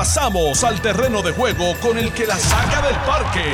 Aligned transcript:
Pasamos 0.00 0.64
al 0.64 0.80
terreno 0.80 1.20
de 1.20 1.30
juego 1.30 1.74
con 1.82 1.98
el 1.98 2.10
que 2.14 2.26
la 2.26 2.38
saca 2.38 2.80
del 2.80 2.96
parque. 3.00 3.44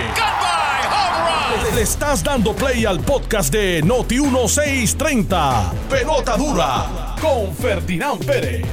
Le 1.74 1.82
estás 1.82 2.22
dando 2.22 2.54
play 2.54 2.84
al 2.84 3.00
podcast 3.00 3.52
de 3.52 3.82
Noti 3.82 4.20
1630. 4.20 5.72
Pelota 5.90 6.36
dura 6.36 7.16
con 7.20 7.52
Ferdinand 7.52 8.24
Pérez. 8.24 8.64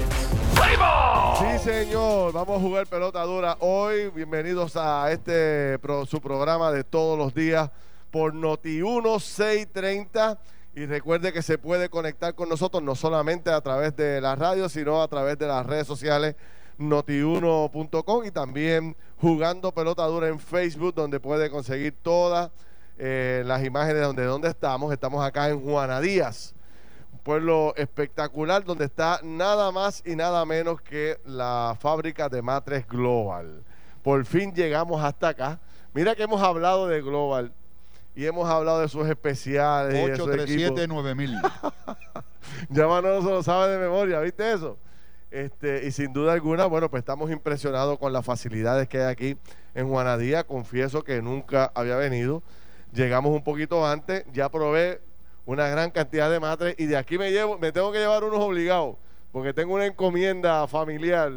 Sí, 1.39 1.64
señor. 1.64 2.32
Vamos 2.32 2.59
a 2.59 2.62
jugar 2.62 2.86
pelota 2.86 3.23
dura 3.23 3.57
hoy. 3.62 4.12
Bienvenidos 4.12 4.78
a 4.78 5.12
este 5.12 5.80
su 6.08 6.21
programa 6.21 6.71
de 6.71 6.84
todos 6.84 7.18
los 7.18 7.34
días 7.34 7.71
por 8.12 8.36
Noti 8.36 8.84
1630. 8.84 10.38
Y 10.76 10.86
recuerde 10.86 11.34
que 11.34 11.42
se 11.42 11.58
puede 11.58 11.90
conectar 11.90 12.36
con 12.36 12.50
nosotros 12.50 12.84
no 12.84 12.94
solamente 12.94 13.50
a 13.50 13.62
través 13.62 13.96
de 13.96 14.21
la 14.21 14.36
radio, 14.36 14.70
sino 14.70 15.02
a 15.02 15.08
través 15.08 15.40
de 15.40 15.48
las 15.48 15.66
redes 15.66 15.88
sociales 15.88 16.36
noti1.com 16.80 18.26
y 18.26 18.32
también 18.32 18.95
jugando 19.18 19.72
pelota 19.72 20.05
dura 20.05 20.27
en 20.27 20.40
Facebook, 20.40 20.95
donde 20.95 21.20
puede 21.20 21.50
conseguir 21.50 21.94
todas 22.02 22.52
eh, 22.98 23.44
las 23.45 23.64
imágenes 23.64 24.02
donde, 24.04 24.26
donde 24.26 24.50
estamos. 24.50 24.91
Estamos 24.91 25.23
acá 25.26 25.50
en 25.50 25.62
Juana 25.62 26.02
Díaz 26.02 26.54
un 27.14 27.20
pueblo 27.20 27.73
espectacular 27.78 28.64
donde 28.64 28.86
está 28.86 29.20
nada 29.23 29.72
más 29.72 30.02
y 30.05 30.16
nada 30.16 30.44
menos 30.45 30.81
que 30.81 31.20
la 31.26 31.78
fábrica 31.80 32.28
de 32.28 32.41
matres 32.41 32.88
Global. 32.88 33.64
Por 34.02 34.26
fin 34.26 34.53
llegamos 34.53 35.02
hasta 35.02 35.30
acá. 35.30 35.59
Mira 35.94 36.16
que 36.16 36.23
hemos 36.23 36.42
hablado 36.42 36.88
de 36.88 37.02
Global 37.02 37.53
y 38.16 38.26
hemos 38.26 38.50
hablado 38.50 38.81
de 38.81 38.90
sus 38.90 39.08
especiales. 39.08 39.94
y 39.94 40.09
de 40.09 40.17
su 40.17 40.31
equipo. 40.31 40.76
837-9000. 40.76 41.52
Ya 42.70 42.88
Manolo 42.88 43.22
se 43.22 43.30
lo 43.30 43.42
sabe 43.42 43.72
de 43.72 43.80
memoria, 43.80 44.20
¿viste 44.20 44.52
eso? 44.52 44.78
Este, 45.34 45.88
y 45.88 45.92
sin 45.92 46.14
duda 46.14 46.34
alguna, 46.34 46.68
bueno, 46.68 46.92
pues 46.92 47.02
estamos 47.02 47.32
impresionados 47.32 47.98
con 47.98 48.14
las 48.14 48.23
facilidades 48.23 48.88
que 48.88 49.00
hay 49.00 49.12
aquí 49.12 49.38
en 49.73 49.90
Juanadía. 49.90 50.44
Confieso 50.44 51.03
que 51.03 51.23
nunca 51.23 51.72
había 51.73 51.95
venido. 51.95 52.44
Llegamos 52.94 53.31
un 53.31 53.44
poquito 53.44 53.84
antes, 53.84 54.23
ya 54.31 54.50
probé 54.50 55.02
una 55.48 55.67
gran 55.70 55.90
cantidad 55.90 56.30
de 56.30 56.40
matres 56.40 56.75
y 56.78 56.86
de 56.86 56.98
aquí 56.98 57.17
me 57.17 57.31
llevo, 57.31 57.58
me 57.58 57.72
tengo 57.72 57.92
que 57.92 57.98
llevar 57.98 58.23
unos 58.23 58.40
obligados, 58.42 58.95
porque 59.31 59.53
tengo 59.53 59.73
una 59.73 59.88
encomienda 59.88 60.67
familiar 60.67 61.31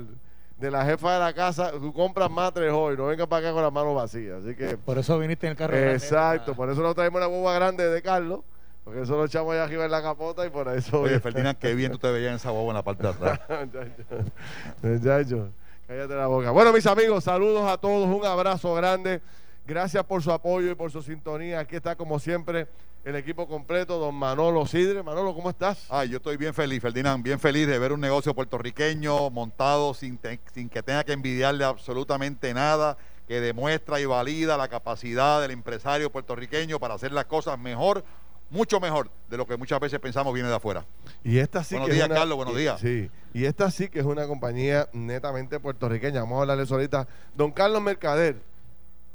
de 0.59 0.71
la 0.71 0.85
jefa 0.85 1.15
de 1.15 1.21
la 1.21 1.33
casa. 1.33 1.73
Tú 1.73 1.91
compras 1.95 2.31
matres 2.31 2.71
hoy, 2.75 2.99
no 2.99 3.07
vengas 3.07 3.27
para 3.29 3.47
acá 3.47 3.55
con 3.55 3.63
las 3.63 3.73
manos 3.73 3.95
vacías. 3.95 4.45
Así 4.45 4.55
que 4.55 4.77
Por 4.77 4.99
eso 4.99 5.19
viniste 5.19 5.47
en 5.47 5.53
el 5.53 5.57
carro. 5.57 5.73
grande. 5.73 5.95
Exacto, 5.95 6.55
por 6.55 6.69
eso 6.69 6.83
nos 6.83 6.95
traemos 6.95 7.17
una 7.17 7.27
guagua 7.29 7.55
grande 7.55 7.89
de 7.89 8.03
Carlos, 8.03 8.41
porque 8.87 9.03
eso 9.03 9.17
lo 9.17 9.25
echamos 9.25 9.53
allá 9.53 9.65
arriba 9.65 9.85
en 9.85 9.91
la 9.91 10.01
capota 10.01 10.47
y 10.47 10.51
por 10.51 10.69
eso. 10.69 11.01
Oye, 11.01 11.19
Ferdinand, 11.19 11.59
qué 11.59 11.75
bien 11.75 11.91
tú 11.91 11.99
te 11.99 12.09
veías 12.13 12.31
en 12.31 12.37
esa 12.37 12.51
guagua 12.51 12.71
en 12.71 12.77
la 12.77 12.83
parte 12.85 13.03
de 13.03 13.09
atrás. 13.09 13.41
Muchacho, 14.83 15.51
cállate 15.89 16.15
la 16.15 16.27
boca. 16.29 16.51
Bueno, 16.53 16.73
mis 16.73 16.87
amigos, 16.87 17.25
saludos 17.25 17.69
a 17.69 17.79
todos, 17.79 18.09
un 18.09 18.25
abrazo 18.25 18.75
grande. 18.75 19.21
Gracias 19.67 20.05
por 20.05 20.23
su 20.23 20.31
apoyo 20.31 20.71
y 20.71 20.75
por 20.77 20.93
su 20.93 21.03
sintonía. 21.03 21.59
Aquí 21.59 21.75
está, 21.75 21.97
como 21.97 22.21
siempre, 22.21 22.69
el 23.05 23.17
equipo 23.17 23.49
completo, 23.49 23.99
don 23.99 24.15
Manolo 24.15 24.65
Sidre. 24.67 25.03
Manolo, 25.03 25.35
¿cómo 25.35 25.51
estás? 25.51 25.87
Ay, 25.91 26.11
yo 26.11 26.19
estoy 26.19 26.37
bien 26.37 26.55
feliz, 26.55 26.81
Ferdinand, 26.81 27.25
bien 27.25 27.41
feliz 27.41 27.67
de 27.67 27.77
ver 27.81 27.93
un 27.93 28.01
negocio 28.01 28.33
puertorriqueño 28.35 29.31
montado 29.31 29.93
sin, 29.95 30.19
te- 30.19 30.39
sin 30.55 30.69
que 30.69 30.85
tenga 30.85 31.03
que 31.03 31.13
envidiarle 31.13 31.65
absolutamente 31.65 32.55
nada, 32.55 32.97
que 33.27 33.41
demuestra 33.41 33.99
y 33.99 34.05
valida 34.05 34.57
la 34.57 34.69
capacidad 34.69 35.41
del 35.41 35.51
empresario 35.51 36.13
puertorriqueño 36.13 36.79
para 36.79 36.95
hacer 36.95 37.11
las 37.11 37.25
cosas 37.25 37.59
mejor, 37.59 38.05
mucho 38.51 38.79
mejor 38.81 39.11
de 39.29 39.37
lo 39.37 39.47
que 39.47 39.57
muchas 39.57 39.81
veces 39.81 39.99
pensamos 39.99 40.33
viene 40.33 40.49
de 40.49 40.55
afuera. 40.55 40.85
Y 41.25 41.39
esta 41.39 41.65
sí 41.65 41.75
Buenos 41.75 41.87
que 41.89 41.93
es 41.93 41.97
días, 41.97 42.09
una- 42.09 42.15
Carlos, 42.19 42.37
buenos 42.37 42.55
y- 42.55 42.59
días. 42.59 42.81
Sí, 42.81 43.11
y 43.35 43.45
esta 43.45 43.71
sí 43.71 43.89
que 43.89 43.99
es 44.01 44.05
una 44.05 44.27
compañía 44.27 44.89
netamente 44.93 45.59
puertorriqueña. 45.61 46.21
Vamos 46.21 46.39
a 46.39 46.41
hablarles 46.43 46.71
ahorita. 46.71 47.09
Don 47.37 47.51
Carlos 47.53 47.83
Mercader. 47.83 48.37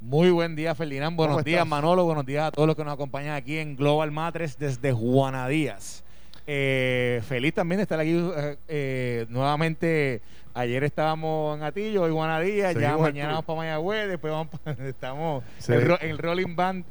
Muy 0.02 0.32
buen 0.32 0.56
día, 0.56 0.74
Ferdinand. 0.76 1.16
Buenos 1.16 1.36
¿Cómo 1.36 1.44
días, 1.44 1.60
estás? 1.60 1.68
Manolo. 1.70 2.04
Buenos 2.06 2.26
días 2.26 2.46
a 2.48 2.52
todos 2.52 2.66
los 2.68 2.76
que 2.76 2.84
nos 2.84 2.94
acompañan 2.94 3.36
aquí 3.36 3.58
en 3.60 3.76
Global 3.76 4.12
Matres 4.12 4.58
desde 4.58 4.92
Juana 4.92 5.48
Díaz. 5.48 6.04
Eh, 6.48 7.22
feliz 7.28 7.54
también 7.54 7.78
de 7.78 7.84
estar 7.84 8.00
aquí 8.00 8.12
eh, 8.36 8.58
eh, 8.68 9.26
nuevamente. 9.30 10.22
Ayer 10.56 10.84
estábamos 10.84 11.56
en 11.58 11.64
Atillo, 11.64 12.02
hoy 12.02 12.12
Juana 12.12 12.40
Díaz. 12.42 12.76
Ya 12.76 12.98
mañana 12.98 13.30
vamos 13.30 13.46
para 13.46 13.58
Mayagüez. 13.58 14.10
Después 14.10 14.34
vamos 14.34 14.48
pa- 14.60 14.72
estamos 14.88 15.44
Sí. 15.60 15.72
el, 15.72 15.86
ro- 15.88 16.00
el 16.02 16.18
Rolling 16.18 16.56
Band. 16.56 16.84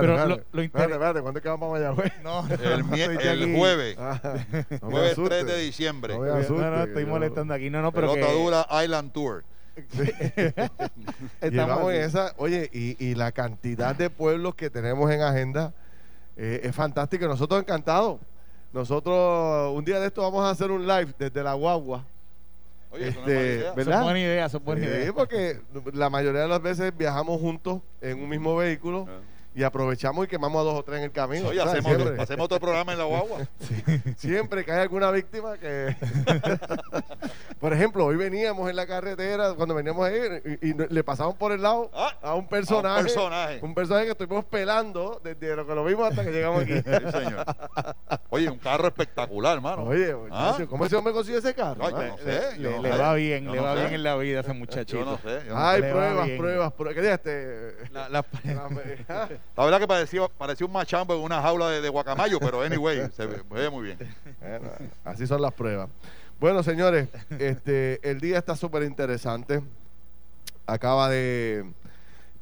Pero 0.00 0.26
lo, 0.26 0.36
lo 0.52 0.70
¿cuándo 1.22 1.38
es 1.38 1.42
que 1.42 1.48
vamos 1.48 1.68
a 1.68 1.72
Mayagüez? 1.72 2.12
No, 2.22 2.46
El, 2.50 3.20
el 3.20 3.56
jueves, 3.56 3.96
Ah, 3.98 4.20
no 4.80 4.90
jueves 4.90 5.12
asustes. 5.12 5.44
3 5.44 5.46
de 5.46 5.58
diciembre, 5.62 6.14
No 6.18 6.24
No, 6.24 6.34
asuste, 6.34 6.62
no, 6.70 6.76
que 6.76 6.82
estoy 6.90 7.06
molestando 7.06 7.54
aquí. 7.54 7.70
No, 7.70 7.82
no, 7.82 7.92
pero 7.92 8.12
pelota 8.12 8.28
que 8.32 8.38
dura 8.42 8.66
Island 8.84 9.12
Tour. 9.12 9.44
estamos 11.40 11.50
Llevamos 11.50 11.88
así. 11.90 11.98
esa, 11.98 12.34
oye, 12.36 12.68
y, 12.72 12.96
y 13.04 13.14
la 13.14 13.32
cantidad 13.32 13.94
de 13.94 14.10
pueblos 14.10 14.54
que 14.54 14.70
tenemos 14.70 15.10
en 15.10 15.22
agenda 15.22 15.72
eh, 16.36 16.60
es 16.64 16.74
fantástica. 16.74 17.26
Nosotros 17.26 17.60
encantados. 17.60 18.20
Nosotros 18.72 19.74
un 19.76 19.84
día 19.84 20.00
de 20.00 20.06
esto 20.06 20.22
vamos 20.22 20.44
a 20.44 20.50
hacer 20.50 20.70
un 20.70 20.86
live 20.86 21.12
desde 21.18 21.42
la 21.42 21.52
guagua. 21.54 22.04
Oye, 22.90 23.08
eso 23.08 23.20
no 23.20 23.26
Este, 23.26 23.60
es 23.60 23.64
mala 23.64 23.64
idea. 23.66 23.66
Eso 23.66 23.74
¿verdad? 23.76 23.98
es 23.98 24.04
buena 24.04 24.18
idea, 24.20 24.46
es 24.46 24.52
buena 24.64 24.80
Sí, 24.82 24.86
idea. 24.88 25.12
porque 25.12 25.60
la 25.92 26.10
mayoría 26.10 26.40
de 26.42 26.48
las 26.48 26.62
veces 26.62 26.92
viajamos 26.96 27.40
juntos 27.40 27.80
en 28.00 28.22
un 28.22 28.28
mismo 28.28 28.56
vehículo 28.56 29.06
Ah. 29.08 29.20
Y 29.54 29.62
aprovechamos 29.64 30.24
y 30.24 30.28
quemamos 30.28 30.60
a 30.60 30.64
dos 30.64 30.74
o 30.78 30.82
tres 30.82 30.98
en 30.98 31.04
el 31.04 31.12
camino. 31.12 31.48
Oye, 31.48 31.58
¿sabes? 31.58 31.74
hacemos, 31.74 31.96
siempre, 31.96 32.22
hacemos 32.22 32.44
otro 32.46 32.58
programa 32.60 32.92
en 32.92 32.98
la 32.98 33.04
guagua. 33.04 33.38
siempre 34.16 34.64
que 34.64 34.72
hay 34.72 34.80
alguna 34.80 35.10
víctima 35.10 35.58
que... 35.58 35.94
por 37.60 37.72
ejemplo, 37.72 38.06
hoy 38.06 38.16
veníamos 38.16 38.68
en 38.70 38.76
la 38.76 38.86
carretera, 38.86 39.54
cuando 39.54 39.74
veníamos 39.74 40.06
ahí, 40.06 40.18
y, 40.60 40.70
y 40.70 40.74
le 40.74 41.04
pasamos 41.04 41.34
por 41.36 41.52
el 41.52 41.62
lado 41.62 41.90
Ah, 41.94 42.14
a 42.22 42.34
un 42.34 42.48
personaje. 42.48 42.96
a 42.96 42.98
un 43.00 43.04
personaje. 43.04 43.58
un 43.62 43.74
personaje 43.74 44.04
que 44.06 44.12
estuvimos 44.12 44.44
pelando 44.46 45.20
desde 45.22 45.54
lo 45.56 45.66
que 45.66 45.74
lo 45.74 45.84
vimos 45.84 46.08
hasta 46.08 46.24
que 46.24 46.30
llegamos 46.32 46.62
aquí. 46.62 46.72
Sí, 46.82 47.10
señor. 47.12 47.44
Oye, 48.30 48.48
un 48.50 48.58
carro 48.58 48.86
espectacular, 48.88 49.54
hermano. 49.56 49.84
Oye, 49.84 50.14
¿Ah? 50.30 50.56
¿cómo 50.68 50.86
ese 50.86 50.96
hombre 50.96 51.12
consiguió 51.12 51.38
ese 51.38 51.54
carro? 51.54 51.84
Ay, 51.86 51.92
ah? 51.96 52.06
no 52.08 52.18
sé. 52.18 52.58
Le, 52.58 52.70
no 52.76 52.82
le 52.82 52.92
sé. 52.92 52.98
va 52.98 53.14
bien, 53.14 53.44
Yo 53.44 53.50
le 53.52 53.56
no 53.58 53.62
va 53.64 53.74
sé. 53.74 53.80
bien 53.80 53.94
en 53.94 54.02
la 54.02 54.16
vida 54.16 54.38
a 54.38 54.42
ese 54.42 54.52
muchachito. 54.52 54.98
Yo 54.98 55.04
no 55.04 55.18
sé. 55.18 55.46
yo 55.46 55.54
no 55.54 55.58
Ay, 55.66 55.80
pruebas, 55.80 56.28
pruebas, 56.36 56.72
pruebas. 56.72 56.94
¿Qué 56.94 57.02
dijiste? 57.02 57.90
La- 57.92 58.08
la- 58.08 58.24
La- 59.56 59.64
verdad 59.64 59.80
que 59.80 59.86
parecía, 59.88 60.28
parecía 60.28 60.66
un 60.66 60.72
machambo 60.72 61.14
en 61.14 61.20
una 61.22 61.40
jaula 61.42 61.68
de, 61.70 61.80
de 61.80 61.88
guacamayo, 61.88 62.38
pero 62.40 62.62
anyway, 62.62 63.08
se 63.16 63.26
ve, 63.26 63.36
se 63.36 63.54
ve 63.54 63.70
muy 63.70 63.84
bien. 63.84 63.98
Bueno, 64.40 64.70
así 65.04 65.26
son 65.26 65.42
las 65.42 65.52
pruebas. 65.52 65.88
Bueno, 66.40 66.62
señores, 66.62 67.08
este, 67.38 68.00
el 68.08 68.20
día 68.20 68.38
está 68.38 68.56
súper 68.56 68.82
interesante. 68.82 69.62
Acaba 70.66 71.08
de 71.08 71.64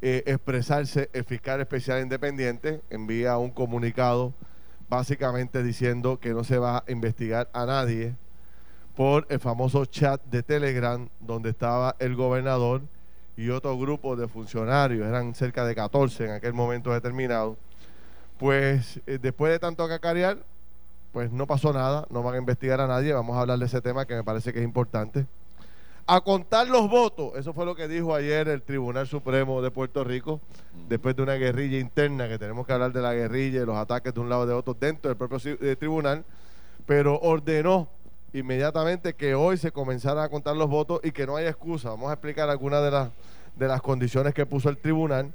eh, 0.02 0.22
expresarse 0.26 1.10
el 1.12 1.24
fiscal 1.24 1.60
especial 1.60 2.00
independiente, 2.02 2.80
envía 2.90 3.36
un 3.38 3.50
comunicado 3.50 4.32
básicamente 4.88 5.62
diciendo 5.62 6.18
que 6.18 6.30
no 6.30 6.42
se 6.44 6.58
va 6.58 6.78
a 6.78 6.84
investigar 6.90 7.48
a 7.52 7.64
nadie 7.66 8.14
por 8.96 9.26
el 9.30 9.38
famoso 9.38 9.84
chat 9.86 10.20
de 10.24 10.42
Telegram 10.42 11.08
donde 11.20 11.50
estaba 11.50 11.94
el 11.98 12.16
gobernador 12.16 12.82
y 13.40 13.48
otro 13.48 13.78
grupo 13.78 14.16
de 14.16 14.28
funcionarios, 14.28 15.06
eran 15.06 15.34
cerca 15.34 15.64
de 15.64 15.74
14 15.74 16.26
en 16.26 16.30
aquel 16.32 16.52
momento 16.52 16.92
determinado. 16.92 17.56
Pues 18.38 19.00
eh, 19.06 19.18
después 19.20 19.50
de 19.50 19.58
tanto 19.58 19.88
cacarear, 19.88 20.36
pues 21.10 21.32
no 21.32 21.46
pasó 21.46 21.72
nada, 21.72 22.06
no 22.10 22.22
van 22.22 22.34
a 22.34 22.38
investigar 22.38 22.82
a 22.82 22.86
nadie, 22.86 23.14
vamos 23.14 23.34
a 23.38 23.40
hablar 23.40 23.58
de 23.58 23.64
ese 23.64 23.80
tema 23.80 24.04
que 24.04 24.14
me 24.14 24.22
parece 24.22 24.52
que 24.52 24.58
es 24.58 24.64
importante. 24.64 25.24
A 26.06 26.20
contar 26.20 26.68
los 26.68 26.90
votos, 26.90 27.32
eso 27.34 27.54
fue 27.54 27.64
lo 27.64 27.74
que 27.74 27.88
dijo 27.88 28.14
ayer 28.14 28.46
el 28.48 28.60
Tribunal 28.60 29.06
Supremo 29.06 29.62
de 29.62 29.70
Puerto 29.70 30.04
Rico, 30.04 30.40
después 30.90 31.16
de 31.16 31.22
una 31.22 31.34
guerrilla 31.34 31.78
interna, 31.78 32.28
que 32.28 32.38
tenemos 32.38 32.66
que 32.66 32.74
hablar 32.74 32.92
de 32.92 33.00
la 33.00 33.14
guerrilla 33.14 33.62
y 33.62 33.64
los 33.64 33.76
ataques 33.76 34.12
de 34.12 34.20
un 34.20 34.28
lado 34.28 34.44
y 34.44 34.48
de 34.48 34.52
otro 34.52 34.76
dentro 34.78 35.08
del 35.08 35.16
propio 35.16 35.38
eh, 35.62 35.76
tribunal, 35.76 36.26
pero 36.84 37.18
ordenó 37.18 37.88
inmediatamente 38.32 39.14
que 39.14 39.34
hoy 39.34 39.56
se 39.56 39.72
comenzaran 39.72 40.24
a 40.24 40.28
contar 40.28 40.56
los 40.56 40.68
votos 40.68 41.00
y 41.02 41.10
que 41.10 41.26
no 41.26 41.36
haya 41.36 41.48
excusa. 41.48 41.90
Vamos 41.90 42.10
a 42.10 42.14
explicar 42.14 42.48
algunas 42.48 42.82
de 42.82 42.90
las, 42.90 43.10
de 43.56 43.68
las 43.68 43.82
condiciones 43.82 44.34
que 44.34 44.46
puso 44.46 44.68
el 44.68 44.78
tribunal, 44.78 45.32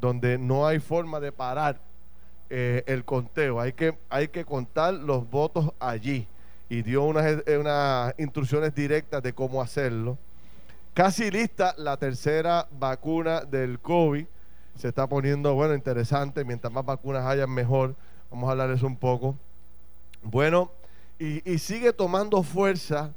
donde 0.00 0.38
no 0.38 0.66
hay 0.66 0.78
forma 0.78 1.20
de 1.20 1.32
parar 1.32 1.80
eh, 2.50 2.82
el 2.86 3.04
conteo. 3.04 3.60
Hay 3.60 3.72
que, 3.72 3.98
hay 4.08 4.28
que 4.28 4.44
contar 4.44 4.94
los 4.94 5.28
votos 5.30 5.72
allí. 5.80 6.26
Y 6.70 6.82
dio 6.82 7.04
unas, 7.04 7.42
eh, 7.46 7.58
unas 7.58 8.14
instrucciones 8.18 8.74
directas 8.74 9.22
de 9.22 9.32
cómo 9.32 9.60
hacerlo. 9.60 10.18
Casi 10.94 11.30
lista 11.30 11.74
la 11.78 11.96
tercera 11.96 12.66
vacuna 12.78 13.42
del 13.42 13.78
COVID. 13.80 14.26
Se 14.76 14.88
está 14.88 15.06
poniendo, 15.06 15.54
bueno, 15.54 15.74
interesante. 15.74 16.44
Mientras 16.44 16.72
más 16.72 16.84
vacunas 16.84 17.26
hayan, 17.26 17.50
mejor. 17.50 17.94
Vamos 18.30 18.48
a 18.48 18.52
hablar 18.52 18.70
eso 18.70 18.86
un 18.86 18.96
poco. 18.96 19.36
Bueno, 20.22 20.70
y, 21.18 21.48
y 21.50 21.58
sigue 21.58 21.92
tomando 21.92 22.42
fuerza 22.42 23.12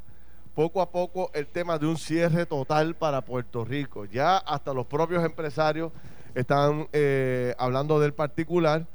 poco 0.55 0.81
a 0.81 0.91
poco 0.91 1.31
el 1.33 1.47
tema 1.47 1.77
de 1.77 1.87
un 1.87 1.97
cierre 1.97 2.45
total 2.45 2.95
para 2.95 3.21
Puerto 3.21 3.63
Rico. 3.63 4.05
Ya 4.05 4.37
hasta 4.37 4.73
los 4.73 4.85
propios 4.85 5.23
empresarios 5.23 5.91
están 6.35 6.87
eh, 6.93 7.55
hablando 7.57 7.99
del 7.99 8.13
particular, 8.13 8.85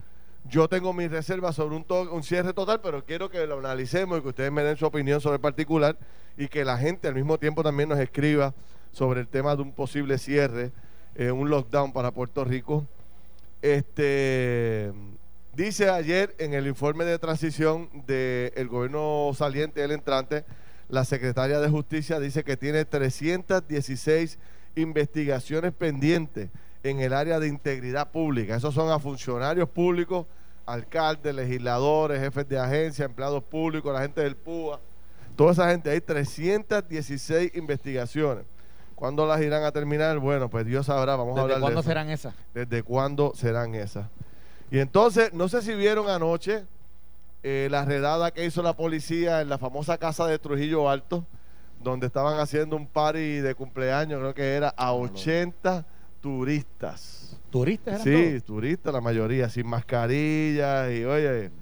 Yo 0.48 0.68
tengo 0.68 0.92
mis 0.92 1.10
reservas 1.10 1.56
sobre 1.56 1.74
un, 1.76 2.22
cierre 2.22 2.52
total, 2.52 2.80
pero 2.80 3.04
quiero 3.04 3.28
que 3.28 3.46
lo 3.48 3.58
analicemos 3.58 4.18
y 4.18 4.22
que 4.22 4.28
ustedes 4.28 4.52
me 4.52 4.62
den 4.62 4.76
su 4.76 4.86
opinión 4.86 5.20
sobre 5.20 5.36
el 5.36 5.40
particular 5.40 5.96
y 6.36 6.46
que 6.46 6.64
la 6.64 6.78
gente 6.78 7.08
al 7.08 7.14
mismo 7.14 7.36
tiempo 7.36 7.64
también 7.64 7.88
nos 7.88 7.98
escriba 7.98 8.54
sobre 8.92 9.20
el 9.20 9.26
tema 9.26 9.56
de 9.56 9.62
un 9.62 9.72
posible 9.72 10.18
cierre, 10.18 10.70
eh, 11.16 11.32
un 11.32 11.50
lockdown 11.50 11.92
para 11.92 12.12
Puerto 12.12 12.44
Rico. 12.44 12.86
Este 13.60 14.92
dice 15.56 15.88
ayer 15.88 16.34
en 16.38 16.54
el 16.54 16.66
informe 16.66 17.04
de 17.04 17.18
transición 17.18 17.88
del 18.06 18.68
gobierno 18.68 19.32
saliente, 19.34 19.82
el 19.82 19.90
entrante, 19.90 20.44
la 20.88 21.04
secretaria 21.04 21.60
de 21.60 21.68
Justicia 21.68 22.20
dice 22.20 22.44
que 22.44 22.56
tiene 22.56 22.84
316 22.84 24.38
investigaciones 24.76 25.72
pendientes 25.72 26.50
en 26.82 27.00
el 27.00 27.12
área 27.12 27.40
de 27.40 27.48
integridad 27.48 28.10
pública. 28.10 28.56
Esos 28.56 28.74
son 28.74 28.90
a 28.90 28.98
funcionarios 28.98 29.68
públicos, 29.68 30.26
alcaldes, 30.64 31.34
legisladores, 31.34 32.20
jefes 32.20 32.48
de 32.48 32.58
agencia, 32.58 33.04
empleados 33.04 33.42
públicos, 33.42 33.92
la 33.92 34.02
gente 34.02 34.20
del 34.20 34.36
PUA. 34.36 34.80
Toda 35.34 35.52
esa 35.52 35.70
gente, 35.70 35.90
hay 35.90 36.00
316 36.00 37.54
investigaciones. 37.56 38.44
¿Cuándo 38.94 39.26
las 39.26 39.42
irán 39.42 39.64
a 39.64 39.72
terminar? 39.72 40.18
Bueno, 40.18 40.48
pues 40.48 40.64
Dios 40.64 40.86
sabrá, 40.86 41.16
vamos 41.16 41.36
a 41.36 41.42
hablar 41.42 41.58
¿Desde 41.58 41.62
cuándo 41.62 41.82
serán 41.82 42.10
esas? 42.10 42.34
¿Desde 42.54 42.82
cuándo 42.82 43.32
serán 43.34 43.74
esas? 43.74 44.06
Y 44.70 44.78
entonces, 44.78 45.34
no 45.34 45.48
sé 45.48 45.60
si 45.62 45.74
vieron 45.74 46.08
anoche 46.08 46.64
eh, 47.48 47.68
la 47.70 47.84
redada 47.84 48.32
que 48.32 48.44
hizo 48.44 48.60
la 48.60 48.72
policía 48.72 49.40
en 49.40 49.48
la 49.48 49.56
famosa 49.56 49.98
casa 49.98 50.26
de 50.26 50.36
Trujillo 50.36 50.90
Alto, 50.90 51.24
donde 51.80 52.08
estaban 52.08 52.40
haciendo 52.40 52.74
un 52.74 52.88
party 52.88 53.38
de 53.38 53.54
cumpleaños, 53.54 54.18
creo 54.18 54.34
que 54.34 54.54
era 54.56 54.70
a 54.76 54.92
80 54.92 55.86
turistas. 56.20 57.38
¿Turistas 57.50 58.04
eran 58.04 58.04
Sí, 58.04 58.30
todos? 58.30 58.44
turistas 58.44 58.92
la 58.92 59.00
mayoría, 59.00 59.48
sin 59.48 59.64
mascarillas 59.68 60.90
y 60.90 61.04
oye, 61.04 61.52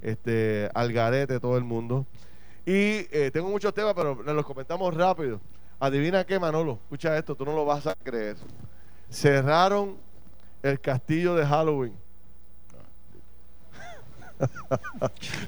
este, 0.00 0.70
al 0.72 0.90
garete 0.94 1.38
todo 1.38 1.58
el 1.58 1.64
mundo. 1.64 2.06
Y 2.64 3.04
eh, 3.12 3.30
tengo 3.30 3.50
muchos 3.50 3.74
temas, 3.74 3.92
pero 3.92 4.14
los 4.22 4.46
comentamos 4.46 4.94
rápido. 4.94 5.42
Adivina 5.78 6.24
qué, 6.24 6.38
Manolo, 6.38 6.78
escucha 6.84 7.18
esto, 7.18 7.34
tú 7.34 7.44
no 7.44 7.52
lo 7.52 7.66
vas 7.66 7.86
a 7.86 7.94
creer. 7.96 8.36
Cerraron 9.10 9.98
el 10.62 10.80
castillo 10.80 11.34
de 11.34 11.44
Halloween. 11.44 11.92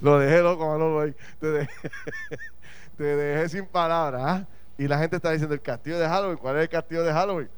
Lo 0.00 0.18
dejé 0.18 0.42
loco, 0.42 0.66
Manolo, 0.66 1.00
ahí. 1.00 1.14
Te 1.40 1.46
dejé, 1.48 1.90
te 2.96 3.04
dejé 3.04 3.48
sin 3.48 3.66
palabras. 3.66 4.22
¿ah? 4.24 4.46
Y 4.78 4.88
la 4.88 4.98
gente 4.98 5.16
está 5.16 5.30
diciendo, 5.30 5.54
el 5.54 5.60
castillo 5.62 5.98
de 5.98 6.06
Halloween, 6.08 6.38
¿cuál 6.38 6.56
es 6.56 6.62
el 6.62 6.68
castillo 6.68 7.02
de 7.04 7.12
Halloween? 7.12 7.48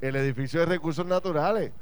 El 0.00 0.16
edificio 0.16 0.60
de 0.60 0.66
recursos 0.66 1.06
naturales. 1.06 1.72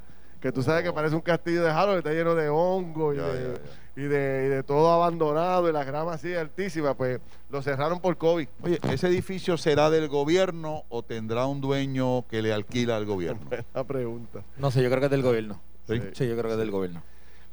Que 0.40 0.50
tú 0.50 0.62
sabes 0.62 0.82
que 0.82 0.92
parece 0.92 1.14
un 1.14 1.20
castillo 1.20 1.62
de 1.62 1.70
Halloween, 1.70 1.98
está 1.98 2.10
lleno 2.12 2.34
de 2.34 2.48
hongo 2.48 3.14
y, 3.14 3.16
Ya, 3.16 3.26
de, 3.28 3.54
ya, 3.54 4.02
y 4.02 4.06
de- 4.06 4.44
y 4.46 4.48
de 4.48 4.62
todo 4.64 4.90
abandonado 4.92 5.68
y 5.68 5.72
las 5.72 5.86
gramas 5.86 6.16
así 6.16 6.34
altísimas. 6.34 6.96
Pues 6.96 7.20
lo 7.48 7.62
cerraron 7.62 8.00
por 8.00 8.16
COVID. 8.18 8.48
Oye, 8.62 8.80
¿ese 8.90 9.06
edificio 9.06 9.56
será 9.56 9.88
del 9.88 10.08
gobierno 10.08 10.82
o 10.88 11.04
tendrá 11.04 11.46
un 11.46 11.60
dueño 11.60 12.26
que 12.26 12.42
le 12.42 12.52
alquila 12.52 12.96
al 12.96 13.06
gobierno? 13.06 13.40
Buena 13.48 13.86
pregunta. 13.86 14.42
No 14.58 14.70
sé, 14.72 14.82
yo 14.82 14.88
creo 14.88 14.98
que 15.00 15.06
es 15.06 15.10
del 15.12 15.22
gobierno. 15.22 15.60
Sí. 15.86 16.00
Sí, 16.12 16.26
yo 16.28 16.32
creo 16.34 16.44
que 16.48 16.52
es 16.52 16.58
del 16.58 16.70
gobierno. 16.72 17.02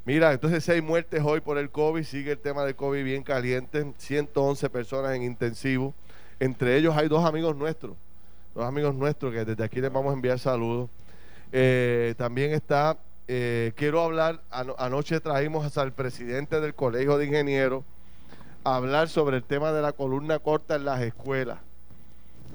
Mira, 0.10 0.34
entonces 0.34 0.64
seis 0.64 0.82
muertes 0.82 1.22
hoy 1.24 1.40
por 1.40 1.60
el 1.60 1.70
COVID, 1.70 2.04
sigue 2.04 2.32
el 2.32 2.40
tema 2.40 2.64
del 2.66 2.76
COVID 2.76 3.04
bien 3.04 3.22
caliente, 3.22 3.94
111 4.00 4.68
personas 4.72 5.16
en 5.16 5.22
intensivo, 5.22 5.94
entre 6.40 6.78
ellos 6.78 6.98
hay 6.98 7.08
dos 7.08 7.24
amigos 7.24 7.56
nuestros, 7.56 7.96
dos 8.56 8.66
amigos 8.66 8.96
nuestros 8.96 9.32
que 9.32 9.46
desde 9.46 9.64
aquí 9.64 9.80
les 9.80 9.94
vamos 9.94 10.10
a 10.10 10.16
enviar 10.16 10.40
saludos. 10.40 10.90
Eh, 11.52 12.16
también 12.18 12.54
está, 12.54 12.98
eh, 13.28 13.72
quiero 13.76 14.02
hablar, 14.02 14.42
ano- 14.50 14.76
anoche 14.80 15.20
traímos 15.20 15.78
al 15.78 15.94
presidente 15.94 16.60
del 16.60 16.74
Colegio 16.74 17.20
de 17.20 17.28
Ingenieros 17.28 17.84
a 18.64 18.78
hablar 18.78 19.10
sobre 19.10 19.38
el 19.38 19.44
tema 19.44 19.72
de 19.74 19.84
la 19.84 19.92
columna 19.92 20.40
corta 20.40 20.76
en 20.78 20.86
las 20.86 21.02
escuelas. 21.04 21.60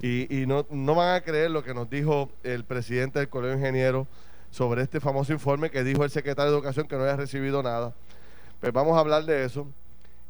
Y, 0.03 0.43
y 0.43 0.47
no, 0.47 0.67
no 0.71 0.97
van 0.97 1.15
a 1.15 1.21
creer 1.21 1.53
lo 1.53 1.63
que 1.63 1.73
nos 1.73 1.89
dijo 1.89 2.31
el 2.43 2.65
presidente 2.65 3.21
del 3.21 3.29
Colegio 3.29 3.53
de 3.57 3.61
Ingenieros 3.61 4.09
sobre 4.55 4.83
este 4.83 5.01
famoso 5.01 5.33
informe 5.33 5.69
que 5.69 5.83
dijo 5.83 6.05
el 6.05 6.11
secretario 6.11 6.53
de 6.53 6.59
Educación 6.59 6.87
que 6.87 6.95
no 6.95 7.03
había 7.03 7.17
recibido 7.17 7.61
nada. 7.61 7.93
Pues 8.61 8.73
vamos 8.73 8.97
a 8.97 9.01
hablar 9.01 9.25
de 9.25 9.45
eso. 9.45 9.67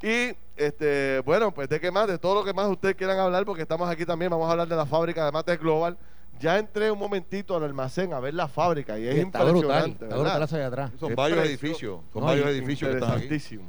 Y, 0.01 0.35
este, 0.57 1.21
bueno, 1.21 1.53
pues 1.53 1.69
de 1.69 1.79
qué 1.79 1.91
más, 1.91 2.09
de 2.09 2.17
todo 2.19 2.37
lo 2.37 2.43
que 2.43 2.55
más 2.55 2.67
ustedes 2.71 2.95
quieran 2.95 3.19
hablar, 3.19 3.45
porque 3.45 3.61
estamos 3.61 3.87
aquí 3.87 4.07
también, 4.07 4.31
vamos 4.31 4.49
a 4.49 4.53
hablar 4.53 4.67
de 4.67 4.77
la 4.77 4.87
fábrica 4.87 5.27
de 5.27 5.31
Mates 5.31 5.61
Global. 5.61 5.99
Ya 6.41 6.59
entré 6.59 6.91
un 6.91 6.99
momentito 6.99 7.57
al 7.57 7.63
almacén 7.63 8.13
a 8.13 8.21
ver 8.21 8.35
la 8.35 8.49
fábrica 8.49 8.99
y 8.99 9.07
es 9.07 9.15
está 9.17 9.45
brutal, 9.45 9.57
impresionante, 9.89 10.05
brutal 10.07 10.63
atrás. 10.63 10.91
Son 10.99 11.11
Es 11.11 11.17
varios 11.17 11.39
precio- 11.39 11.51
edificios, 11.51 12.01
son 12.13 12.21
No, 12.21 12.27
varios 12.27 12.47
edificios 12.49 12.91
que 12.91 12.97
están 12.99 13.11
aquí. 13.13 13.29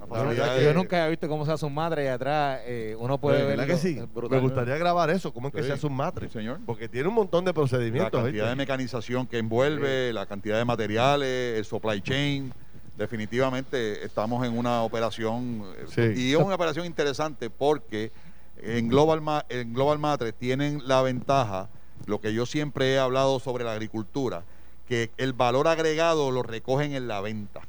La 0.09 0.23
La 0.33 0.33
Yo 0.59 0.67
de- 0.69 0.73
nunca 0.73 0.97
había 0.97 1.09
visto 1.09 1.27
cómo 1.29 1.45
se 1.45 1.51
hace 1.53 1.65
un 1.65 1.73
madre 1.73 2.05
y 2.05 2.07
atrás 2.07 2.61
eh, 2.65 2.95
uno 2.99 3.17
puede 3.17 3.37
ver. 3.43 3.57
¿verdad 3.57 3.67
que 3.67 3.77
sí? 3.77 4.01
Me 4.29 4.39
gustaría 4.39 4.77
grabar 4.77 5.09
eso, 5.09 5.31
cómo 5.33 5.47
es 5.49 5.53
que 5.53 5.63
se 5.63 5.71
hace 5.73 5.85
un 5.87 5.95
sí, 6.27 6.29
señor. 6.29 6.59
Porque 6.65 6.89
tiene 6.89 7.07
un 7.07 7.13
montón 7.15 7.45
de 7.45 7.49
La 7.49 7.53
procedimientos. 7.53 8.21
cantidad 8.23 8.49
de 8.49 8.55
mecanización 8.55 9.27
que 9.27 9.37
envuelve, 9.37 10.11
la 10.11 10.25
cantidad 10.25 10.57
de 10.57 10.65
materiales, 10.65 11.57
el 11.59 11.65
supply 11.65 12.01
chain. 12.01 12.51
Definitivamente 12.97 14.03
estamos 14.05 14.45
en 14.45 14.57
una 14.57 14.81
operación 14.81 15.63
eh, 15.77 15.85
Sí. 16.15 16.21
y 16.21 16.31
es 16.33 16.37
una 16.39 16.55
operación 16.55 16.85
interesante 16.85 17.49
porque 17.49 18.11
en 18.57 18.87
Global, 18.87 19.21
Ma- 19.21 19.45
en 19.49 19.73
Global 19.73 19.99
Matres 19.99 20.33
tienen 20.33 20.81
la 20.87 21.01
ventaja, 21.01 21.69
lo 22.05 22.19
que 22.21 22.33
yo 22.33 22.45
siempre 22.45 22.93
he 22.93 22.99
hablado 22.99 23.39
sobre 23.39 23.63
la 23.63 23.73
agricultura, 23.73 24.43
que 24.87 25.11
el 25.17 25.33
valor 25.33 25.67
agregado 25.67 26.31
lo 26.31 26.43
recogen 26.43 26.93
en 26.93 27.07
la 27.07 27.21
venta. 27.21 27.61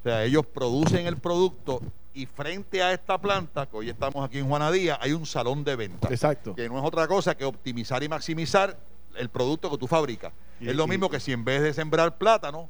O 0.00 0.02
sea, 0.04 0.24
ellos 0.24 0.44
producen 0.46 1.06
el 1.06 1.16
producto 1.16 1.80
y 2.14 2.26
frente 2.26 2.82
a 2.82 2.92
esta 2.92 3.18
planta, 3.18 3.66
que 3.66 3.76
hoy 3.76 3.90
estamos 3.90 4.24
aquí 4.24 4.38
en 4.38 4.48
Juanadía, 4.48 4.98
hay 5.00 5.12
un 5.12 5.24
salón 5.26 5.64
de 5.64 5.76
venta 5.76 6.08
Exacto. 6.10 6.54
que 6.54 6.68
no 6.68 6.78
es 6.78 6.84
otra 6.84 7.06
cosa 7.06 7.36
que 7.36 7.44
optimizar 7.44 8.02
y 8.02 8.08
maximizar 8.08 8.76
el 9.16 9.28
producto 9.28 9.70
que 9.70 9.78
tú 9.78 9.86
fabricas. 9.86 10.32
Y- 10.60 10.68
es 10.68 10.76
lo 10.76 10.86
mismo 10.86 11.08
que 11.08 11.20
si 11.20 11.32
en 11.32 11.44
vez 11.44 11.62
de 11.62 11.72
sembrar 11.72 12.16
plátano, 12.18 12.68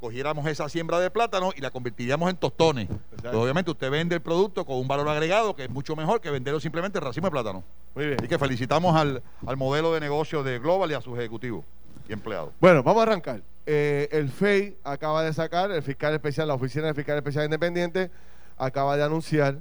cogiéramos 0.00 0.46
esa 0.46 0.68
siembra 0.68 0.98
de 0.98 1.10
plátano 1.10 1.50
y 1.54 1.60
la 1.60 1.70
convertiríamos 1.70 2.30
en 2.30 2.36
tostones. 2.36 2.88
Pues 3.20 3.34
obviamente 3.34 3.70
usted 3.70 3.90
vende 3.90 4.14
el 4.14 4.22
producto 4.22 4.64
con 4.64 4.78
un 4.78 4.88
valor 4.88 5.08
agregado 5.08 5.54
que 5.54 5.64
es 5.64 5.70
mucho 5.70 5.94
mejor 5.94 6.20
que 6.20 6.30
venderlo 6.30 6.58
simplemente 6.58 6.98
en 6.98 7.04
racimo 7.04 7.26
de 7.26 7.30
plátano. 7.32 7.62
Muy 7.94 8.06
bien. 8.06 8.18
Así 8.18 8.28
que 8.28 8.38
felicitamos 8.38 8.96
al, 8.96 9.22
al 9.46 9.56
modelo 9.56 9.92
de 9.92 10.00
negocio 10.00 10.42
de 10.42 10.58
Global 10.58 10.90
y 10.90 10.94
a 10.94 11.00
sus 11.00 11.18
ejecutivos 11.18 11.64
y 12.08 12.12
empleados. 12.12 12.50
Bueno, 12.60 12.82
vamos 12.82 13.00
a 13.00 13.02
arrancar. 13.02 13.42
Eh, 13.66 14.08
el 14.10 14.30
FEI 14.30 14.78
acaba 14.82 15.22
de 15.22 15.32
sacar, 15.32 15.70
el 15.70 15.82
fiscal 15.82 16.14
especial, 16.14 16.48
la 16.48 16.54
Oficina 16.54 16.86
del 16.86 16.94
Fiscal 16.94 17.16
Especial 17.18 17.44
Independiente, 17.44 18.10
acaba 18.56 18.96
de 18.96 19.04
anunciar 19.04 19.58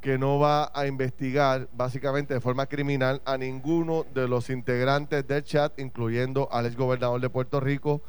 que 0.00 0.18
no 0.18 0.40
va 0.40 0.72
a 0.74 0.86
investigar 0.86 1.68
básicamente 1.72 2.34
de 2.34 2.40
forma 2.40 2.66
criminal 2.66 3.22
a 3.24 3.38
ninguno 3.38 4.04
de 4.12 4.26
los 4.26 4.50
integrantes 4.50 5.26
del 5.28 5.44
chat, 5.44 5.78
incluyendo 5.78 6.48
al 6.50 6.66
exgobernador 6.66 7.20
de 7.20 7.30
Puerto 7.30 7.60
Rico, 7.60 8.02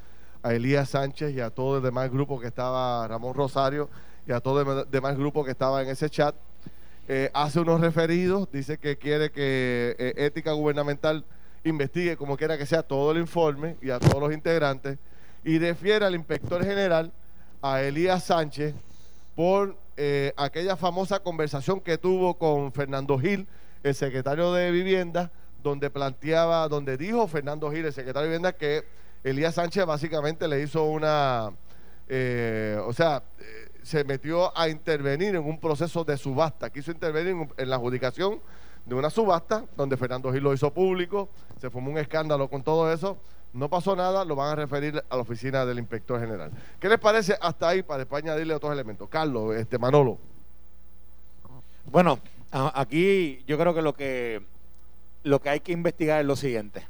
a 0.44 0.54
Elías 0.54 0.90
Sánchez 0.90 1.34
y 1.34 1.40
a 1.40 1.50
todo 1.50 1.78
el 1.78 1.84
demás 1.84 2.12
grupo 2.12 2.40
que 2.40 2.48
estaba, 2.48 3.08
Ramón 3.08 3.34
Rosario, 3.34 3.90
y 4.28 4.32
a 4.32 4.40
todo 4.40 4.62
el 4.62 4.68
dem- 4.68 4.86
demás 4.88 5.18
grupo 5.18 5.44
que 5.44 5.52
estaba 5.52 5.82
en 5.82 5.90
ese 5.90 6.10
chat. 6.10 6.36
Eh, 7.08 7.30
hace 7.34 7.60
unos 7.60 7.82
referidos, 7.82 8.50
dice 8.52 8.78
que 8.78 8.98
quiere 8.98 9.32
que 9.32 9.96
eh, 9.98 10.14
ética 10.18 10.52
gubernamental 10.54 11.26
investigue 11.66 12.16
como 12.18 12.38
quiera 12.38 12.58
que 12.58 12.66
sea 12.66 12.84
todo 12.84 13.12
el 13.12 13.18
informe 13.18 13.78
y 13.82 13.90
a 13.90 14.00
todos 14.00 14.22
los 14.22 14.34
integrantes 14.34 14.98
y 15.46 15.60
refiere 15.60 16.06
al 16.06 16.16
inspector 16.16 16.64
general, 16.64 17.12
a 17.62 17.82
Elías 17.82 18.26
Sánchez, 18.26 18.74
por 19.36 19.76
eh, 19.98 20.34
aquella 20.38 20.76
famosa 20.76 21.20
conversación 21.22 21.80
que 21.82 21.98
tuvo 21.98 22.36
con 22.36 22.72
Fernando 22.72 23.18
Gil, 23.18 23.48
el 23.84 23.96
secretario 23.96 24.54
de 24.54 24.72
Vivienda, 24.72 25.32
donde 25.62 25.90
planteaba, 25.90 26.68
donde 26.68 26.98
dijo 26.98 27.28
Fernando 27.28 27.72
Gil, 27.72 27.86
el 27.86 27.94
secretario 27.94 28.24
de 28.24 28.30
Vivienda, 28.30 28.54
que 28.54 28.84
Elías 29.24 29.56
Sánchez 29.56 29.86
básicamente 29.86 30.48
le 30.48 30.62
hizo 30.62 30.84
una, 30.84 31.52
eh, 32.08 32.78
o 32.86 32.92
sea, 32.92 33.24
eh, 33.40 33.70
se 33.82 34.04
metió 34.04 34.56
a 34.58 34.68
intervenir 34.68 35.36
en 35.36 35.44
un 35.44 35.60
proceso 35.60 36.04
de 36.04 36.18
subasta, 36.18 36.70
quiso 36.70 36.92
intervenir 36.92 37.48
en, 37.58 37.70
la 37.70 37.78
adjudicación 37.78 38.40
de 38.86 38.96
una 38.96 39.10
subasta, 39.10 39.64
donde 39.78 39.96
Fernando 39.96 40.32
Gil 40.32 40.44
lo 40.44 40.54
hizo 40.54 40.74
público, 40.74 41.30
se 41.60 41.70
formó 41.70 41.92
un 41.92 41.98
escándalo 41.98 42.50
con 42.50 42.64
todo 42.64 42.92
eso, 42.92 43.18
no 43.54 43.70
pasó 43.70 43.96
nada, 43.96 44.26
lo 44.26 44.36
van 44.36 44.50
a 44.52 44.56
referir 44.56 45.02
a 45.10 45.16
la 45.16 45.22
oficina 45.22 45.66
del 45.66 45.80
inspector 45.80 46.20
general. 46.20 46.52
¿Qué 46.80 46.90
les 46.90 47.00
parece 47.00 47.38
hasta 47.40 47.70
ahí 47.70 47.82
para 47.84 48.00
después 48.00 48.24
añadirle 48.24 48.54
otros 48.56 48.74
elementos? 48.74 49.08
Carlos, 49.08 49.56
este 49.56 49.78
Manolo. 49.78 50.18
Bueno, 51.86 52.20
aquí 52.52 53.44
yo 53.48 53.58
creo 53.58 53.74
que 53.74 53.82
lo 53.82 53.94
que 53.94 54.42
lo 55.24 55.42
que 55.42 55.50
hay 55.50 55.60
que 55.62 55.72
investigar 55.72 56.20
es 56.20 56.26
lo 56.26 56.36
siguiente. 56.36 56.86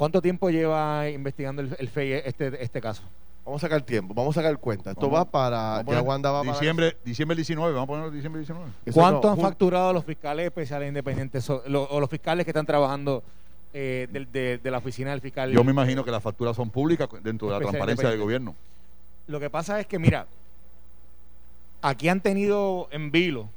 ¿Cuánto 0.00 0.22
tiempo 0.22 0.48
lleva 0.48 1.10
investigando 1.10 1.60
el, 1.60 1.76
el 1.78 1.88
FEI 1.90 2.12
este, 2.24 2.64
este 2.64 2.80
caso? 2.80 3.02
Vamos 3.44 3.62
a 3.62 3.66
sacar 3.66 3.82
tiempo, 3.82 4.14
vamos 4.14 4.34
a 4.34 4.40
sacar 4.40 4.56
cuenta. 4.56 4.92
Esto 4.92 5.10
Vamos- 5.10 5.26
va 5.26 5.30
para, 5.30 5.84
ya 5.92 6.00
Wanda 6.00 6.30
va 6.30 6.40
para- 6.40 6.52
diciembre, 6.54 6.96
diciembre 7.04 7.36
19, 7.36 7.74
vamos 7.74 7.84
a 7.84 7.86
ponerlo 7.86 8.10
diciembre 8.10 8.38
19. 8.40 8.70
Eso 8.86 8.98
¿Cuánto 8.98 9.26
no, 9.26 9.28
han 9.32 9.36
jun- 9.36 9.44
facturado 9.44 9.92
los 9.92 10.02
fiscales 10.06 10.46
especiales 10.46 10.88
independientes 10.88 11.44
so- 11.44 11.62
lo- 11.66 11.84
o 11.84 12.00
los 12.00 12.08
fiscales 12.08 12.46
que 12.46 12.50
están 12.50 12.64
trabajando 12.64 13.22
eh, 13.74 14.08
del- 14.10 14.32
de, 14.32 14.56
de 14.56 14.70
la 14.70 14.78
oficina 14.78 15.10
del 15.10 15.20
fiscal? 15.20 15.52
Yo 15.52 15.62
me 15.64 15.72
imagino 15.72 16.02
que 16.02 16.10
las 16.10 16.22
facturas 16.22 16.56
son 16.56 16.70
públicas 16.70 17.06
dentro 17.22 17.48
de 17.48 17.52
la 17.52 17.56
Especial 17.58 17.72
transparencia 17.72 18.08
del 18.08 18.18
gobierno. 18.20 18.54
Lo 19.26 19.38
que 19.38 19.50
pasa 19.50 19.78
es 19.80 19.86
que, 19.86 19.98
mira, 19.98 20.26
aquí 21.82 22.08
han 22.08 22.22
tenido 22.22 22.88
en 22.90 23.10
vilo 23.10 23.50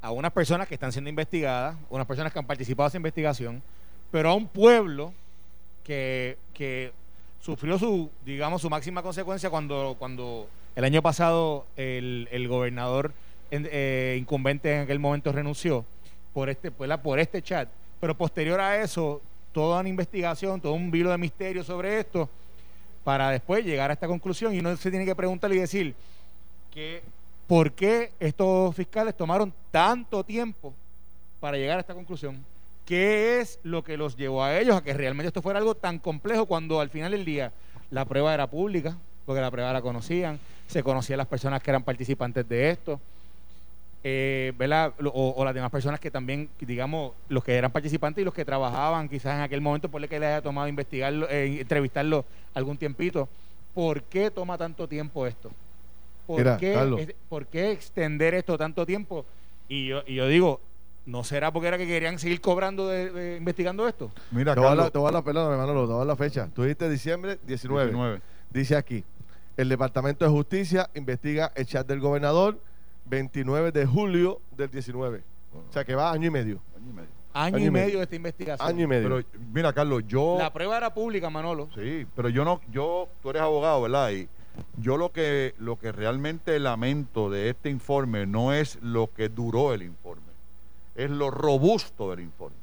a 0.00 0.12
unas 0.12 0.32
personas 0.32 0.66
que 0.66 0.72
están 0.74 0.92
siendo 0.92 1.10
investigadas, 1.10 1.76
unas 1.90 2.06
personas 2.06 2.32
que 2.32 2.38
han 2.38 2.46
participado 2.46 2.86
en 2.86 2.88
esa 2.88 2.96
investigación, 2.96 3.62
pero 4.10 4.30
a 4.30 4.34
un 4.34 4.46
pueblo 4.48 5.12
que, 5.84 6.36
que 6.54 6.92
sufrió 7.40 7.78
su, 7.78 8.10
digamos, 8.24 8.62
su 8.62 8.70
máxima 8.70 9.02
consecuencia 9.02 9.50
cuando, 9.50 9.96
cuando 9.98 10.48
el 10.76 10.84
año 10.84 11.02
pasado 11.02 11.66
el, 11.76 12.28
el 12.30 12.48
gobernador 12.48 13.12
eh, 13.50 14.16
incumbente 14.18 14.74
en 14.74 14.82
aquel 14.82 14.98
momento 14.98 15.32
renunció 15.32 15.84
por 16.32 16.48
este, 16.48 16.70
pues, 16.70 16.90
por 16.98 17.18
este 17.18 17.42
chat. 17.42 17.68
Pero 18.00 18.16
posterior 18.16 18.60
a 18.60 18.80
eso, 18.80 19.20
toda 19.52 19.80
una 19.80 19.88
investigación, 19.88 20.60
todo 20.60 20.72
un 20.72 20.90
vilo 20.90 21.10
de 21.10 21.18
misterio 21.18 21.62
sobre 21.62 22.00
esto, 22.00 22.28
para 23.04 23.30
después 23.30 23.64
llegar 23.64 23.90
a 23.90 23.94
esta 23.94 24.06
conclusión 24.06 24.54
y 24.54 24.62
no 24.62 24.76
se 24.76 24.90
tiene 24.90 25.04
que 25.04 25.14
preguntar 25.14 25.52
y 25.52 25.58
decir 25.58 25.94
que 26.72 27.02
por 27.46 27.72
qué 27.72 28.12
estos 28.18 28.74
fiscales 28.74 29.16
tomaron 29.16 29.52
tanto 29.70 30.24
tiempo 30.24 30.72
para 31.40 31.56
llegar 31.56 31.76
a 31.76 31.80
esta 31.80 31.94
conclusión. 31.94 32.42
¿Qué 32.86 33.40
es 33.40 33.60
lo 33.62 33.84
que 33.84 33.96
los 33.96 34.16
llevó 34.16 34.42
a 34.42 34.58
ellos 34.58 34.76
a 34.76 34.82
que 34.82 34.92
realmente 34.92 35.28
esto 35.28 35.42
fuera 35.42 35.58
algo 35.58 35.74
tan 35.74 35.98
complejo 35.98 36.46
cuando 36.46 36.80
al 36.80 36.90
final 36.90 37.12
del 37.12 37.24
día 37.24 37.52
la 37.90 38.04
prueba 38.04 38.34
era 38.34 38.48
pública, 38.48 38.96
porque 39.24 39.40
la 39.40 39.50
prueba 39.50 39.72
la 39.72 39.82
conocían, 39.82 40.40
se 40.66 40.82
conocían 40.82 41.18
las 41.18 41.26
personas 41.26 41.62
que 41.62 41.70
eran 41.70 41.82
participantes 41.82 42.48
de 42.48 42.70
esto, 42.70 43.00
eh, 44.04 44.52
O, 45.14 45.44
las 45.44 45.54
demás 45.54 45.70
personas 45.70 46.00
que 46.00 46.10
también, 46.10 46.48
digamos, 46.58 47.12
los 47.28 47.44
que 47.44 47.54
eran 47.54 47.70
participantes 47.70 48.22
y 48.22 48.24
los 48.24 48.34
que 48.34 48.44
trabajaban 48.44 49.08
quizás 49.08 49.36
en 49.36 49.42
aquel 49.42 49.60
momento, 49.60 49.88
por 49.88 50.06
que 50.08 50.18
le 50.18 50.26
haya 50.26 50.42
tomado 50.42 50.66
investigarlo, 50.66 51.28
eh, 51.30 51.60
entrevistarlo 51.60 52.24
algún 52.54 52.76
tiempito. 52.76 53.28
¿Por 53.74 54.02
qué 54.02 54.30
toma 54.30 54.58
tanto 54.58 54.88
tiempo 54.88 55.26
esto? 55.26 55.50
¿Por, 56.26 56.56
qué, 56.56 57.14
¿Por 57.28 57.46
qué 57.46 57.70
extender 57.70 58.34
esto 58.34 58.58
tanto 58.58 58.84
tiempo? 58.84 59.24
Y 59.68 59.86
yo, 59.86 60.02
y 60.06 60.16
yo 60.16 60.26
digo, 60.26 60.60
¿No 61.04 61.24
será 61.24 61.52
porque 61.52 61.68
era 61.68 61.78
que 61.78 61.86
querían 61.86 62.18
seguir 62.18 62.40
cobrando, 62.40 62.86
de, 62.88 63.36
investigando 63.36 63.88
esto? 63.88 64.12
Mira, 64.30 64.54
te 64.54 64.60
voy 64.60 64.70
a 64.70 64.74
la, 64.74 65.10
la, 65.10 65.22
perdón, 65.22 65.52
hermano, 65.52 65.86
te 65.86 65.92
voy 65.92 66.02
a 66.02 66.04
la 66.04 66.16
fecha. 66.16 66.48
Tú 66.54 66.62
dijiste 66.62 66.88
diciembre 66.88 67.38
19. 67.44 67.86
19. 67.86 68.20
Dice 68.50 68.76
aquí, 68.76 69.04
el 69.56 69.68
Departamento 69.68 70.24
de 70.24 70.30
Justicia 70.30 70.88
investiga 70.94 71.52
el 71.56 71.66
chat 71.66 71.86
del 71.86 72.00
gobernador 72.00 72.58
29 73.06 73.72
de 73.72 73.86
julio 73.86 74.40
del 74.56 74.70
19. 74.70 75.22
O 75.68 75.72
sea 75.72 75.84
que 75.84 75.94
va 75.94 76.12
año 76.12 76.28
y 76.28 76.30
medio. 76.30 76.60
Año 76.76 76.90
y 76.90 76.92
medio. 76.92 77.22
Año, 77.34 77.58
y, 77.58 77.70
medio 77.70 77.98
de 77.98 78.04
esta 78.04 78.16
investigación. 78.16 78.68
Año 78.68 78.84
y 78.84 78.86
medio. 78.86 79.08
Pero 79.08 79.28
mira, 79.52 79.72
Carlos, 79.72 80.02
yo. 80.06 80.36
La 80.38 80.52
prueba 80.52 80.76
era 80.76 80.92
pública, 80.92 81.30
Manolo. 81.30 81.68
Sí, 81.74 82.06
pero 82.14 82.28
yo 82.28 82.44
no, 82.44 82.60
yo, 82.70 83.08
tú 83.22 83.30
eres 83.30 83.42
abogado, 83.42 83.80
¿verdad? 83.82 84.10
Y 84.10 84.28
yo 84.76 84.98
lo 84.98 85.12
que, 85.12 85.54
lo 85.58 85.78
que 85.78 85.92
realmente 85.92 86.58
lamento 86.58 87.30
de 87.30 87.48
este 87.48 87.70
informe 87.70 88.26
no 88.26 88.52
es 88.52 88.78
lo 88.82 89.10
que 89.12 89.30
duró 89.30 89.72
el 89.72 89.82
informe, 89.82 90.21
es 90.94 91.10
lo 91.10 91.30
robusto 91.30 92.10
del 92.10 92.20
informe. 92.20 92.56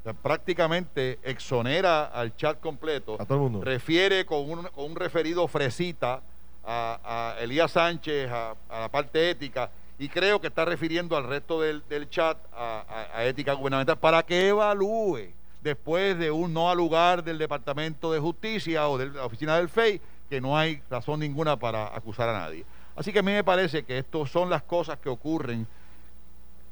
O 0.00 0.02
sea, 0.04 0.12
prácticamente 0.12 1.18
exonera 1.22 2.06
al 2.06 2.36
chat 2.36 2.60
completo. 2.60 3.16
A 3.18 3.24
todo 3.24 3.34
el 3.34 3.50
mundo. 3.50 3.64
Refiere 3.64 4.24
con 4.24 4.50
un, 4.50 4.62
con 4.64 4.84
un 4.84 4.96
referido 4.96 5.46
fresita 5.48 6.22
a, 6.68 7.36
Elías 7.40 7.72
Sánchez, 7.72 8.30
a, 8.30 8.54
la 8.70 8.88
parte 8.88 9.30
ética, 9.30 9.70
y 9.98 10.08
creo 10.08 10.40
que 10.40 10.48
está 10.48 10.64
refiriendo 10.64 11.16
al 11.16 11.24
resto 11.24 11.60
del, 11.60 11.82
chat 12.10 12.38
a, 12.52 13.24
ética 13.24 13.54
gubernamental 13.54 13.96
para 13.98 14.22
que 14.22 14.48
evalúe 14.48 15.30
después 15.62 16.16
de 16.18 16.30
un 16.30 16.54
no 16.54 16.70
al 16.70 16.76
lugar 16.76 17.24
del 17.24 17.38
Departamento 17.38 18.12
de 18.12 18.20
Justicia 18.20 18.88
o 18.88 18.96
de 18.96 19.10
la 19.10 19.24
oficina 19.24 19.56
del 19.56 19.68
FEI, 19.68 20.00
que 20.30 20.40
no 20.40 20.56
hay 20.56 20.80
razón 20.88 21.20
ninguna 21.20 21.56
para 21.56 21.94
acusar 21.96 22.28
a 22.28 22.38
nadie. 22.38 22.64
Así 22.94 23.12
que 23.12 23.20
a 23.20 23.22
mí 23.22 23.32
me 23.32 23.44
parece 23.44 23.84
que 23.84 23.98
estas 23.98 24.30
son 24.30 24.50
las 24.50 24.62
cosas 24.62 24.98
que 24.98 25.08
ocurren, 25.08 25.66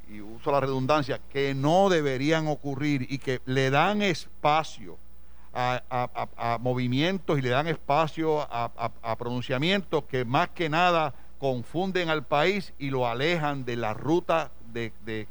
y 0.09 0.21
uso 0.21 0.53
la 0.53 0.61
redundancia, 0.61 1.21
que 1.33 1.55
no 1.55 1.89
deberían 1.89 2.47
ocurrir 2.47 3.07
y 3.11 3.19
que 3.19 3.41
le 3.45 3.71
dan 3.71 4.03
espacio 4.03 4.99
a, 5.53 6.59
movimientos 6.61 7.39
y 7.39 7.43
le 7.43 7.49
dan 7.49 7.67
espacio 7.67 8.47
a, 8.51 9.17
pronunciamientos 9.19 10.05
que 10.05 10.25
más 10.25 10.51
que 10.51 10.69
nada 10.69 11.15
confunden 11.39 12.11
al 12.11 12.25
país 12.25 12.73
y 12.79 12.91
lo 12.91 13.07
alejan 13.07 13.65
de 13.65 13.77
la 13.77 13.95
ruta 13.95 14.51
que, 14.73 15.27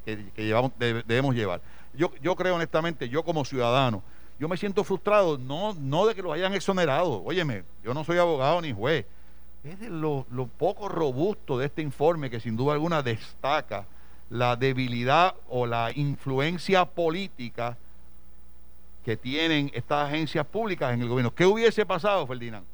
debemos 1.06 1.36
llevar. 1.36 1.62
Yo, 1.94 2.12
yo 2.22 2.36
creo 2.36 2.56
honestamente, 2.56 3.08
yo 3.08 3.24
como 3.24 3.46
ciudadano, 3.46 4.02
yo 4.40 4.50
me 4.50 4.58
siento 4.58 4.84
frustrado, 4.84 5.38
no, 5.38 5.74
no 5.74 6.08
de 6.08 6.16
que 6.16 6.22
lo 6.22 6.34
hayan 6.34 6.54
exonerado, 6.54 7.24
óyeme, 7.24 7.64
yo 7.84 7.94
no 7.94 8.04
soy 8.04 8.18
abogado 8.18 8.62
ni 8.62 8.74
juez, 8.74 9.06
es 9.64 9.80
de 9.80 9.90
lo 9.90 10.26
poco 10.58 10.90
robusto 10.90 11.58
de 11.58 11.68
este 11.68 11.82
informe 11.82 12.30
que 12.30 12.40
sin 12.40 12.58
duda 12.58 12.74
alguna 12.74 13.02
destaca 13.02 13.86
la 14.30 14.56
debilidad 14.56 15.36
o 15.50 15.66
la 15.66 15.92
influencia 15.94 16.86
política 16.86 17.78
que 19.04 19.16
tienen 19.16 19.72
estas 19.74 20.08
agencias 20.08 20.46
públicas 20.48 20.94
en 20.94 21.02
el 21.02 21.08
gobierno. 21.08 21.34
¿Qué 21.34 21.46
hubiese 21.46 21.86
pasado, 21.86 22.26
Ferdinand, 22.26 22.66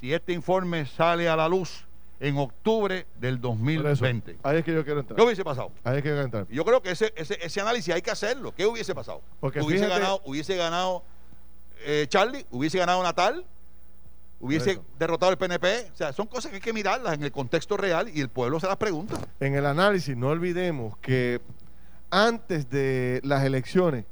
si 0.00 0.12
este 0.12 0.32
informe 0.32 0.86
sale 0.86 1.28
a 1.28 1.36
la 1.36 1.48
luz 1.48 1.84
en 2.18 2.36
octubre 2.36 3.06
del 3.20 3.40
2020? 3.40 4.38
ahí 4.42 4.58
es 4.58 4.64
que 4.64 4.74
yo 4.74 4.84
quiero 4.84 5.00
entrar. 5.00 5.16
¿Qué 5.16 5.22
hubiese 5.22 5.44
pasado? 5.44 5.70
Ahí 5.84 5.98
es 5.98 6.02
que 6.02 6.08
yo 6.08 6.14
quiero 6.14 6.24
entrar. 6.24 6.46
Yo 6.48 6.64
creo 6.64 6.82
que 6.82 6.90
ese, 6.90 7.12
ese, 7.16 7.60
análisis 7.60 7.94
hay 7.94 8.02
que 8.02 8.10
hacerlo. 8.10 8.52
¿Qué 8.52 8.66
hubiese 8.66 8.94
pasado? 8.94 9.22
Porque 9.38 9.60
hubiese 9.60 9.86
ganado, 9.86 10.20
hubiese 10.24 10.56
ganado 10.56 11.04
eh, 11.84 12.06
Charlie, 12.08 12.46
hubiese 12.50 12.78
ganado 12.78 13.02
Natal, 13.02 13.44
hubiese 14.42 14.80
derrotado 14.98 15.32
el 15.32 15.38
PNP. 15.38 15.90
O 15.92 15.96
sea, 15.96 16.12
son 16.12 16.26
cosas 16.26 16.50
que 16.50 16.56
hay 16.56 16.62
que 16.62 16.72
mirarlas 16.74 17.14
en 17.14 17.22
el 17.22 17.32
contexto 17.32 17.78
real 17.78 18.10
y 18.12 18.20
el 18.20 18.28
pueblo 18.28 18.60
se 18.60 18.66
las 18.66 18.76
pregunta. 18.76 19.16
En 19.40 19.54
el 19.54 19.64
análisis, 19.64 20.14
no 20.14 20.28
olvidemos 20.28 20.98
que 20.98 21.40
antes 22.10 22.68
de 22.68 23.20
las 23.24 23.44
elecciones, 23.44 24.04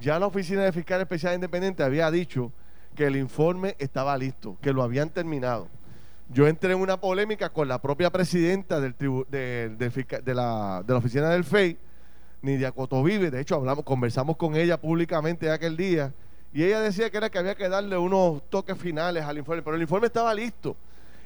ya 0.00 0.18
la 0.18 0.26
Oficina 0.26 0.62
de 0.62 0.72
Fiscal 0.72 1.00
Especial 1.00 1.34
Independiente 1.34 1.84
había 1.84 2.10
dicho 2.10 2.50
que 2.96 3.06
el 3.06 3.16
informe 3.16 3.76
estaba 3.78 4.16
listo, 4.18 4.56
que 4.60 4.72
lo 4.72 4.82
habían 4.82 5.10
terminado. 5.10 5.68
Yo 6.30 6.48
entré 6.48 6.72
en 6.72 6.80
una 6.80 7.00
polémica 7.00 7.50
con 7.50 7.68
la 7.68 7.80
propia 7.80 8.10
presidenta 8.10 8.80
del 8.80 8.94
de, 9.28 10.34
la, 10.34 10.82
oficina 10.88 11.28
del 11.28 11.44
FEI, 11.44 11.78
Nidia 12.40 12.72
Cotovive. 12.72 13.30
De 13.30 13.40
hecho, 13.40 13.56
hablamos, 13.56 13.84
conversamos 13.84 14.36
con 14.36 14.56
ella 14.56 14.80
públicamente 14.80 15.50
aquel 15.50 15.76
día. 15.76 16.14
Y 16.54 16.62
ella 16.62 16.80
decía 16.80 17.10
que 17.10 17.16
era 17.16 17.28
que 17.30 17.38
había 17.38 17.56
que 17.56 17.68
darle 17.68 17.98
unos 17.98 18.48
toques 18.48 18.78
finales 18.78 19.24
al 19.24 19.36
informe. 19.36 19.60
Pero 19.60 19.74
el 19.74 19.82
informe 19.82 20.06
estaba 20.06 20.32
listo. 20.32 20.76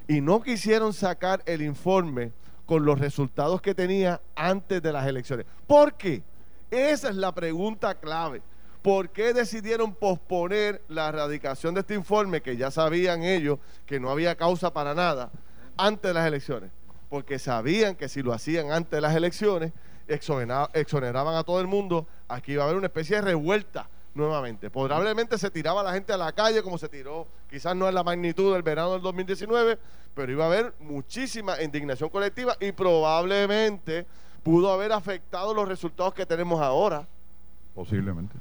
Y 0.07 0.21
no 0.21 0.41
quisieron 0.41 0.91
sacar 0.91 1.43
el 1.45 1.61
informe 1.61 2.31
con 2.65 2.83
los 2.83 2.97
resultados 2.97 3.61
que 3.61 3.75
tenía 3.75 4.19
antes 4.35 4.81
de 4.81 4.91
las 4.91 5.05
elecciones. 5.05 5.45
¿Por 5.67 5.93
qué? 5.93 6.23
Esa 6.71 7.09
es 7.09 7.15
la 7.15 7.31
pregunta 7.31 7.93
clave. 7.93 8.41
¿Por 8.81 9.09
qué 9.09 9.31
decidieron 9.33 9.93
posponer 9.93 10.81
la 10.87 11.09
erradicación 11.09 11.75
de 11.75 11.81
este 11.81 11.93
informe, 11.93 12.41
que 12.41 12.57
ya 12.57 12.71
sabían 12.71 13.21
ellos 13.21 13.59
que 13.85 13.99
no 13.99 14.09
había 14.09 14.35
causa 14.35 14.73
para 14.73 14.95
nada, 14.95 15.29
antes 15.77 16.09
de 16.09 16.13
las 16.15 16.25
elecciones? 16.25 16.71
Porque 17.07 17.37
sabían 17.37 17.95
que 17.95 18.09
si 18.09 18.23
lo 18.23 18.33
hacían 18.33 18.71
antes 18.71 18.91
de 18.91 19.01
las 19.01 19.15
elecciones, 19.15 19.73
exoneraban 20.07 21.35
a 21.35 21.43
todo 21.43 21.61
el 21.61 21.67
mundo, 21.67 22.07
aquí 22.27 22.53
iba 22.53 22.63
a 22.63 22.65
haber 22.65 22.77
una 22.77 22.87
especie 22.87 23.17
de 23.17 23.21
revuelta 23.21 23.89
nuevamente. 24.13 24.69
Probablemente 24.69 25.37
se 25.37 25.49
tiraba 25.51 25.83
la 25.83 25.93
gente 25.93 26.13
a 26.13 26.17
la 26.17 26.31
calle 26.31 26.61
como 26.63 26.77
se 26.77 26.89
tiró, 26.89 27.27
quizás 27.49 27.75
no 27.75 27.87
en 27.87 27.95
la 27.95 28.03
magnitud 28.03 28.53
del 28.53 28.63
verano 28.63 28.93
del 28.93 29.01
2019, 29.01 29.77
pero 30.13 30.31
iba 30.31 30.45
a 30.45 30.47
haber 30.47 30.73
muchísima 30.79 31.61
indignación 31.61 32.09
colectiva 32.09 32.55
y 32.59 32.71
probablemente 32.71 34.05
pudo 34.43 34.71
haber 34.71 34.91
afectado 34.91 35.53
los 35.53 35.67
resultados 35.67 36.13
que 36.13 36.25
tenemos 36.25 36.61
ahora. 36.61 37.07
Posiblemente 37.75 38.35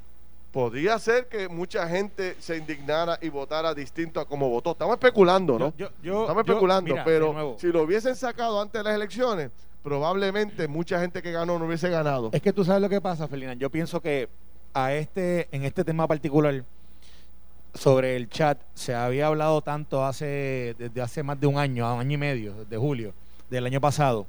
podría 0.53 0.99
ser 0.99 1.29
que 1.29 1.49
mucha 1.49 1.89
gente 1.89 2.37
se 2.39 2.57
indignara 2.57 3.19
y 3.21 3.29
votara 3.29 3.75
distinto 3.75 4.19
a 4.19 4.25
como 4.25 4.49
votó. 4.49 4.73
Estamos 4.73 4.95
especulando, 4.95 5.59
¿no? 5.59 5.75
Estamos 5.77 6.39
especulando, 6.39 6.95
pero 7.05 7.57
si 7.59 7.69
lo 7.69 7.83
hubiesen 7.83 8.17
sacado 8.17 8.61
antes 8.61 8.81
de 8.81 8.85
las 8.85 8.95
elecciones, 8.95 9.51
probablemente 9.83 10.67
mucha 10.67 11.01
gente 11.01 11.23
que 11.23 11.33
ganó 11.33 11.59
no 11.59 11.67
hubiese 11.67 11.89
ganado. 11.91 12.31
Es 12.33 12.43
que 12.43 12.53
tú 12.53 12.65
sabes 12.65 12.83
lo 12.83 12.89
que 12.89 13.01
pasa, 13.01 13.29
Felina. 13.29 13.55
Yo 13.55 13.71
pienso 13.71 14.01
que 14.01 14.29
a 14.75 14.93
este, 14.93 15.49
en 15.53 15.65
este 15.65 15.85
tema 15.85 16.07
particular 16.07 16.65
sobre 17.75 18.17
el 18.17 18.29
chat 18.29 18.59
se 18.75 18.95
había 18.95 19.27
hablado 19.27 19.61
tanto 19.63 20.05
hace 20.05 20.75
desde 20.79 21.01
hace 21.01 21.23
más 21.23 21.41
de 21.41 21.47
un 21.47 21.59
año, 21.59 21.93
un 21.95 22.01
año 22.01 22.15
y 22.15 22.17
medio, 22.17 22.65
de 22.65 22.77
julio 22.77 23.15
del 23.51 23.67
año 23.67 23.81
pasado 23.81 24.27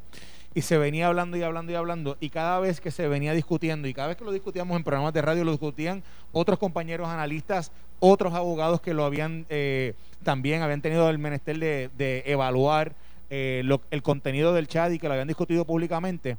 y 0.53 0.62
se 0.62 0.77
venía 0.77 1.08
hablando 1.08 1.38
y 1.38 1.43
hablando 1.43 1.72
y 1.72 1.75
hablando 1.75 2.17
y 2.19 2.29
cada 2.29 2.60
vez 2.60 2.81
que 2.81 2.91
se 2.91 3.08
venía 3.08 3.34
discutiendo 3.34 3.88
y 3.88 3.93
cada 3.93 4.08
vez 4.08 4.17
que 4.17 4.25
lo 4.25 4.31
discutíamos 4.31 4.75
en 4.75 4.84
programas 4.84 5.13
de 5.13 5.22
radio 5.22 5.43
lo 5.43 5.51
discutían 5.51 6.03
otros 6.31 6.58
compañeros 6.58 7.08
analistas, 7.08 7.72
otros 8.00 8.34
abogados 8.34 8.81
que 8.81 8.93
lo 8.93 9.05
habían 9.05 9.46
eh, 9.50 9.93
también 10.24 10.62
habían 10.62 10.81
tenido 10.81 11.10
el 11.10 11.19
menester 11.19 11.58
de, 11.58 12.24
evaluar 12.25 12.93
eh, 13.29 13.63
el 13.91 14.03
contenido 14.03 14.53
del 14.53 14.67
chat 14.67 14.91
y 14.91 15.00
que 15.00 15.08
lo 15.08 15.13
habían 15.13 15.27
discutido 15.27 15.65
públicamente. 15.65 16.38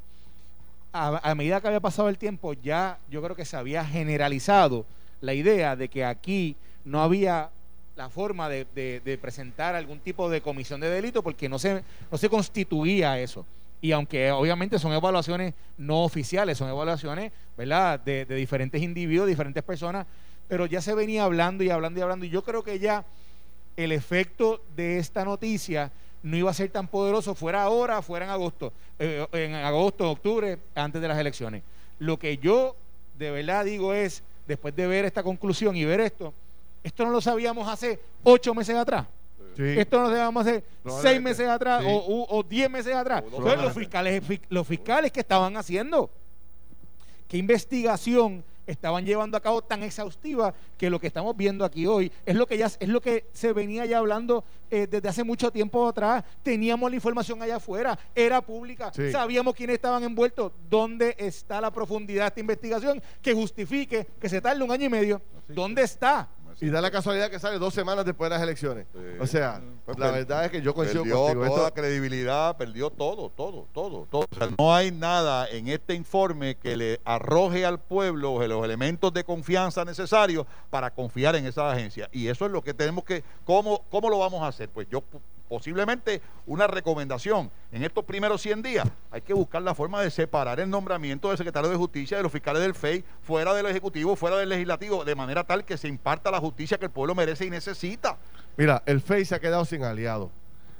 A, 0.93 1.35
medida 1.35 1.61
que 1.61 1.67
había 1.67 1.79
pasado 1.79 2.09
el 2.09 2.17
tiempo 2.17 2.51
ya 2.53 2.99
yo 3.09 3.21
creo 3.21 3.35
que 3.35 3.45
se 3.45 3.55
había 3.55 3.85
generalizado 3.85 4.85
la 5.21 5.33
idea 5.33 5.77
de 5.77 5.87
que 5.87 6.03
aquí 6.03 6.57
no 6.83 7.01
había 7.01 7.49
la 7.95 8.09
forma 8.09 8.49
de, 8.49 9.19
presentar 9.21 9.75
algún 9.75 9.99
tipo 9.99 10.29
de 10.29 10.41
comisión 10.41 10.81
de 10.81 10.89
delito 10.89 11.23
porque 11.23 11.47
no 11.47 11.59
se, 11.59 11.83
no 12.11 12.17
se 12.17 12.29
constituía 12.29 13.19
eso. 13.19 13.45
Y 13.79 13.93
aunque 13.93 14.31
obviamente 14.31 14.77
son 14.79 14.91
evaluaciones 14.91 15.53
no 15.77 16.03
oficiales, 16.03 16.57
son 16.57 16.69
evaluaciones 16.69 17.31
¿verdad? 17.57 17.99
De, 17.99 18.25
de 18.25 18.35
diferentes 18.35 18.81
individuos, 18.81 19.27
diferentes 19.27 19.63
personas, 19.63 20.05
pero 20.47 20.65
ya 20.65 20.81
se 20.81 20.93
venía 20.93 21.23
hablando 21.23 21.63
y 21.63 21.69
hablando 21.69 21.99
y 21.99 22.03
hablando. 22.03 22.25
Y 22.25 22.29
yo 22.29 22.43
creo 22.43 22.63
que 22.63 22.79
ya 22.79 23.05
el 23.77 23.91
efecto 23.91 24.61
de 24.75 24.99
esta 24.99 25.23
noticia 25.23 25.91
no 26.23 26.37
iba 26.37 26.51
a 26.51 26.53
ser 26.53 26.69
tan 26.69 26.87
poderoso, 26.87 27.35
fuera 27.35 27.63
ahora, 27.63 28.01
fuera 28.01 28.25
en 28.25 28.31
agosto, 28.31 28.73
eh, 28.99 29.25
en 29.33 29.55
agosto, 29.55 30.09
octubre, 30.09 30.57
antes 30.75 31.01
de 31.01 31.07
las 31.07 31.17
elecciones. 31.17 31.63
Lo 31.99 32.17
que 32.17 32.37
yo 32.37 32.75
de 33.17 33.31
verdad 33.31 33.65
digo 33.65 33.93
es, 33.93 34.23
después 34.47 34.75
de 34.75 34.87
ver 34.87 35.05
esta 35.05 35.23
conclusión 35.23 35.75
y 35.75 35.85
ver 35.85 36.01
esto, 36.01 36.33
esto 36.83 37.05
no 37.05 37.11
lo 37.11 37.21
sabíamos 37.21 37.67
hace 37.67 37.99
ocho 38.23 38.53
meses 38.53 38.75
atrás. 38.75 39.05
Esto 39.57 39.97
no 39.97 40.03
lo 40.03 40.09
sabíamos 40.09 40.47
hace 40.47 40.63
seis 41.01 41.21
meses 41.21 41.47
atrás 41.47 41.83
o, 41.85 42.43
diez 42.47 42.69
meses 42.69 42.95
atrás. 42.95 43.23
Entonces, 43.23 43.61
los 43.61 43.73
fiscales, 43.73 44.23
los 44.49 44.67
fiscales 44.67 45.11
que 45.11 45.19
estaban 45.19 45.55
haciendo, 45.57 46.09
¿qué 47.27 47.37
investigación 47.37 48.43
estaban 48.71 49.05
llevando 49.05 49.37
a 49.37 49.41
cabo 49.41 49.61
tan 49.61 49.83
exhaustiva 49.83 50.53
que 50.77 50.89
lo 50.89 50.99
que 50.99 51.07
estamos 51.07 51.35
viendo 51.35 51.65
aquí 51.65 51.85
hoy 51.85 52.11
es 52.25 52.35
lo 52.35 52.47
que 52.47 52.57
ya 52.57 52.65
es 52.65 52.87
lo 52.87 53.01
que 53.01 53.25
se 53.33 53.53
venía 53.53 53.85
ya 53.85 53.99
hablando 53.99 54.43
eh, 54.69 54.87
desde 54.89 55.09
hace 55.09 55.23
mucho 55.23 55.51
tiempo 55.51 55.87
atrás. 55.87 56.23
Teníamos 56.43 56.89
la 56.89 56.95
información 56.95 57.41
allá 57.41 57.57
afuera, 57.57 57.97
era 58.15 58.41
pública, 58.41 58.91
sabíamos 59.11 59.53
quiénes 59.55 59.75
estaban 59.75 60.03
envueltos. 60.03 60.51
¿Dónde 60.69 61.15
está 61.17 61.61
la 61.61 61.71
profundidad 61.71 62.23
de 62.23 62.27
esta 62.27 62.39
investigación 62.39 63.01
que 63.21 63.33
justifique 63.33 64.07
que 64.19 64.29
se 64.29 64.41
tarde 64.41 64.63
un 64.63 64.71
año 64.71 64.85
y 64.85 64.89
medio? 64.89 65.21
¿Dónde 65.47 65.83
está? 65.83 66.29
Y 66.59 66.69
da 66.69 66.81
la 66.81 66.91
casualidad 66.91 67.29
que 67.29 67.39
sale 67.39 67.57
dos 67.57 67.73
semanas 67.73 68.05
después 68.05 68.29
de 68.29 68.35
las 68.35 68.43
elecciones. 68.43 68.87
O 69.19 69.27
sea, 69.27 69.61
pues 69.85 69.97
la 69.97 70.11
verdad 70.11 70.45
es 70.45 70.51
que 70.51 70.61
yo 70.61 70.73
coincido 70.73 71.03
perdió 71.03 71.25
contigo. 71.25 71.55
toda 71.55 71.71
credibilidad, 71.71 72.57
perdió 72.57 72.89
todo, 72.89 73.29
todo, 73.29 73.67
todo, 73.73 74.07
todo. 74.09 74.25
O 74.29 74.35
sea, 74.35 74.49
no 74.57 74.73
hay 74.73 74.91
nada 74.91 75.47
en 75.49 75.67
este 75.67 75.93
informe 75.93 76.55
que 76.55 76.75
le 76.75 76.99
arroje 77.05 77.65
al 77.65 77.79
pueblo 77.79 78.45
los 78.47 78.65
elementos 78.65 79.13
de 79.13 79.23
confianza 79.23 79.85
necesarios 79.85 80.45
para 80.69 80.91
confiar 80.91 81.35
en 81.35 81.45
esa 81.45 81.71
agencia. 81.71 82.09
Y 82.11 82.27
eso 82.27 82.45
es 82.45 82.51
lo 82.51 82.61
que 82.61 82.73
tenemos 82.73 83.03
que, 83.03 83.23
¿cómo, 83.45 83.83
cómo 83.89 84.09
lo 84.09 84.19
vamos 84.19 84.41
a 84.43 84.47
hacer? 84.47 84.69
Pues 84.69 84.87
yo 84.89 85.03
posiblemente 85.51 86.21
una 86.45 86.65
recomendación. 86.65 87.51
En 87.73 87.83
estos 87.83 88.05
primeros 88.05 88.41
100 88.41 88.61
días 88.61 88.87
hay 89.11 89.19
que 89.19 89.33
buscar 89.33 89.61
la 89.61 89.75
forma 89.75 90.01
de 90.01 90.09
separar 90.09 90.61
el 90.61 90.69
nombramiento 90.69 91.27
del 91.27 91.37
secretario 91.37 91.69
de 91.69 91.75
Justicia 91.75 92.15
de 92.15 92.23
los 92.23 92.31
fiscales 92.31 92.61
del 92.61 92.73
FEI 92.73 93.03
fuera 93.21 93.53
del 93.53 93.65
Ejecutivo, 93.65 94.15
fuera 94.15 94.37
del 94.37 94.47
Legislativo, 94.47 95.03
de 95.03 95.13
manera 95.13 95.43
tal 95.43 95.65
que 95.65 95.75
se 95.75 95.89
imparta 95.89 96.31
la 96.31 96.39
justicia 96.39 96.77
que 96.77 96.85
el 96.85 96.91
pueblo 96.91 97.15
merece 97.15 97.43
y 97.43 97.49
necesita. 97.49 98.17
Mira, 98.55 98.81
el 98.85 99.01
FEI 99.01 99.25
se 99.25 99.35
ha 99.35 99.41
quedado 99.41 99.65
sin 99.65 99.83
aliado, 99.83 100.31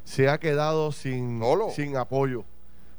se 0.05 0.29
ha 0.29 0.37
quedado 0.37 0.93
sin, 0.93 1.41
sin 1.75 1.97
apoyo. 1.97 2.45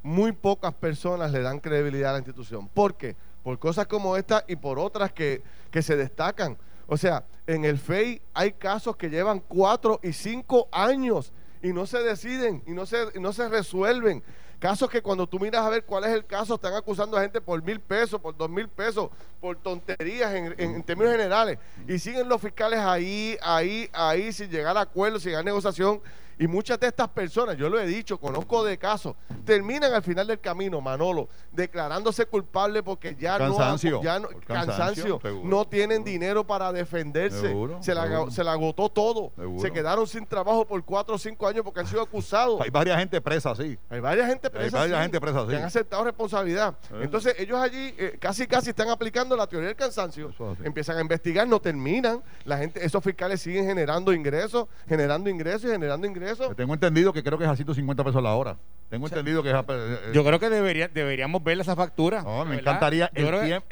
Muy 0.02 0.32
pocas 0.32 0.74
personas 0.74 1.32
le 1.32 1.40
dan 1.40 1.58
credibilidad 1.58 2.10
a 2.10 2.12
la 2.12 2.18
institución. 2.18 2.68
¿Por 2.68 2.96
qué? 2.96 3.16
Por 3.42 3.58
cosas 3.58 3.86
como 3.86 4.18
esta 4.18 4.44
y 4.46 4.56
por 4.56 4.78
otras 4.78 5.10
que, 5.10 5.42
que 5.70 5.80
se 5.80 5.96
destacan. 5.96 6.58
O 6.86 6.98
sea, 6.98 7.24
en 7.46 7.64
el 7.64 7.78
FEI 7.78 8.20
hay 8.34 8.52
casos 8.52 8.94
que 8.94 9.08
llevan 9.08 9.40
cuatro 9.40 10.00
y 10.02 10.12
cinco 10.12 10.68
años 10.70 11.32
y 11.62 11.72
no 11.72 11.86
se 11.86 12.02
deciden 12.02 12.62
y 12.66 12.72
no 12.72 12.86
se, 12.86 13.18
no 13.20 13.32
se 13.32 13.48
resuelven. 13.48 14.22
Casos 14.58 14.88
que 14.88 15.02
cuando 15.02 15.26
tú 15.26 15.40
miras 15.40 15.64
a 15.64 15.70
ver 15.70 15.84
cuál 15.84 16.04
es 16.04 16.10
el 16.10 16.24
caso, 16.24 16.54
están 16.54 16.74
acusando 16.74 17.16
a 17.16 17.22
gente 17.22 17.40
por 17.40 17.60
mil 17.64 17.80
pesos, 17.80 18.20
por 18.20 18.36
dos 18.36 18.48
mil 18.48 18.68
pesos, 18.68 19.10
por 19.40 19.56
tonterías 19.56 20.32
en, 20.34 20.54
en, 20.56 20.82
términos 20.84 21.12
generales. 21.12 21.58
Y 21.88 21.98
siguen 21.98 22.28
los 22.28 22.40
fiscales 22.40 22.78
ahí, 22.78 23.36
ahí, 23.42 23.90
ahí, 23.92 24.32
sin 24.32 24.50
llegar 24.50 24.76
a 24.76 24.82
acuerdo, 24.82 25.18
sin 25.18 25.30
llegar 25.30 25.40
a 25.40 25.44
negociación. 25.44 26.00
Y 26.38 26.46
muchas 26.46 26.78
de 26.78 26.86
estas 26.86 27.08
personas, 27.08 27.56
yo 27.56 27.68
lo 27.68 27.78
he 27.80 27.86
dicho, 27.86 28.18
conozco 28.18 28.64
de 28.64 28.78
casos, 28.78 29.16
terminan 29.44 29.92
al 29.92 30.02
final 30.02 30.26
del 30.26 30.40
camino, 30.40 30.80
Manolo, 30.80 31.28
declarándose 31.52 32.26
culpable 32.26 32.82
porque 32.82 33.14
ya 33.18 33.38
no, 33.38 33.76
ya 34.02 34.18
no, 34.18 34.28
cansancio, 34.46 35.20
no 35.44 35.66
tienen 35.66 36.04
dinero 36.04 36.44
para 36.46 36.72
defenderse. 36.72 37.54
se, 37.80 37.94
la, 37.94 38.30
se 38.30 38.44
la 38.44 38.52
agotó 38.52 38.88
todo. 38.88 39.32
Se 39.58 39.70
quedaron 39.70 40.06
sin 40.06 40.26
trabajo 40.26 40.66
por 40.66 40.82
cuatro 40.84 41.14
o 41.14 41.18
cinco 41.18 41.46
años 41.46 41.64
porque 41.64 41.80
han 41.80 41.86
sido 41.86 42.02
acusados. 42.02 42.60
Hay 42.60 42.70
varias 42.70 42.98
gente 42.98 43.20
presa, 43.20 43.54
sí. 43.54 43.78
Hay 43.90 44.00
varias 44.00 44.28
gente 44.28 44.50
presa. 44.50 44.82
Hay 44.82 44.90
varias 44.90 45.02
gente 45.02 45.20
presa, 45.20 45.42
sí. 45.42 45.48
Que 45.48 45.56
han 45.56 45.64
aceptado 45.64 46.04
responsabilidad. 46.04 46.74
Entonces, 47.00 47.34
ellos 47.38 47.58
allí 47.60 47.94
eh, 47.98 48.16
casi 48.18 48.46
casi 48.46 48.70
están 48.70 48.88
aplicando 48.88 49.36
la 49.36 49.46
teoría 49.46 49.68
del 49.68 49.76
cansancio. 49.76 50.32
Empiezan 50.64 50.98
a 50.98 51.00
investigar, 51.00 51.46
no 51.46 51.60
terminan. 51.60 52.22
La 52.44 52.58
gente, 52.58 52.84
esos 52.84 53.02
fiscales 53.02 53.40
siguen 53.40 53.66
generando 53.66 54.12
ingresos, 54.12 54.66
generando 54.88 55.28
ingresos 55.28 55.64
y 55.64 55.72
generando 55.72 56.06
ingresos 56.06 56.22
tengo 56.56 56.74
entendido 56.74 57.12
que 57.12 57.22
creo 57.22 57.38
que 57.38 57.44
es 57.44 57.50
a 57.50 57.56
150 57.56 58.04
pesos 58.04 58.22
la 58.22 58.34
hora. 58.34 58.56
Tengo 58.92 59.06
entendido 59.06 59.42
que 59.42 59.48
es 59.48 59.54
a, 59.54 59.64
eh, 59.66 60.10
Yo 60.12 60.22
creo 60.22 60.38
que 60.38 60.50
debería, 60.50 60.86
deberíamos 60.86 61.42
ver 61.42 61.58
esa 61.58 61.74
factura. 61.74 62.20
No, 62.20 62.44
me 62.44 62.56
encantaría 62.56 63.10
el, 63.14 63.24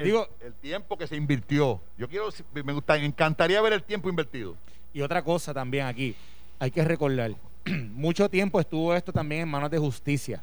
digo, 0.03 0.27
el, 0.41 0.55
tiempo 0.55 0.97
que 0.97 1.07
se 1.07 1.15
invirtió. 1.15 1.79
Yo 1.99 2.09
quiero, 2.09 2.31
me, 2.55 2.73
gusta, 2.73 2.95
me 2.95 3.05
encantaría 3.05 3.61
ver 3.61 3.75
el 3.75 3.83
tiempo 3.83 4.09
invertido. 4.09 4.57
Y 4.95 5.03
otra 5.03 5.23
cosa 5.23 5.53
también 5.53 5.85
aquí, 5.85 6.17
hay 6.59 6.71
que 6.71 6.83
recordar, 6.83 7.33
mucho 7.93 8.31
tiempo 8.31 8.59
estuvo 8.59 8.95
esto 8.95 9.13
también 9.13 9.43
en 9.43 9.49
manos 9.51 9.71
de 9.71 9.77
justicia. 9.77 10.43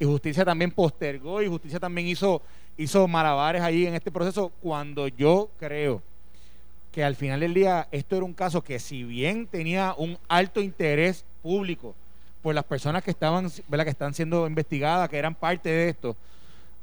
Y 0.00 0.04
justicia 0.04 0.44
también 0.44 0.72
postergó 0.72 1.40
y 1.40 1.46
justicia 1.46 1.78
también 1.78 2.08
hizo, 2.08 2.42
hizo 2.76 3.06
malabares 3.06 3.62
ahí 3.62 3.86
en 3.86 3.94
este 3.94 4.10
proceso 4.10 4.50
cuando 4.60 5.06
yo 5.06 5.48
creo 5.60 6.02
que 6.90 7.04
al 7.04 7.14
final 7.14 7.38
del 7.38 7.54
día 7.54 7.86
esto 7.92 8.16
era 8.16 8.24
un 8.24 8.34
caso 8.34 8.64
que 8.64 8.80
si 8.80 9.04
bien 9.04 9.46
tenía 9.46 9.94
un 9.96 10.18
alto 10.26 10.60
interés 10.60 11.24
público 11.40 11.94
por 12.46 12.54
las 12.54 12.62
personas 12.62 13.02
que 13.02 13.10
estaban, 13.10 13.50
que 13.50 13.90
están 13.90 14.14
siendo 14.14 14.46
investigadas, 14.46 15.08
que 15.08 15.18
eran 15.18 15.34
parte 15.34 15.68
de 15.68 15.88
esto, 15.88 16.16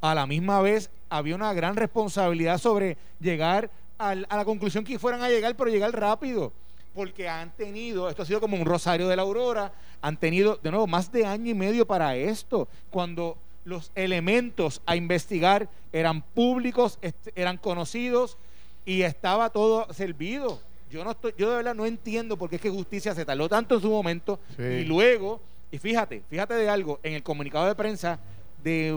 a 0.02 0.14
la 0.14 0.26
misma 0.26 0.60
vez 0.60 0.90
había 1.08 1.34
una 1.34 1.54
gran 1.54 1.74
responsabilidad 1.74 2.58
sobre 2.58 2.98
llegar 3.18 3.70
a 3.96 4.14
la 4.14 4.44
conclusión 4.44 4.84
que 4.84 4.98
fueran 4.98 5.22
a 5.22 5.30
llegar, 5.30 5.56
pero 5.56 5.70
llegar 5.70 5.98
rápido, 5.98 6.52
porque 6.94 7.30
han 7.30 7.50
tenido, 7.52 8.10
esto 8.10 8.24
ha 8.24 8.26
sido 8.26 8.42
como 8.42 8.58
un 8.58 8.66
rosario 8.66 9.08
de 9.08 9.16
la 9.16 9.22
aurora, 9.22 9.72
han 10.02 10.18
tenido 10.18 10.60
de 10.62 10.70
nuevo 10.70 10.86
más 10.86 11.10
de 11.10 11.24
año 11.24 11.52
y 11.52 11.54
medio 11.54 11.86
para 11.86 12.14
esto, 12.14 12.68
cuando 12.90 13.38
los 13.64 13.90
elementos 13.94 14.82
a 14.84 14.96
investigar 14.96 15.70
eran 15.94 16.20
públicos, 16.20 16.98
eran 17.34 17.56
conocidos, 17.56 18.36
y 18.84 19.00
estaba 19.00 19.48
todo 19.48 19.90
servido. 19.94 20.60
Yo 20.90 21.02
no 21.04 21.12
estoy, 21.12 21.32
yo 21.38 21.48
de 21.48 21.56
verdad 21.56 21.74
no 21.74 21.86
entiendo 21.86 22.36
por 22.36 22.50
qué 22.50 22.56
es 22.56 22.62
que 22.62 22.68
justicia 22.68 23.14
se 23.14 23.24
tardó 23.24 23.48
tanto 23.48 23.76
en 23.76 23.80
su 23.80 23.88
momento 23.88 24.38
y 24.58 24.84
luego, 24.84 25.40
y 25.74 25.78
fíjate, 25.78 26.22
fíjate 26.30 26.54
de 26.54 26.68
algo, 26.68 27.00
en 27.02 27.14
el 27.14 27.24
comunicado 27.24 27.66
de 27.66 27.74
prensa 27.74 28.20
de, 28.62 28.96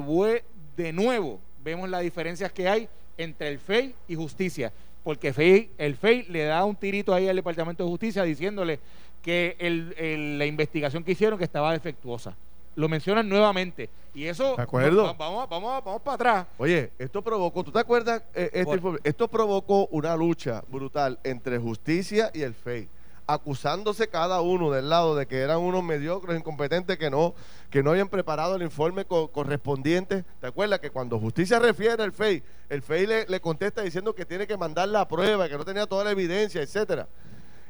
de 0.76 0.94
nuevo 0.94 1.40
vemos 1.64 1.90
las 1.90 2.04
diferencias 2.04 2.52
que 2.52 2.70
hay 2.70 2.88
entre 3.18 3.50
el 3.50 3.58
FEI 3.58 3.96
y 4.08 4.14
justicia, 4.14 4.72
porque 5.04 5.34
FEI, 5.34 5.72
el 5.80 5.96
FEI 5.96 6.28
le 6.30 6.44
da 6.44 6.64
un 6.66 6.76
tirito 6.76 7.16
ahí 7.16 7.28
al 7.28 7.36
Departamento 7.36 7.84
de 7.84 7.90
Justicia 7.90 8.22
diciéndole 8.22 8.80
que 9.24 9.56
el, 9.58 10.38
la 10.38 10.46
investigación 10.46 11.04
que 11.04 11.14
hicieron 11.14 11.40
que 11.40 11.46
estaba 11.46 11.72
defectuosa 11.72 12.38
lo 12.76 12.88
mencionan 12.88 13.28
nuevamente. 13.28 13.90
Y 14.14 14.26
eso, 14.26 14.54
acuerdo? 14.60 15.16
Vamos, 15.18 15.50
vamos, 15.50 15.84
vamos 15.84 16.02
para 16.04 16.14
atrás. 16.14 16.48
Oye, 16.60 16.92
esto 17.00 17.24
provocó, 17.24 17.64
¿tú 17.64 17.72
te 17.72 17.80
acuerdas? 17.80 18.22
Eh, 18.36 18.52
este 18.54 18.80
esto 19.04 19.28
provocó 19.28 19.88
una 19.88 20.16
lucha 20.16 20.64
brutal 20.70 21.18
entre 21.24 21.58
justicia 21.58 22.30
y 22.36 22.44
el 22.44 22.54
FEI 22.54 22.88
acusándose 23.28 24.08
cada 24.08 24.42
uno 24.42 24.72
del 24.72 24.90
lado 24.90 25.16
de 25.16 25.28
que 25.28 25.40
eran 25.40 25.60
unos 25.60 25.84
mediocres, 25.84 26.38
incompetentes, 26.38 26.98
que 26.98 27.10
no, 27.10 27.36
que 27.70 27.84
no 27.84 27.92
habían 27.92 28.08
preparado 28.08 28.56
el 28.56 28.64
informe 28.64 29.06
correspondiente. 29.06 30.24
¿Te 30.40 30.48
acuerdas 30.48 30.80
que 30.80 30.90
cuando 30.90 31.20
justicia 31.20 31.60
refiere 31.60 32.02
al 32.02 32.14
FEI, 32.14 32.42
el 32.70 32.82
FEI 32.82 33.26
le, 33.28 33.40
contesta 33.42 33.82
diciendo 33.82 34.16
que 34.16 34.26
tiene 34.26 34.48
que 34.48 34.58
mandar 34.58 34.88
la 34.88 35.08
prueba, 35.08 35.48
que 35.50 35.58
no 35.58 35.66
tenía 35.66 35.86
toda 35.86 36.06
la 36.06 36.12
evidencia, 36.12 36.62
etcétera? 36.62 37.08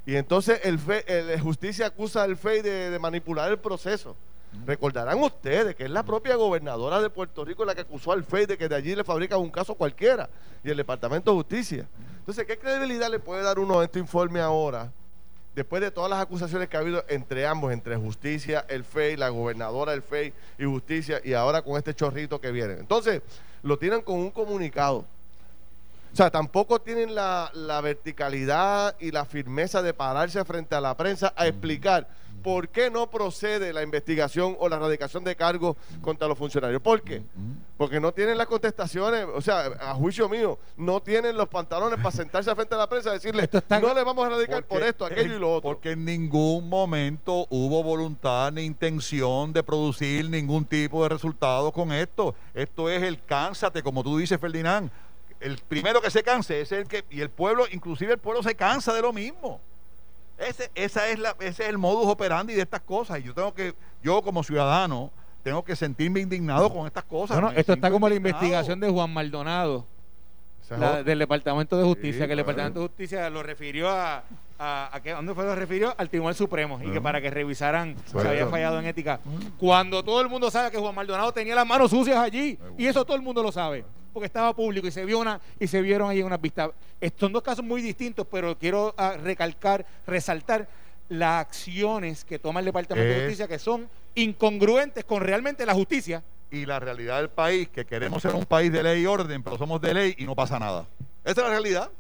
Y 0.06 0.16
entonces 0.16 0.62
el, 0.64 0.80
FEI, 0.80 1.04
el 1.08 1.42
justicia 1.42 1.88
acusa 1.88 2.24
al 2.24 2.38
FEI 2.38 2.62
de 2.62 2.98
manipular 3.00 3.52
el 3.52 3.58
proceso. 3.58 4.16
Recordarán 4.66 5.22
ustedes 5.22 5.76
que 5.76 5.84
es 5.84 5.90
la 5.90 6.04
propia 6.04 6.36
gobernadora 6.36 7.02
de 7.02 7.10
Puerto 7.10 7.44
Rico 7.46 7.66
la 7.66 7.76
que 7.76 7.82
acusó 7.82 8.12
al 8.12 8.24
FEI 8.24 8.46
de 8.46 8.58
que 8.58 8.70
de 8.70 8.76
allí 8.76 8.96
le 8.96 9.04
fabrican 9.04 9.40
un 9.40 9.50
caso 9.50 9.76
cualquiera 9.76 10.30
y 10.64 10.70
el 10.70 10.78
Departamento 10.78 11.32
de 11.32 11.38
Justicia. 11.38 11.88
Entonces, 12.20 12.46
¿qué 12.46 12.58
credibilidad 12.58 13.10
le 13.10 13.20
puede 13.20 13.44
dar 13.44 13.60
uno 13.60 13.80
a 13.80 13.84
este 13.84 14.00
informe 14.00 14.40
ahora? 14.40 14.92
Después 15.58 15.82
de 15.82 15.90
todas 15.90 16.12
las 16.12 16.22
acusaciones 16.22 16.70
que 16.70 16.78
ha 16.78 16.82
habido 16.82 17.04
entre 17.08 17.48
ambos, 17.48 17.74
entre 17.74 17.96
justicia, 17.96 18.64
el 18.70 18.84
FEI, 18.84 19.18
la 19.18 19.30
gobernadora 19.30 19.92
del 19.92 20.04
FEI 20.04 20.32
y 20.60 20.66
justicia, 20.66 21.20
y 21.24 21.34
ahora 21.34 21.64
con 21.64 21.78
este 21.78 21.96
chorrito 21.96 22.40
que 22.40 22.52
viene. 22.52 22.74
Entonces, 22.74 23.24
lo 23.64 23.80
tienen 23.80 24.04
con 24.04 24.20
un 24.20 24.30
comunicado. 24.30 25.06
Sea, 26.18 26.32
tampoco 26.32 26.82
tienen 26.82 27.14
la, 27.14 27.52
la 27.54 27.80
verticalidad 27.82 28.96
y 29.00 29.12
la 29.12 29.26
firmeza 29.26 29.82
de 29.82 29.94
pararse 29.94 30.44
frente 30.46 30.76
a 30.76 30.82
la 30.82 30.98
prensa 30.98 31.34
a 31.36 31.48
explicar 31.48 32.08
por 32.44 32.70
qué 32.70 32.90
no 32.90 33.10
procede 33.10 33.74
la 33.74 33.84
investigación 33.84 34.56
o 34.60 34.70
la 34.70 34.78
erradicación 34.78 35.24
de 35.24 35.36
cargos 35.36 35.76
contra 36.02 36.28
los 36.28 36.38
funcionarios. 36.38 36.82
¿Por 36.82 37.02
qué? 37.02 37.22
Porque 37.78 38.00
no 38.00 38.14
tienen 38.14 38.38
las 38.38 38.48
contestaciones, 38.48 39.26
o 39.36 39.42
sea, 39.42 39.66
a 39.80 39.94
juicio 39.96 40.30
mío, 40.30 40.58
no 40.78 41.02
tienen 41.02 41.36
los 41.36 41.50
pantalones 41.50 41.98
para 41.98 42.12
sentarse 42.12 42.54
frente 42.56 42.74
a 42.76 42.78
la 42.78 42.88
prensa 42.88 43.10
y 43.10 43.14
decirle, 43.14 43.50
no 43.82 43.94
le 43.94 44.04
vamos 44.04 44.24
a 44.24 44.28
erradicar 44.28 44.64
por 44.64 44.82
esto, 44.82 45.06
aquello 45.06 45.36
y 45.36 45.40
lo 45.40 45.56
otro. 45.56 45.70
Porque 45.70 45.92
en 45.92 46.06
ningún 46.06 46.70
momento 46.70 47.48
hubo 47.50 47.84
voluntad 47.84 48.52
ni 48.54 48.64
intención 48.64 49.52
de 49.52 49.62
producir 49.62 50.30
ningún 50.30 50.66
tipo 50.66 51.04
de 51.04 51.10
resultado 51.10 51.72
con 51.72 51.92
esto. 51.92 52.34
Esto 52.54 52.90
es 52.90 53.04
el 53.04 53.24
cánsate, 53.26 53.84
como 53.84 54.04
tú 54.04 54.18
dices, 54.18 54.40
Ferdinand. 54.40 54.90
El 55.40 55.58
primero 55.68 56.02
que 56.02 56.10
se 56.10 56.24
canse 56.24 56.62
es 56.62 56.72
el 56.72 56.88
que, 56.88 57.04
y 57.10 57.22
el 57.22 57.30
pueblo, 57.30 57.66
inclusive 57.72 58.14
el 58.14 58.20
pueblo 58.20 58.42
se 58.42 58.56
cansa 58.56 58.94
de 58.94 59.02
lo 59.02 59.14
mismo. 59.14 59.60
Ese, 60.38 60.70
esa 60.76 61.08
es 61.10 61.20
la, 61.20 61.36
ese 61.40 61.64
es 61.64 61.70
el 61.70 61.78
modus 61.78 62.08
operandi 62.08 62.54
de 62.54 62.62
estas 62.62 62.82
cosas. 62.82 63.20
Y 63.20 63.24
yo 63.24 63.34
tengo 63.34 63.54
que, 63.54 63.74
yo 64.04 64.22
como 64.22 64.44
ciudadano, 64.44 65.12
tengo 65.44 65.64
que 65.64 65.76
sentirme 65.76 66.20
indignado 66.22 66.72
con 66.74 66.86
estas 66.88 67.04
cosas. 67.04 67.40
Bueno, 67.40 67.58
esto 67.58 67.74
está 67.74 67.90
como 67.92 68.10
la 68.10 68.16
investigación 68.16 68.80
de 68.80 68.90
Juan 68.90 69.12
Maldonado, 69.14 69.86
la- 70.70 71.02
del 71.04 71.20
Departamento 71.20 71.78
de 71.78 71.84
Justicia, 71.86 72.12
Sí, 72.12 72.18
que 72.18 72.24
el 72.24 72.28
claro. 72.30 72.38
Departamento 72.38 72.80
de 72.82 72.88
Justicia 72.88 73.30
lo 73.30 73.42
refirió 73.42 73.90
a, 73.90 74.24
a, 74.60 74.90
a 74.96 75.02
qué- 75.02 75.12
¿a 75.12 75.16
dónde 75.16 75.34
fue 75.34 75.46
lo 75.46 75.56
refirió? 75.56 75.96
Al 75.98 76.10
Tribunal 76.10 76.36
Supremo 76.36 76.80
y 76.84 76.92
que 76.92 77.00
para 77.00 77.22
que 77.22 77.30
revisaran 77.30 77.96
si 78.06 78.18
había 78.18 78.48
fallado 78.48 78.78
en 78.80 78.86
ética. 78.86 79.20
Cuando 79.58 80.04
todo 80.04 80.20
el 80.22 80.30
mundo 80.30 80.52
sabe 80.52 80.70
que 80.72 80.78
Juan 80.78 80.94
Maldonado 80.94 81.32
tenía 81.32 81.56
las 81.56 81.66
manos 81.66 81.92
sucias 81.92 82.18
allí 82.18 82.60
y 82.78 82.86
eso 82.88 83.06
todo 83.06 83.16
el 83.16 83.24
mundo 83.24 83.42
lo 83.42 83.52
sabe. 83.52 83.86
Porque 84.18 84.26
estaba 84.26 84.52
público 84.56 84.88
y 84.88 84.92
se 84.92 85.06
vio 85.06 85.20
una 85.20 85.40
y 85.60 85.68
se 85.68 85.80
vieron 85.80 86.10
ahí 86.10 86.24
unas 86.24 86.42
vistas. 86.42 86.72
Estos 87.00 87.20
son 87.20 87.34
dos 87.34 87.44
casos 87.44 87.64
muy 87.64 87.84
distintos, 87.84 88.26
pero 88.32 88.58
quiero 88.58 88.96
ah, 88.98 89.14
recalcar, 89.22 89.86
resaltar 90.08 90.68
las 91.08 91.42
acciones 91.46 92.26
que 92.26 92.40
toma 92.40 92.62
el 92.62 92.66
Departamento 92.66 93.08
de 93.08 93.16
Es- 93.18 93.22
Justicia 93.26 93.48
que 93.48 93.60
son 93.60 93.88
incongruentes 94.16 95.06
con 95.06 95.22
realmente 95.22 95.68
la 95.68 95.76
justicia. 95.76 96.24
y 96.50 96.66
la 96.66 96.80
realidad 96.80 97.18
del 97.18 97.30
país, 97.30 97.70
que 97.70 97.86
queremos 97.86 98.24
ser 98.24 98.34
un 98.34 98.46
país 98.46 98.72
de 98.72 98.82
ley 98.82 99.04
y 99.04 99.06
orden, 99.06 99.44
pero 99.44 99.56
somos 99.56 99.80
de 99.82 99.94
ley 99.94 100.16
y 100.18 100.24
no 100.26 100.34
pasa 100.34 100.58
nada. 100.58 100.88
Esa 101.24 101.42
es 101.42 101.46
la 101.46 101.50
realidad. 101.50 101.92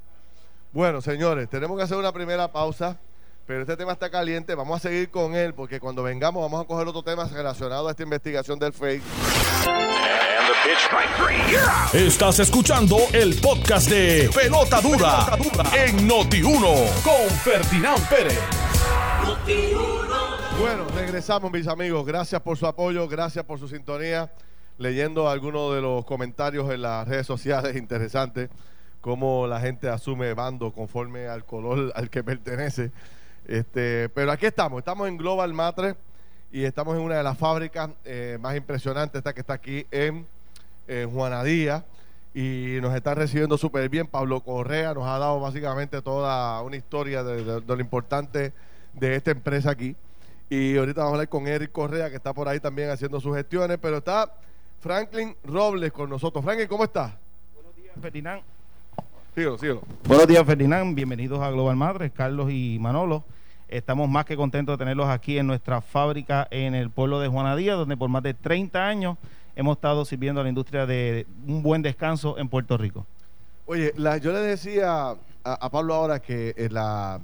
Bueno, 0.71 0.99
señores, 1.01 1.47
tenemos 1.51 1.77
que 1.77 1.84
hacer 1.84 1.97
una 1.97 2.12
primera 2.12 2.51
pausa, 2.51 2.97
pero 3.45 3.62
este 3.62 3.77
tema 3.77 3.91
está 3.91 4.10
caliente. 4.10 4.56
Vamos 4.56 4.77
a 4.84 4.89
seguir 4.89 5.12
con 5.12 5.36
él 5.36 5.53
porque 5.53 5.80
cuando 5.80 6.01
vengamos 6.01 6.41
vamos 6.41 6.63
a 6.63 6.67
coger 6.67 6.88
otro 6.88 7.03
tema 7.03 7.25
relacionado 7.25 7.88
a 7.88 7.91
esta 7.91 8.01
investigación 8.01 8.58
del 8.58 8.73
fake. 8.73 9.03
Estás 11.93 12.39
escuchando 12.39 12.97
el 13.13 13.39
podcast 13.39 13.89
de 13.89 14.30
Pelota 14.36 14.82
Dura, 14.82 15.25
en 15.73 16.10
Noti1 16.10 17.03
con 17.03 17.30
Ferdinand 17.39 18.10
Pérez. 18.10 18.38
Bueno, 20.60 20.86
regresamos, 20.93 21.53
mis 21.53 21.67
amigos. 21.67 22.06
Gracias 22.06 22.41
por 22.41 22.58
su 22.58 22.67
apoyo, 22.67 23.08
gracias 23.08 23.45
por 23.45 23.60
su 23.60 23.69
sintonía. 23.69 24.30
Leyendo 24.77 25.30
algunos 25.30 25.73
de 25.73 25.82
los 25.82 26.03
comentarios 26.03 26.69
en 26.69 26.82
las 26.82 27.08
redes 27.08 27.25
sociales 27.25 27.77
interesantes, 27.77 28.49
cómo 28.99 29.47
la 29.47 29.62
gente 29.62 29.88
asume 29.88 30.34
bando 30.34 30.73
conforme 30.73 31.27
al 31.27 31.45
color 31.45 31.93
al 31.95 32.10
que 32.10 32.25
pertenece. 32.25 32.91
Este, 33.47 34.10
pero 34.10 34.34
aquí 34.34 34.47
estamos, 34.47 34.80
estamos 34.80 35.08
en 35.08 35.17
Global 35.17 35.53
Matre 35.53 35.95
y 36.51 36.65
estamos 36.65 36.97
en 36.97 37.03
una 37.03 37.15
de 37.15 37.23
las 37.23 37.38
fábricas 37.38 37.89
eh, 38.03 38.38
más 38.41 38.58
impresionantes, 38.58 39.19
esta 39.19 39.34
que 39.34 39.41
está 39.41 39.53
aquí 39.53 39.86
en, 39.91 40.27
en 40.88 41.10
Juanadía. 41.12 41.86
Y 42.34 42.78
nos 42.82 42.93
están 42.95 43.15
recibiendo 43.15 43.58
súper 43.58 43.89
bien. 43.89 44.06
Pablo 44.08 44.41
Correa 44.41 44.93
nos 44.93 45.08
ha 45.08 45.17
dado 45.17 45.39
básicamente 45.39 46.02
toda 46.02 46.62
una 46.62 46.76
historia 46.76 47.23
de, 47.23 47.43
de- 47.43 47.62
de 47.62 47.76
lo 47.76 47.82
importante 47.82 48.54
de 48.93 49.15
esta 49.15 49.32
empresa 49.32 49.71
aquí. 49.71 49.95
Y 50.50 50.78
ahorita 50.78 51.02
vamos 51.02 51.13
a 51.13 51.15
hablar 51.15 51.30
con 51.30 51.47
Eric 51.47 51.71
Correa, 51.71 52.10
que 52.10 52.15
está 52.15 52.34
por 52.34 52.47
ahí 52.47 52.60
también 52.60 52.89
haciendo 52.89 53.19
sus 53.19 53.36
gestiones. 53.36 53.80
Pero 53.82 53.97
está 53.97 54.32
Franklin 54.80 55.36
Robles 55.43 55.91
con 55.91 56.10
nosotros. 56.10 56.43
Franklin, 56.45 56.67
¿cómo 56.67 56.84
estás? 56.84 57.13
Ferdinand. 58.02 58.41
Síguelo, 59.34 59.58
síguelo. 59.58 59.82
Buenos 60.08 60.28
días, 60.28 60.45
Ferdinand. 60.45 60.95
Bienvenidos 60.95 61.41
a 61.41 61.50
Global 61.52 61.76
Madres, 61.76 62.12
Carlos 62.12 62.52
y 62.52 62.78
Manolo. 62.80 63.23
Estamos 63.67 64.08
más 64.10 64.26
que 64.26 64.38
contentos 64.38 64.73
de 64.73 64.78
tenerlos 64.84 65.10
aquí 65.10 65.38
en 65.38 65.47
nuestra 65.47 65.82
fábrica 65.82 66.47
en 66.52 66.73
el 66.76 66.89
pueblo 66.89 67.19
de 67.19 67.28
Juanadía, 67.28 67.73
donde 67.73 67.97
por 67.97 68.10
más 68.10 68.23
de 68.23 68.34
30 68.34 68.88
años 68.88 69.17
hemos 69.58 69.78
estado 69.78 70.06
sirviendo 70.06 70.39
a 70.39 70.43
la 70.43 70.50
industria 70.50 70.86
de 70.86 71.26
un 71.48 71.63
buen 71.63 71.82
descanso 71.82 72.38
en 72.38 72.48
Puerto 72.48 72.78
Rico. 72.78 73.06
Oye, 73.65 73.91
yo 74.22 74.32
le 74.32 74.39
decía 74.39 75.15
a, 75.43 75.70
Pablo 75.70 75.96
ahora 75.96 76.22
que 76.22 76.54
eh, 76.56 76.70
la, 76.70 77.20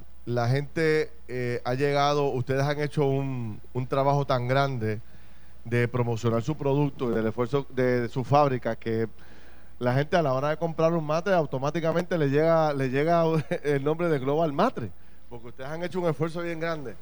gente 0.49 1.11
eh, 1.27 1.61
ha 1.63 1.75
llegado, 1.75 2.25
ustedes 2.25 2.63
han 2.63 2.81
hecho 2.81 3.05
un, 3.05 3.61
un 3.73 3.87
trabajo 3.87 4.25
tan 4.25 4.47
grande 4.47 4.99
de 5.63 5.87
promocionar 5.87 6.41
su 6.41 6.55
producto 6.55 7.11
y 7.11 7.15
del 7.15 7.27
esfuerzo 7.27 7.65
de, 7.69 8.09
su 8.09 8.23
fábrica 8.23 8.75
que 8.75 9.07
la 9.79 9.93
gente 9.93 10.17
a 10.17 10.21
la 10.21 10.33
hora 10.33 10.49
de 10.49 10.57
comprar 10.57 10.91
un 10.93 11.05
matre 11.05 11.33
automáticamente 11.33 12.17
le 12.17 12.29
llega 12.29 12.73
le 12.73 12.89
llega 12.89 13.23
el 13.63 13.83
nombre 13.83 14.09
de 14.09 14.19
Global 14.19 14.51
Matre 14.51 14.91
porque 15.29 15.47
ustedes 15.47 15.69
han 15.69 15.83
hecho 15.83 15.99
un 15.99 16.07
esfuerzo 16.07 16.41
bien 16.41 16.59
grande. 16.59 16.95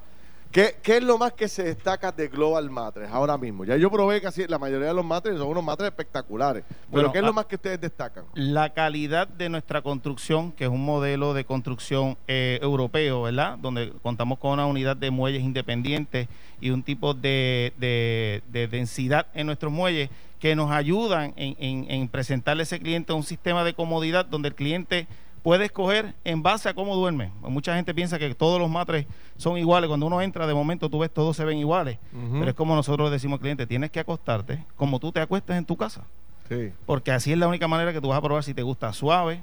¿Qué, 0.51 0.75
qué 0.83 0.97
es 0.97 1.03
lo 1.03 1.17
más 1.17 1.31
que 1.31 1.47
se 1.47 1.63
destaca 1.63 2.11
de 2.11 2.27
Global 2.27 2.69
Matres 2.69 3.09
ahora 3.09 3.37
mismo? 3.37 3.63
Ya 3.63 3.77
yo 3.77 3.89
probé 3.89 4.19
casi 4.21 4.45
la 4.47 4.59
mayoría 4.59 4.87
de 4.89 4.93
los 4.93 5.05
matres 5.05 5.37
son 5.37 5.47
unos 5.47 5.63
matres 5.63 5.87
espectaculares. 5.89 6.63
Pero 6.67 6.77
Bueno, 6.91 7.11
¿qué 7.13 7.19
es 7.19 7.23
ah- 7.23 7.27
lo 7.27 7.33
más 7.33 7.45
que 7.45 7.55
ustedes 7.55 7.79
destacan? 7.79 8.25
La 8.33 8.73
calidad 8.73 9.29
de 9.29 9.47
nuestra 9.47 9.81
construcción, 9.81 10.51
que 10.51 10.65
es 10.65 10.69
un 10.69 10.83
modelo 10.83 11.33
de 11.33 11.45
construcción 11.45 12.17
eh, 12.27 12.59
europeo, 12.61 13.21
¿verdad? 13.21 13.57
Donde 13.59 13.93
contamos 14.03 14.39
con 14.39 14.51
una 14.51 14.65
unidad 14.65 14.97
de 14.97 15.09
muelles 15.09 15.41
independientes 15.41 16.27
y 16.59 16.71
un 16.71 16.83
tipo 16.83 17.13
de, 17.13 17.71
de- 17.77 18.43
de 18.51 18.67
densidad 18.67 19.27
en 19.33 19.45
nuestros 19.47 19.71
muelles 19.71 20.09
que 20.39 20.55
nos 20.55 20.69
ayudan 20.71 21.33
en, 21.37 21.55
en- 21.59 21.89
en 21.89 22.07
presentarle 22.09 22.61
a 22.61 22.63
ese 22.63 22.79
cliente 22.79 23.13
un 23.13 23.23
sistema 23.23 23.63
de 23.63 23.73
comodidad 23.73 24.25
donde 24.25 24.49
el 24.49 24.55
cliente 24.55 25.07
puede 25.43 25.65
escoger 25.65 26.13
en 26.23 26.43
base 26.43 26.69
a 26.69 26.73
cómo 26.73 26.95
duerme. 26.95 27.31
Mucha 27.41 27.75
gente 27.75 27.93
piensa 27.93 28.19
que 28.19 28.33
todos 28.35 28.59
los 28.59 28.69
matres 28.69 29.05
son 29.37 29.57
iguales. 29.57 29.87
Cuando 29.87 30.05
uno 30.05 30.21
entra, 30.21 30.45
de 30.47 30.53
momento 30.53 30.89
tú 30.89 30.99
ves 30.99 31.11
todos 31.11 31.35
se 31.35 31.43
ven 31.45 31.57
iguales. 31.57 31.97
Pero 32.11 32.47
es 32.49 32.53
como 32.53 32.75
nosotros 32.75 33.09
le 33.09 33.13
decimos 33.13 33.37
al 33.37 33.41
cliente, 33.41 33.65
tienes 33.67 33.91
que 33.91 33.99
acostarte 33.99 34.63
como 34.75 34.99
tú 34.99 35.11
te 35.11 35.19
acuestas 35.19 35.57
en 35.57 35.65
tu 35.65 35.75
casa 35.77 36.03
Sí. 36.49 36.71
porque 36.85 37.11
así 37.11 37.31
es 37.31 37.37
la 37.37 37.47
única 37.47 37.67
manera 37.69 37.93
que 37.93 38.01
tú 38.01 38.09
vas 38.09 38.17
a 38.17 38.21
probar 38.21 38.43
si 38.43 38.53
te 38.53 38.61
gusta 38.61 38.91
suave, 38.91 39.41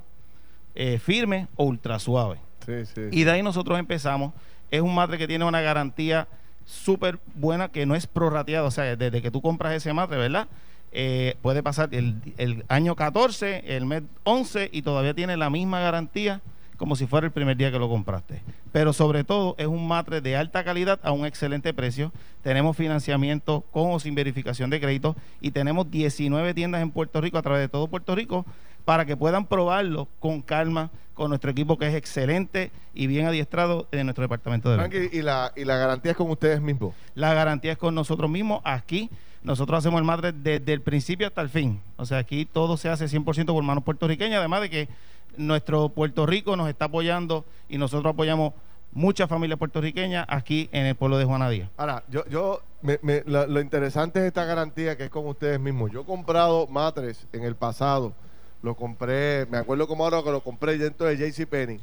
eh, 0.74 0.98
firme 0.98 1.48
o 1.56 1.64
ultra 1.64 1.98
suave. 1.98 2.38
Sí, 2.66 2.84
sí. 2.84 3.00
Y 3.12 3.24
de 3.24 3.30
ahí 3.30 3.42
nosotros 3.42 3.78
empezamos. 3.78 4.34
Es 4.70 4.82
un 4.82 4.94
matre 4.94 5.16
que 5.16 5.26
tiene 5.26 5.44
una 5.46 5.62
garantía 5.62 6.28
súper 6.66 7.18
buena 7.34 7.68
que 7.70 7.86
no 7.86 7.94
es 7.94 8.06
prorrateada, 8.06 8.66
o 8.66 8.70
sea, 8.70 8.94
desde 8.94 9.22
que 9.22 9.30
tú 9.30 9.40
compras 9.40 9.72
ese 9.72 9.90
matre, 9.94 10.18
¿verdad? 10.18 10.48
Eh, 10.92 11.36
puede 11.42 11.62
pasar 11.62 11.90
el, 11.92 12.16
el 12.38 12.64
año 12.68 12.96
14, 12.96 13.76
el 13.76 13.86
mes 13.86 14.02
11 14.24 14.70
y 14.72 14.82
todavía 14.82 15.14
tiene 15.14 15.36
la 15.36 15.50
misma 15.50 15.80
garantía 15.80 16.40
como 16.78 16.94
si 16.94 17.06
fuera 17.06 17.26
el 17.26 17.32
primer 17.32 17.56
día 17.56 17.72
que 17.72 17.78
lo 17.78 17.88
compraste. 17.88 18.40
Pero 18.72 18.92
sobre 18.92 19.24
todo 19.24 19.56
es 19.58 19.66
un 19.66 19.86
matre 19.88 20.20
de 20.20 20.36
alta 20.36 20.62
calidad 20.62 21.00
a 21.02 21.10
un 21.10 21.26
excelente 21.26 21.74
precio. 21.74 22.12
Tenemos 22.42 22.76
financiamiento 22.76 23.64
con 23.72 23.90
o 23.90 23.98
sin 23.98 24.14
verificación 24.14 24.70
de 24.70 24.80
crédito 24.80 25.16
y 25.40 25.50
tenemos 25.50 25.90
19 25.90 26.54
tiendas 26.54 26.80
en 26.80 26.92
Puerto 26.92 27.20
Rico 27.20 27.36
a 27.36 27.42
través 27.42 27.62
de 27.62 27.68
todo 27.68 27.88
Puerto 27.88 28.14
Rico 28.14 28.46
para 28.88 29.04
que 29.04 29.18
puedan 29.18 29.44
probarlo 29.44 30.08
con 30.18 30.40
calma 30.40 30.88
con 31.12 31.28
nuestro 31.28 31.50
equipo 31.50 31.76
que 31.76 31.86
es 31.88 31.94
excelente 31.94 32.70
y 32.94 33.06
bien 33.06 33.26
adiestrado 33.26 33.86
en 33.92 34.06
nuestro 34.06 34.22
departamento 34.22 34.70
de 34.70 34.78
ventas. 34.78 34.98
Frankie, 34.98 35.18
y 35.18 35.20
la, 35.20 35.52
y 35.56 35.66
la 35.66 35.76
garantía 35.76 36.12
es 36.12 36.16
con 36.16 36.30
ustedes 36.30 36.62
mismos. 36.62 36.94
La 37.14 37.34
garantía 37.34 37.72
es 37.72 37.76
con 37.76 37.94
nosotros 37.94 38.30
mismos. 38.30 38.62
Aquí 38.64 39.10
nosotros 39.42 39.80
hacemos 39.80 39.98
el 39.98 40.06
madre 40.06 40.32
desde 40.32 40.72
el 40.72 40.80
principio 40.80 41.26
hasta 41.26 41.42
el 41.42 41.50
fin. 41.50 41.82
O 41.98 42.06
sea, 42.06 42.16
aquí 42.16 42.46
todo 42.46 42.78
se 42.78 42.88
hace 42.88 43.04
100% 43.04 43.44
por 43.52 43.62
manos 43.62 43.84
puertorriqueñas, 43.84 44.38
además 44.38 44.62
de 44.62 44.70
que 44.70 44.88
nuestro 45.36 45.90
Puerto 45.90 46.24
Rico 46.24 46.56
nos 46.56 46.66
está 46.70 46.86
apoyando 46.86 47.44
y 47.68 47.76
nosotros 47.76 48.14
apoyamos 48.14 48.54
muchas 48.92 49.28
familias 49.28 49.58
puertorriqueñas 49.58 50.24
aquí 50.30 50.70
en 50.72 50.86
el 50.86 50.94
pueblo 50.94 51.18
de 51.18 51.26
Juana 51.26 51.50
Díaz. 51.50 51.68
Ahora, 51.76 52.04
yo, 52.08 52.24
yo 52.30 52.62
me- 52.80 52.98
me- 53.02 53.22
lo, 53.26 53.46
lo 53.46 53.60
interesante 53.60 54.20
es 54.20 54.24
esta 54.24 54.46
garantía 54.46 54.96
que 54.96 55.04
es 55.04 55.10
con 55.10 55.26
ustedes 55.26 55.60
mismos. 55.60 55.90
Yo 55.92 56.00
he 56.00 56.04
comprado 56.06 56.66
matres 56.68 57.26
en 57.34 57.44
el 57.44 57.54
pasado. 57.54 58.14
Lo 58.62 58.74
compré, 58.74 59.46
me 59.50 59.58
acuerdo 59.58 59.86
como 59.86 60.04
ahora 60.04 60.22
que 60.22 60.30
lo 60.30 60.40
compré 60.42 60.76
dentro 60.78 61.06
de 61.06 61.16
JCPenney. 61.16 61.80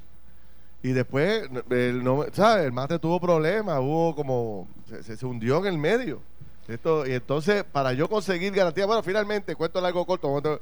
Y 0.84 0.92
después, 0.92 1.50
el, 1.70 2.04
no, 2.04 2.26
¿sabes? 2.34 2.66
el 2.66 2.72
matre 2.72 3.00
tuvo 3.00 3.20
problemas, 3.20 3.80
hubo 3.80 4.14
como, 4.16 4.68
se, 4.90 5.16
se- 5.18 5.26
hundió 5.26 5.58
en 5.60 5.66
el 5.74 5.78
medio. 5.78 6.20
Esto, 6.68 7.08
y 7.08 7.14
entonces, 7.14 7.64
para 7.64 7.94
yo 7.94 8.08
conseguir 8.10 8.54
garantía, 8.54 8.86
bueno, 8.86 9.02
finalmente, 9.04 9.56
cuento 9.56 9.80
largo 9.82 10.06
corto, 10.06 10.60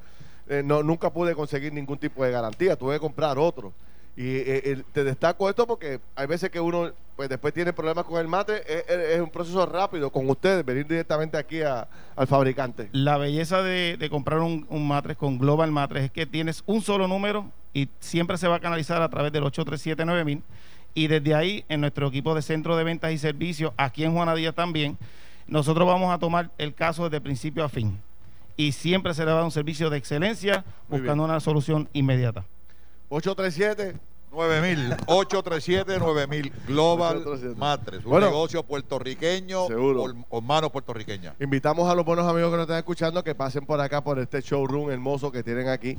eh, 0.48 0.62
no, 0.64 0.84
nunca 0.84 1.10
pude 1.10 1.34
conseguir 1.34 1.74
ningún 1.74 1.98
tipo 1.98 2.24
de 2.24 2.32
garantía, 2.32 2.76
tuve 2.76 2.96
que 2.96 3.00
comprar 3.00 3.38
otro. 3.40 3.74
Y 4.16 4.28
eh, 4.28 4.62
el- 4.72 4.86
te 4.86 5.04
destaco 5.04 5.50
esto 5.50 5.66
porque 5.66 6.00
hay 6.16 6.28
veces 6.28 6.50
que 6.52 6.60
uno, 6.60 6.92
pues 7.16 7.30
después 7.30 7.54
tiene 7.54 7.74
problemas 7.74 8.06
con 8.06 8.20
el 8.22 8.28
mate, 8.28 8.62
es, 9.16 9.20
un 9.20 9.30
proceso 9.32 9.66
rápido 9.66 10.12
con 10.12 10.30
ustedes, 10.30 10.64
venir 10.64 10.86
directamente 10.88 11.36
aquí 11.38 11.62
a- 11.64 11.88
al 12.16 12.28
fabricante. 12.28 12.90
La 12.92 13.18
belleza 13.18 13.64
de, 13.64 13.98
de 13.98 14.10
comprar 14.10 14.40
un, 14.40 14.68
un 14.70 14.88
matres 14.88 15.18
con 15.18 15.40
Global 15.40 15.72
Matres 15.72 16.04
es 16.06 16.12
que 16.12 16.26
tienes 16.28 16.62
un 16.68 16.82
solo 16.82 17.08
número 17.08 17.50
y 17.74 17.90
siempre 18.00 18.38
se 18.38 18.48
va 18.48 18.58
a 18.58 18.60
canalizar 18.60 19.02
a 19.02 19.10
través 19.10 19.32
del 19.32 19.44
837-9000 19.46 20.42
y 20.94 21.08
desde 21.08 21.34
ahí 21.34 21.66
en 21.70 21.82
nuestro 21.82 22.08
equipo 22.08 22.36
de 22.36 22.44
centro 22.44 22.78
de 22.78 22.84
ventas 22.84 23.12
y 23.12 23.18
servicios, 23.18 23.74
aquí 23.78 24.04
en 24.04 24.14
Juana 24.14 24.36
Díaz 24.36 24.54
también, 24.54 24.96
nosotros 25.48 25.88
vamos 25.88 26.14
a 26.14 26.20
tomar 26.20 26.52
el 26.60 26.76
caso 26.76 27.06
desde 27.10 27.20
principio 27.20 27.64
a 27.64 27.70
fin 27.70 28.00
y 28.58 28.74
siempre 28.74 29.16
se 29.16 29.22
le 29.22 29.28
va 29.28 29.32
a 29.32 29.36
dar 29.38 29.44
un 29.46 29.52
servicio 29.52 29.90
de 29.90 29.98
excelencia 29.98 30.64
buscando 30.88 31.24
una 31.24 31.40
solución 31.40 31.90
inmediata. 31.94 32.46
837 33.14 33.96
9000, 34.32 34.98
837 35.06 36.00
9000, 36.00 36.52
Global 36.68 37.18
837. 37.18 37.60
Matres, 37.60 38.04
un 38.04 38.10
Bueno. 38.12 38.26
negocio 38.26 38.64
puertorriqueño 38.64 39.68
Seguro. 39.68 40.16
con 40.28 40.44
manos 40.48 40.72
puertorriqueñas. 40.72 41.36
Invitamos 41.40 41.88
a 41.88 41.94
los 41.94 42.04
buenos 42.04 42.26
amigos 42.28 42.50
que 42.50 42.58
nos 42.58 42.64
están 42.64 42.80
escuchando 42.80 43.24
que 43.24 43.36
pasen 43.36 43.68
por 43.68 43.80
acá, 43.80 44.04
por 44.04 44.18
este 44.18 44.42
showroom 44.42 44.90
hermoso 44.90 45.32
que 45.32 45.44
tienen 45.44 45.68
aquí 45.70 45.96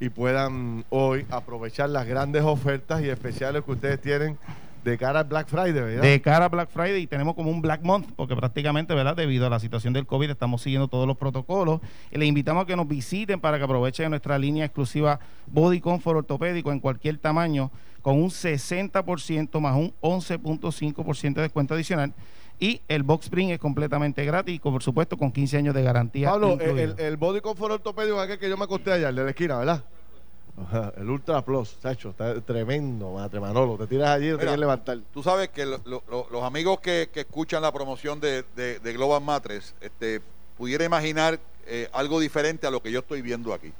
y 0.00 0.08
puedan 0.08 0.84
hoy 0.90 1.24
aprovechar 1.30 1.88
las 1.90 2.04
grandes 2.08 2.42
ofertas 2.42 3.00
y 3.02 3.08
especiales 3.08 3.62
que 3.62 3.70
ustedes 3.70 4.00
tienen 4.00 4.36
de 4.84 4.98
cara 4.98 5.20
al 5.20 5.26
Black 5.26 5.48
Friday, 5.48 5.72
¿verdad? 5.72 6.02
De 6.02 6.20
cara 6.20 6.46
a 6.46 6.48
Black 6.48 6.70
Friday 6.70 7.06
tenemos 7.06 7.34
como 7.34 7.50
un 7.50 7.62
Black 7.62 7.82
Month, 7.82 8.10
porque 8.16 8.34
prácticamente, 8.34 8.94
¿verdad? 8.94 9.16
Debido 9.16 9.46
a 9.46 9.50
la 9.50 9.60
situación 9.60 9.92
del 9.92 10.06
COVID 10.06 10.30
estamos 10.30 10.62
siguiendo 10.62 10.88
todos 10.88 11.06
los 11.06 11.16
protocolos. 11.16 11.80
Y 12.10 12.18
les 12.18 12.28
invitamos 12.28 12.64
a 12.64 12.66
que 12.66 12.76
nos 12.76 12.88
visiten 12.88 13.40
para 13.40 13.58
que 13.58 13.64
aprovechen 13.64 14.10
nuestra 14.10 14.38
línea 14.38 14.64
exclusiva 14.64 15.20
Body 15.46 15.80
Comfort 15.80 16.18
ortopédico 16.18 16.72
en 16.72 16.80
cualquier 16.80 17.18
tamaño, 17.18 17.70
con 18.02 18.20
un 18.20 18.30
60% 18.30 19.60
más 19.60 19.76
un 19.76 19.92
11.5% 20.00 21.34
de 21.34 21.42
descuento 21.42 21.74
adicional. 21.74 22.12
Y 22.58 22.80
el 22.88 23.02
Box 23.02 23.26
Spring 23.26 23.50
es 23.50 23.58
completamente 23.58 24.24
gratis, 24.24 24.54
y 24.54 24.58
con, 24.58 24.72
por 24.72 24.82
supuesto, 24.82 25.16
con 25.16 25.32
15 25.32 25.58
años 25.58 25.74
de 25.74 25.82
garantía. 25.82 26.30
Pablo, 26.30 26.58
el, 26.60 27.16
body 27.16 27.40
comfort 27.40 27.72
ortopédico 27.72 28.20
aquel 28.20 28.38
que 28.38 28.48
yo 28.48 28.56
me 28.56 28.64
acosté 28.64 28.92
allá, 28.92 29.08
el 29.08 29.16
de 29.16 29.24
la 29.24 29.30
esquina, 29.30 29.58
¿verdad? 29.58 29.84
El 30.96 31.08
Ultra 31.08 31.42
Plus, 31.44 31.76
Sacho, 31.80 32.10
está 32.10 32.40
tremendo, 32.42 33.12
madre 33.12 33.40
Manolo. 33.40 33.76
Te 33.78 33.86
tiras 33.86 34.10
allí 34.10 34.28
y 34.28 34.30
no 34.32 34.36
te 34.36 34.42
quieres 34.42 34.60
levantar. 34.60 34.98
Tú 35.12 35.22
sabes 35.22 35.48
que 35.48 35.64
lo- 35.66 35.80
lo- 35.84 36.02
lo- 36.10 36.28
los 36.30 36.42
amigos 36.44 36.80
que, 36.80 37.08
que 37.12 37.20
escuchan 37.20 37.62
la 37.62 37.72
promoción 37.72 38.20
de, 38.20 38.44
de- 38.54 38.78
de 38.78 38.92
Global 38.92 39.22
Matres 39.22 39.74
este, 39.80 40.20
pudiera 40.58 40.84
imaginar 40.84 41.40
eh, 41.66 41.88
algo 41.92 42.20
diferente 42.20 42.66
a 42.66 42.70
lo 42.70 42.82
que 42.82 42.92
yo 42.92 43.00
estoy 43.00 43.22
viendo 43.22 43.54
aquí. 43.54 43.72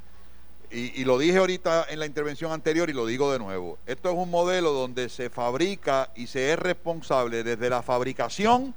Y, 0.71 0.99
y 1.01 1.05
lo 1.05 1.19
dije 1.19 1.37
ahorita 1.37 1.87
en 1.91 1.99
la 1.99 2.07
intervención 2.07 2.51
anterior 2.53 2.89
y 2.89 2.95
lo 2.95 3.05
digo 3.05 3.31
de 3.31 3.39
nuevo. 3.39 3.79
Esto 3.87 4.09
es 4.11 4.17
un 4.17 4.31
modelo 4.31 4.73
donde 4.73 5.11
se 5.11 5.29
fabrica 5.29 6.09
y 6.17 6.27
se 6.29 6.53
es 6.55 6.59
responsable 6.59 7.45
desde 7.45 7.69
la 7.69 7.83
fabricación 7.83 8.75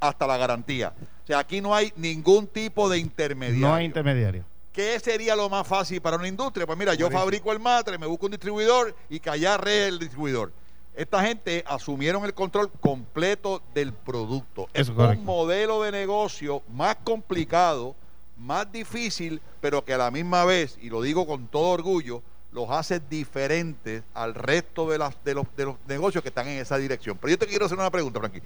hasta 0.00 0.26
la 0.26 0.36
garantía. 0.36 0.92
O 1.22 1.26
sea, 1.26 1.38
aquí 1.38 1.60
no 1.60 1.72
hay 1.74 1.92
ningún 1.96 2.48
tipo 2.48 2.88
de 2.88 2.98
intermediario. 2.98 3.68
No 3.68 3.74
hay 3.74 3.84
intermediario. 3.84 4.44
¿Qué 4.76 5.00
sería 5.00 5.34
lo 5.34 5.48
más 5.48 5.66
fácil 5.66 6.02
para 6.02 6.18
una 6.18 6.28
industria? 6.28 6.66
Pues 6.66 6.78
mira, 6.78 6.92
yo 6.92 7.10
fabrico 7.10 7.50
el 7.50 7.58
matre, 7.58 7.96
me 7.96 8.04
busco 8.04 8.26
un 8.26 8.32
distribuidor 8.32 8.94
y 9.08 9.18
que 9.20 9.30
allá 9.30 9.54
arre 9.54 9.88
el 9.88 9.98
distribuidor. 9.98 10.52
Esta 10.94 11.22
gente 11.22 11.64
asumieron 11.66 12.26
el 12.26 12.34
control 12.34 12.70
completo 12.78 13.62
del 13.72 13.94
producto. 13.94 14.68
Eso 14.74 14.82
es 14.82 14.88
es 14.90 14.94
correcto. 14.94 15.20
un 15.20 15.24
modelo 15.24 15.82
de 15.82 15.92
negocio 15.92 16.62
más 16.74 16.96
complicado, 16.96 17.96
más 18.36 18.70
difícil, 18.70 19.40
pero 19.62 19.82
que 19.82 19.94
a 19.94 19.98
la 19.98 20.10
misma 20.10 20.44
vez, 20.44 20.76
y 20.82 20.90
lo 20.90 21.00
digo 21.00 21.26
con 21.26 21.46
todo 21.46 21.68
orgullo, 21.68 22.22
los 22.52 22.68
hace 22.68 23.00
diferentes 23.00 24.02
al 24.12 24.34
resto 24.34 24.90
de, 24.90 24.98
las, 24.98 25.24
de, 25.24 25.36
los, 25.36 25.46
de 25.56 25.64
los 25.64 25.76
negocios 25.88 26.22
que 26.22 26.28
están 26.28 26.48
en 26.48 26.58
esa 26.58 26.76
dirección. 26.76 27.16
Pero 27.18 27.30
yo 27.30 27.38
te 27.38 27.46
quiero 27.46 27.64
hacer 27.64 27.78
una 27.78 27.90
pregunta, 27.90 28.20
Frankie. 28.20 28.42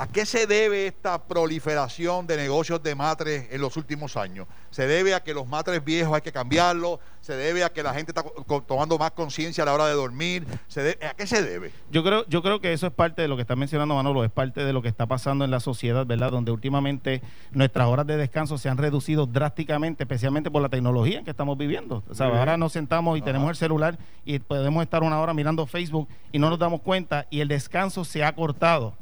¿A 0.00 0.06
qué 0.06 0.24
se 0.24 0.46
debe 0.46 0.86
esta 0.86 1.22
proliferación 1.24 2.26
de 2.26 2.38
negocios 2.38 2.82
de 2.82 2.94
matres 2.94 3.48
en 3.50 3.60
los 3.60 3.76
últimos 3.76 4.16
años? 4.16 4.46
¿Se 4.70 4.86
debe 4.86 5.14
a 5.14 5.20
que 5.22 5.34
los 5.34 5.46
matres 5.46 5.84
viejos 5.84 6.14
hay 6.14 6.22
que 6.22 6.32
cambiarlos? 6.32 7.00
¿Se 7.20 7.34
debe 7.36 7.64
a 7.64 7.68
que 7.70 7.82
la 7.82 7.92
gente 7.92 8.12
está 8.12 8.24
tomando 8.66 8.96
más 8.96 9.10
conciencia 9.10 9.62
a 9.62 9.66
la 9.66 9.74
hora 9.74 9.86
de 9.88 9.92
dormir? 9.92 10.46
¿Se 10.68 10.82
de- 10.82 11.06
¿A 11.06 11.12
qué 11.12 11.26
se 11.26 11.42
debe? 11.42 11.70
Yo 11.90 12.02
creo, 12.02 12.24
yo 12.28 12.42
creo 12.42 12.62
que 12.62 12.72
eso 12.72 12.86
es 12.86 12.94
parte 12.94 13.20
de 13.20 13.28
lo 13.28 13.36
que 13.36 13.42
está 13.42 13.56
mencionando 13.56 13.94
Manolo, 13.94 14.24
es 14.24 14.30
parte 14.30 14.64
de 14.64 14.72
lo 14.72 14.80
que 14.80 14.88
está 14.88 15.04
pasando 15.04 15.44
en 15.44 15.50
la 15.50 15.60
sociedad, 15.60 16.06
¿verdad? 16.06 16.30
Donde 16.30 16.50
últimamente 16.50 17.20
nuestras 17.52 17.86
horas 17.86 18.06
de 18.06 18.16
descanso 18.16 18.56
se 18.56 18.70
han 18.70 18.78
reducido 18.78 19.26
drásticamente, 19.26 20.04
especialmente 20.04 20.50
por 20.50 20.62
la 20.62 20.70
tecnología 20.70 21.18
en 21.18 21.26
que 21.26 21.30
estamos 21.32 21.58
viviendo. 21.58 22.02
O 22.08 22.14
sea, 22.14 22.28
bien. 22.28 22.38
ahora 22.38 22.56
nos 22.56 22.72
sentamos 22.72 23.18
y 23.18 23.20
tenemos 23.20 23.50
el 23.50 23.56
celular 23.56 23.98
y 24.24 24.38
podemos 24.38 24.82
estar 24.82 25.02
una 25.02 25.20
hora 25.20 25.34
mirando 25.34 25.66
Facebook 25.66 26.08
y 26.32 26.38
no 26.38 26.48
nos 26.48 26.58
damos 26.58 26.80
cuenta 26.80 27.26
y 27.28 27.40
el 27.40 27.48
descanso 27.48 28.02
se 28.06 28.24
ha 28.24 28.34
cortado. 28.34 28.94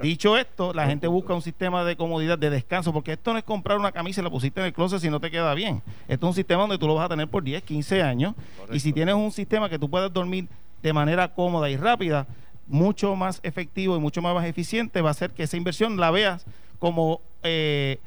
Dicho 0.00 0.36
esto, 0.36 0.72
la 0.72 0.86
gente 0.86 1.06
busca 1.06 1.34
un 1.34 1.42
sistema 1.42 1.84
de 1.84 1.96
comodidad, 1.96 2.38
de 2.38 2.50
descanso, 2.50 2.92
porque 2.92 3.12
esto 3.12 3.32
no 3.32 3.38
es 3.38 3.44
comprar 3.44 3.78
una 3.78 3.92
camisa 3.92 4.20
y 4.20 4.24
la 4.24 4.30
pusiste 4.30 4.60
en 4.60 4.66
el 4.66 4.72
closet 4.72 5.00
si 5.00 5.10
no 5.10 5.20
te 5.20 5.30
queda 5.30 5.54
bien. 5.54 5.82
Esto 6.08 6.26
es 6.26 6.30
un 6.30 6.34
sistema 6.34 6.62
donde 6.62 6.78
tú 6.78 6.86
lo 6.86 6.94
vas 6.94 7.06
a 7.06 7.08
tener 7.08 7.28
por 7.28 7.42
10, 7.42 7.62
15 7.62 8.02
años. 8.02 8.34
Y 8.72 8.80
si 8.80 8.92
tienes 8.92 9.14
un 9.14 9.32
sistema 9.32 9.68
que 9.68 9.78
tú 9.78 9.88
puedas 9.88 10.12
dormir 10.12 10.48
de 10.82 10.92
manera 10.92 11.32
cómoda 11.32 11.68
y 11.70 11.76
rápida, 11.76 12.26
mucho 12.66 13.14
más 13.16 13.40
efectivo 13.42 13.96
y 13.96 14.00
mucho 14.00 14.22
más 14.22 14.44
eficiente, 14.44 15.00
va 15.00 15.10
a 15.10 15.12
hacer 15.12 15.30
que 15.30 15.44
esa 15.44 15.56
inversión 15.56 15.96
la 15.96 16.10
veas 16.10 16.44
como 16.78 17.20
eh, 17.42 17.98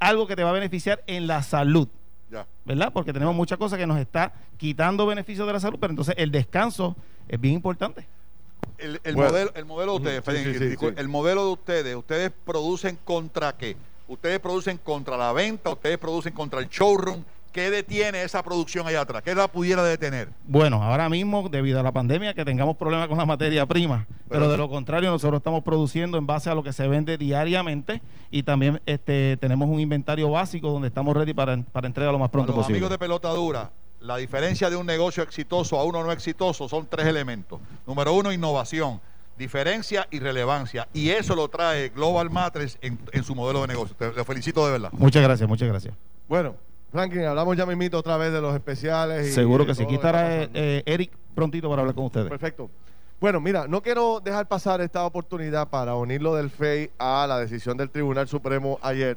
algo 0.00 0.26
que 0.26 0.36
te 0.36 0.44
va 0.44 0.50
a 0.50 0.54
beneficiar 0.54 1.02
en 1.06 1.26
la 1.26 1.42
salud. 1.42 1.88
Ya. 2.30 2.46
¿Verdad? 2.64 2.92
Porque 2.92 3.12
tenemos 3.12 3.34
muchas 3.34 3.58
cosas 3.58 3.78
que 3.78 3.86
nos 3.86 3.98
está 3.98 4.32
quitando 4.56 5.06
beneficios 5.06 5.46
de 5.46 5.52
la 5.52 5.60
salud, 5.60 5.78
pero 5.80 5.92
entonces 5.92 6.14
el 6.18 6.30
descanso 6.30 6.96
es 7.28 7.40
bien 7.40 7.54
importante. 7.54 8.06
El, 8.82 9.00
el 9.04 9.14
Bueno. 9.14 9.30
modelo, 9.30 9.50
el 9.54 9.64
modelo 9.64 9.92
de 9.92 9.96
ustedes, 9.98 10.18
Ujú, 10.20 10.30
sí, 10.30 10.36
Freddy, 10.42 10.52
sí, 10.52 10.58
sí, 10.58 10.76
discul- 10.76 10.90
sí. 10.94 11.00
el 11.00 11.08
modelo 11.08 11.46
de 11.46 11.52
ustedes, 11.52 11.94
¿ustedes 11.96 12.32
producen 12.44 12.98
contra 13.04 13.52
qué? 13.56 13.76
¿Ustedes 14.08 14.40
producen 14.40 14.78
contra 14.78 15.16
la 15.16 15.32
venta? 15.32 15.70
¿Ustedes 15.70 15.98
producen 15.98 16.32
contra 16.32 16.60
el 16.60 16.68
showroom? 16.68 17.22
¿Qué 17.52 17.70
detiene 17.70 18.22
esa 18.22 18.42
producción 18.42 18.86
allá 18.86 19.02
atrás? 19.02 19.22
¿Qué 19.22 19.34
la 19.34 19.46
pudiera 19.46 19.84
detener? 19.84 20.30
Bueno, 20.44 20.82
ahora 20.82 21.10
mismo, 21.10 21.48
debido 21.50 21.78
a 21.78 21.82
la 21.82 21.92
pandemia, 21.92 22.32
que 22.32 22.46
tengamos 22.46 22.78
problemas 22.78 23.08
con 23.08 23.18
la 23.18 23.26
materia 23.26 23.66
prima, 23.66 24.06
pero 24.30 24.48
de 24.48 24.56
lo 24.56 24.70
contrario, 24.70 25.10
nosotros 25.10 25.38
estamos 25.40 25.62
produciendo 25.62 26.16
en 26.16 26.26
base 26.26 26.48
a 26.48 26.54
lo 26.54 26.62
que 26.62 26.72
se 26.72 26.88
vende 26.88 27.18
diariamente 27.18 28.00
y 28.30 28.42
también 28.42 28.80
este, 28.86 29.36
tenemos 29.36 29.68
un 29.68 29.80
inventario 29.80 30.30
básico 30.30 30.70
donde 30.70 30.88
estamos 30.88 31.14
ready 31.14 31.34
para, 31.34 31.58
para 31.58 31.86
entrega 31.86 32.10
lo 32.10 32.18
más 32.18 32.28
A 32.28 32.32
pronto 32.32 32.52
los 32.52 32.56
posible. 32.56 32.78
amigos 32.78 32.90
de 32.90 32.98
pelota 32.98 33.28
dura, 33.28 33.70
la 34.02 34.16
diferencia 34.16 34.68
de 34.68 34.76
un 34.76 34.86
negocio 34.86 35.22
exitoso 35.22 35.78
a 35.78 35.84
uno 35.84 36.02
no 36.02 36.12
exitoso 36.12 36.68
son 36.68 36.86
tres 36.86 37.06
elementos. 37.06 37.60
Número 37.86 38.12
uno, 38.12 38.32
innovación, 38.32 39.00
diferencia 39.38 40.06
y 40.10 40.18
relevancia. 40.18 40.88
Y 40.92 41.10
eso 41.10 41.34
lo 41.34 41.48
trae 41.48 41.90
Global 41.90 42.30
Matres 42.30 42.78
en, 42.82 42.98
en 43.12 43.24
su 43.24 43.34
modelo 43.34 43.62
de 43.62 43.68
negocio. 43.68 43.94
Te, 43.96 44.12
le 44.12 44.24
felicito 44.24 44.64
de 44.66 44.72
verdad. 44.72 44.90
Muchas 44.92 45.22
gracias, 45.22 45.48
muchas 45.48 45.68
gracias. 45.68 45.94
Bueno, 46.28 46.56
Franklin, 46.90 47.24
hablamos 47.24 47.56
ya 47.56 47.64
mismito 47.64 47.98
otra 47.98 48.16
vez 48.16 48.32
de 48.32 48.40
los 48.40 48.54
especiales. 48.54 49.28
y 49.28 49.32
Seguro 49.32 49.64
que 49.64 49.74
sí. 49.74 49.82
Aquí 49.82 49.92
lo 49.92 49.96
estará 49.96 50.42
eh, 50.42 50.50
eh, 50.52 50.82
Eric 50.84 51.10
prontito 51.34 51.70
para 51.70 51.82
hablar 51.82 51.94
con 51.94 52.04
ustedes. 52.04 52.28
Perfecto. 52.28 52.70
Bueno, 53.20 53.40
mira, 53.40 53.68
no 53.68 53.82
quiero 53.82 54.18
dejar 54.18 54.48
pasar 54.48 54.80
esta 54.80 55.04
oportunidad 55.06 55.68
para 55.68 55.94
unirlo 55.94 56.34
del 56.34 56.50
FEI 56.50 56.90
a 56.98 57.24
la 57.28 57.38
decisión 57.38 57.76
del 57.76 57.88
Tribunal 57.88 58.26
Supremo 58.26 58.80
ayer, 58.82 59.16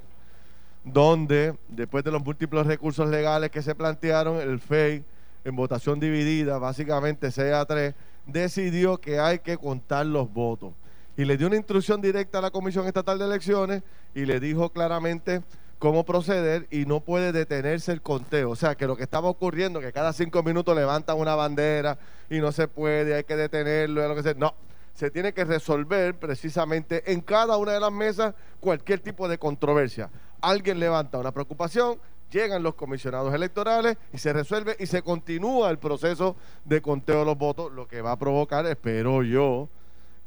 donde 0.86 1.58
después 1.68 2.04
de 2.04 2.12
los 2.12 2.24
múltiples 2.24 2.66
recursos 2.66 3.10
legales 3.10 3.50
que 3.50 3.62
se 3.62 3.76
plantearon, 3.76 4.38
el 4.40 4.60
FEI, 4.60 5.04
en 5.44 5.56
votación 5.56 6.00
dividida, 6.00 6.58
básicamente 6.60 7.32
6 7.32 7.54
a 7.54 7.66
3, 7.66 7.94
decidió 8.26 8.98
que 9.00 9.20
hay 9.20 9.40
que 9.40 9.58
contar 9.58 10.06
los 10.06 10.32
votos. 10.32 10.74
Y 11.18 11.26
le 11.26 11.38
dio 11.38 11.48
una 11.48 11.56
instrucción 11.56 12.02
directa 12.02 12.38
a 12.38 12.42
la 12.42 12.52
Comisión 12.52 12.88
Estatal 12.88 13.18
de 13.18 13.26
Elecciones 13.26 13.84
y 14.14 14.26
le 14.26 14.40
dijo 14.40 14.70
claramente 14.70 15.42
cómo 15.80 16.04
proceder 16.04 16.68
y 16.72 16.86
no 16.86 17.00
puede 17.00 17.32
detenerse 17.32 17.92
el 17.92 18.02
conteo. 18.02 18.52
O 18.52 18.56
sea, 18.56 18.76
que 18.76 18.88
lo 18.88 18.96
que 18.96 19.04
estaba 19.04 19.30
ocurriendo, 19.30 19.80
que 19.80 19.92
cada 19.92 20.14
cinco 20.14 20.44
minutos 20.44 20.76
levantan 20.76 21.18
una 21.18 21.36
bandera 21.36 21.98
y 22.30 22.40
no 22.40 22.52
se 22.52 22.68
puede, 22.68 23.16
hay 23.16 23.24
que 23.24 23.36
detenerlo, 23.36 24.08
lo 24.08 24.16
que 24.16 24.24
sea. 24.24 24.34
No, 24.36 24.56
se 24.94 25.12
tiene 25.12 25.34
que 25.34 25.44
resolver 25.46 26.16
precisamente 26.16 27.12
en 27.12 27.22
cada 27.22 27.58
una 27.58 27.74
de 27.74 27.80
las 27.80 27.92
mesas 27.92 28.34
cualquier 28.60 29.00
tipo 29.00 29.28
de 29.28 29.38
controversia. 29.38 30.10
Alguien 30.46 30.80
levanta 30.80 31.18
una 31.18 31.32
preocupación, 31.32 31.98
llegan 32.30 32.62
los 32.62 32.76
comisionados 32.76 33.34
electorales 33.34 33.98
y 34.14 34.20
se 34.20 34.32
resuelve 34.32 34.76
y 34.80 34.86
se 34.86 35.02
continúa 35.02 35.72
el 35.72 35.80
proceso 35.80 36.36
de 36.66 36.84
conteo 36.84 37.22
de 37.22 37.26
los 37.26 37.36
votos, 37.36 37.74
lo 37.74 37.88
que 37.88 38.00
va 38.04 38.12
a 38.12 38.20
provocar, 38.20 38.64
espero 38.68 39.24
yo, 39.24 39.70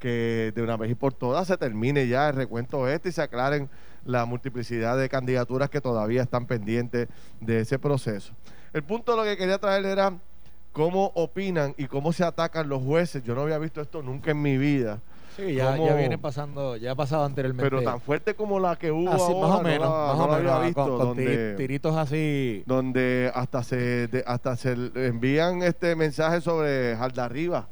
que 0.00 0.52
de 0.56 0.60
una 0.60 0.76
vez 0.76 0.90
y 0.90 0.96
por 0.96 1.14
todas 1.14 1.46
se 1.46 1.56
termine 1.56 2.08
ya 2.08 2.30
el 2.30 2.34
recuento 2.34 2.88
este 2.88 3.10
y 3.10 3.12
se 3.12 3.22
aclaren 3.22 3.70
la 4.04 4.24
multiplicidad 4.24 4.98
de 4.98 5.08
candidaturas 5.08 5.70
que 5.70 5.80
todavía 5.80 6.22
están 6.22 6.46
pendientes 6.46 7.06
de 7.40 7.60
ese 7.60 7.78
proceso. 7.78 8.32
El 8.72 8.82
punto 8.82 9.12
de 9.12 9.18
lo 9.18 9.22
que 9.24 9.36
quería 9.36 9.58
traer 9.58 9.86
era 9.86 10.18
cómo 10.72 11.12
opinan 11.14 11.76
y 11.78 11.86
cómo 11.86 12.12
se 12.12 12.24
atacan 12.24 12.68
los 12.68 12.82
jueces. 12.82 13.22
Yo 13.22 13.36
no 13.36 13.42
había 13.42 13.58
visto 13.58 13.80
esto 13.80 14.02
nunca 14.02 14.32
en 14.32 14.42
mi 14.42 14.58
vida, 14.58 15.00
Sí, 15.38 15.54
ya, 15.54 15.76
viene 15.94 16.18
pasando, 16.18 16.76
ya 16.76 16.90
ha 16.92 16.94
pasado 16.96 17.24
anteriormente. 17.24 17.70
pero 17.70 17.80
tan 17.82 18.00
fuerte 18.00 18.34
como 18.34 18.58
la 18.58 18.74
que 18.76 18.90
hubo 18.90 19.08
Así, 19.10 19.22
ahora, 19.22 19.38
más 19.46 19.50
o 19.50 19.56
no 19.58 19.62
menos, 19.62 19.88
la- 19.88 20.06
más 20.06 20.16
no 20.18 20.24
o 20.24 20.36
menos, 20.36 20.52
había 20.52 20.66
visto, 20.66 20.82
con, 20.82 20.96
con 20.96 21.06
donde- 21.08 21.54
tiri- 21.54 21.56
tiritos 21.56 21.96
así. 21.96 22.62
donde 22.66 23.30
hasta 23.32 23.62
se 23.62 24.08
de- 24.08 24.24
hasta 24.26 24.56
se 24.56 24.72
envían 24.72 25.62
este 25.62 25.94
mensaje 25.94 26.40
sobre 26.40 26.96
Jaldarriba. 26.96 27.68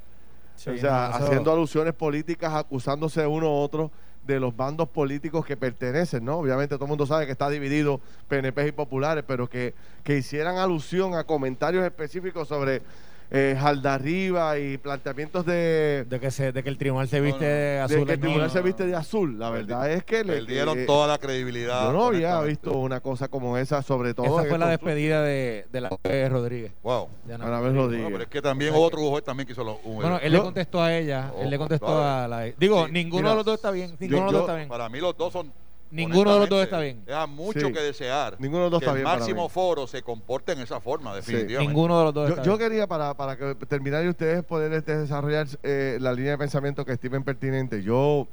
Sí, 0.54 0.70
o 0.70 0.78
sea, 0.78 1.08
no, 1.10 1.16
eso- 1.16 1.24
haciendo 1.26 1.52
alusiones 1.52 1.92
políticas, 1.94 2.54
acusándose 2.54 3.26
uno 3.26 3.48
a 3.48 3.50
otro 3.50 3.90
de 4.24 4.38
los 4.40 4.56
bandos 4.56 4.88
políticos 4.88 5.44
que 5.44 5.56
pertenecen, 5.56 6.24
¿no? 6.24 6.36
Obviamente 6.38 6.74
todo 6.76 6.84
el 6.84 6.88
mundo 6.90 7.04
sabe 7.06 7.26
que 7.26 7.32
está 7.32 7.48
dividido 7.50 8.00
PNP 8.28 8.68
y 8.68 8.72
populares, 8.72 9.24
pero 9.26 9.48
que, 9.48 9.74
que 10.04 10.16
hicieran 10.18 10.56
alusión 10.56 11.14
a 11.14 11.24
comentarios 11.24 11.84
específicos 11.84 12.48
sobre 12.48 12.82
eh, 13.30 13.56
arriba 13.60 14.58
y 14.58 14.78
planteamientos 14.78 15.44
de, 15.46 16.04
De 16.08 16.20
que, 16.20 16.30
se, 16.30 16.52
de 16.52 16.62
que 16.62 16.68
el 16.68 16.78
tribunal 16.78 17.08
se 17.08 17.20
viste 17.20 17.40
No, 17.40 17.46
no, 17.46 17.48
de 17.48 17.56
de 17.56 17.80
azul. 17.80 18.06
que 18.06 18.12
el 18.12 18.20
tribunal 18.20 18.50
se 18.50 18.62
viste 18.62 18.86
de 18.86 18.94
azul. 18.94 19.38
La 19.38 19.50
verdad 19.50 19.90
es 19.90 20.04
que 20.04 20.24
le 20.24 20.34
Perdieron 20.34 20.78
eh, 20.78 20.84
toda 20.86 21.06
la 21.08 21.18
credibilidad. 21.18 21.84
Yo 21.86 21.92
no 21.92 22.04
había 22.06 22.40
visto 22.42 22.72
una 22.78 23.00
cosa 23.00 23.28
como 23.28 23.56
esa, 23.58 23.82
sobre 23.82 24.14
todo. 24.14 24.26
Esa 24.40 24.48
fue 24.48 24.58
la 24.58 24.68
despedida 24.68 25.22
de, 25.22 25.66
de 25.72 25.80
la 25.80 25.88
juez 25.88 26.30
Rodríguez. 26.30 26.72
Wow. 26.82 27.08
de 27.24 27.34
Ana 27.34 27.46
Ana 27.46 27.60
No, 27.60 27.72
Rodríguez. 27.82 28.08
pero 28.10 28.22
es 28.22 28.28
que 28.28 28.42
también 28.42 28.72
otro 28.76 29.00
juez 29.10 29.24
también 29.24 29.46
quiso 29.46 29.64
lo 29.64 29.78
un- 29.84 29.96
Bueno, 29.96 30.18
él 30.22 30.32
Yo- 30.32 30.38
le 30.38 30.44
contestó 30.44 30.82
a 30.82 30.94
ella, 30.94 31.32
él 31.40 31.50
le 31.50 31.56
Oh, 31.56 31.58
contestó 31.60 31.86
claro. 31.86 32.02
a 32.24 32.28
la... 32.28 32.42
Digo, 32.56 32.86
Sí, 32.86 32.92
ninguno 32.92 33.22
mira, 33.22 33.30
de 33.30 33.36
los 33.36 33.44
dos 33.44 33.54
está 33.56 33.70
bien, 33.70 33.96
ninguno 33.98 34.26
de 34.26 34.32
los 34.32 34.32
yo- 34.32 34.38
dos 34.38 34.46
está 34.48 34.56
bien. 34.56 34.68
Para 34.68 34.88
mí 34.88 35.00
los 35.00 35.16
dos 35.16 35.32
son. 35.32 35.52
Ninguno 35.90 36.32
de 36.34 36.40
los 36.40 36.48
dos 36.48 36.62
está 36.64 36.80
bien. 36.80 37.04
Deja 37.04 37.26
mucho 37.26 37.60
Sí. 37.60 37.72
que 37.72 37.80
desear. 37.80 38.36
Ninguno 38.40 38.64
de 38.64 38.70
los 38.70 38.72
dos 38.72 38.80
que 38.80 38.84
está 38.86 38.92
el 38.92 38.96
bien 38.98 39.04
para 39.04 39.18
máximo 39.18 39.44
mí. 39.44 39.48
foro 39.50 39.86
se 39.86 40.02
comporte 40.02 40.52
en 40.52 40.58
esa 40.60 40.80
forma, 40.80 41.14
definitivamente. 41.14 41.66
Ninguno 41.72 41.98
de 41.98 42.04
los 42.06 42.14
dos 42.14 42.28
Yo, 42.28 42.34
está 42.34 42.42
yo 42.44 42.56
bien. 42.56 42.68
quería, 42.70 42.86
para, 42.86 43.14
para 43.14 43.36
que 43.36 43.54
terminar 43.66 44.04
y 44.04 44.08
ustedes 44.08 44.42
poder 44.44 44.72
este, 44.72 44.96
desarrollar 44.98 45.46
eh, 45.62 45.98
la 46.00 46.12
línea 46.12 46.32
de 46.32 46.38
pensamiento 46.38 46.84
que 46.84 46.92
estimen 46.92 47.22
pertinente, 47.22 47.82
yo 47.82 48.26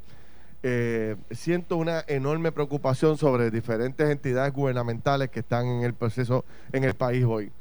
eh, 0.63 1.15
siento 1.31 1.77
una 1.77 2.03
enorme 2.07 2.51
preocupación 2.51 3.17
sobre 3.17 3.51
diferentes 3.51 4.09
entidades 4.09 4.53
gubernamentales 4.53 5.29
que 5.29 5.41
están 5.41 5.67
en 5.67 5.83
el 5.83 5.93
proceso 5.93 6.45
en 6.71 6.83
el 6.85 6.93
país 6.95 7.23
hoy. 7.25 7.51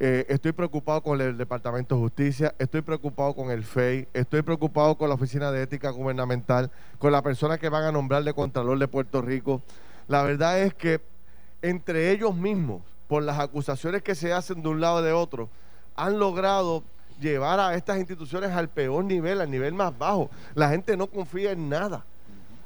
Eh, 0.00 0.26
estoy 0.28 0.50
preocupado 0.50 1.02
con 1.02 1.20
el 1.20 1.38
Departamento 1.38 1.94
de 1.94 2.00
Justicia, 2.00 2.54
estoy 2.58 2.82
preocupado 2.82 3.32
con 3.34 3.52
el 3.52 3.62
FEI, 3.62 4.08
estoy 4.12 4.42
preocupado 4.42 4.96
con 4.96 5.08
la 5.08 5.14
Oficina 5.14 5.52
de 5.52 5.62
Ética 5.62 5.90
Gubernamental, 5.90 6.72
con 6.98 7.12
la 7.12 7.22
persona 7.22 7.58
que 7.58 7.68
van 7.68 7.84
a 7.84 7.92
nombrar 7.92 8.24
de 8.24 8.34
Contralor 8.34 8.78
de 8.78 8.88
Puerto 8.88 9.22
Rico. 9.22 9.62
La 10.08 10.24
verdad 10.24 10.58
es 10.60 10.74
que 10.74 11.00
entre 11.62 12.10
ellos 12.10 12.34
mismos, 12.34 12.82
por 13.06 13.22
las 13.22 13.38
acusaciones 13.38 14.02
que 14.02 14.16
se 14.16 14.32
hacen 14.32 14.62
de 14.62 14.68
un 14.68 14.80
lado 14.80 15.00
y 15.00 15.04
de 15.04 15.12
otro, 15.12 15.48
han 15.94 16.18
logrado 16.18 16.82
llevar 17.20 17.60
a 17.60 17.74
estas 17.74 17.98
instituciones 17.98 18.50
al 18.50 18.68
peor 18.68 19.04
nivel, 19.04 19.40
al 19.40 19.50
nivel 19.50 19.74
más 19.74 19.96
bajo. 19.96 20.28
La 20.54 20.70
gente 20.70 20.96
no 20.96 21.06
confía 21.06 21.52
en 21.52 21.68
nada. 21.68 22.04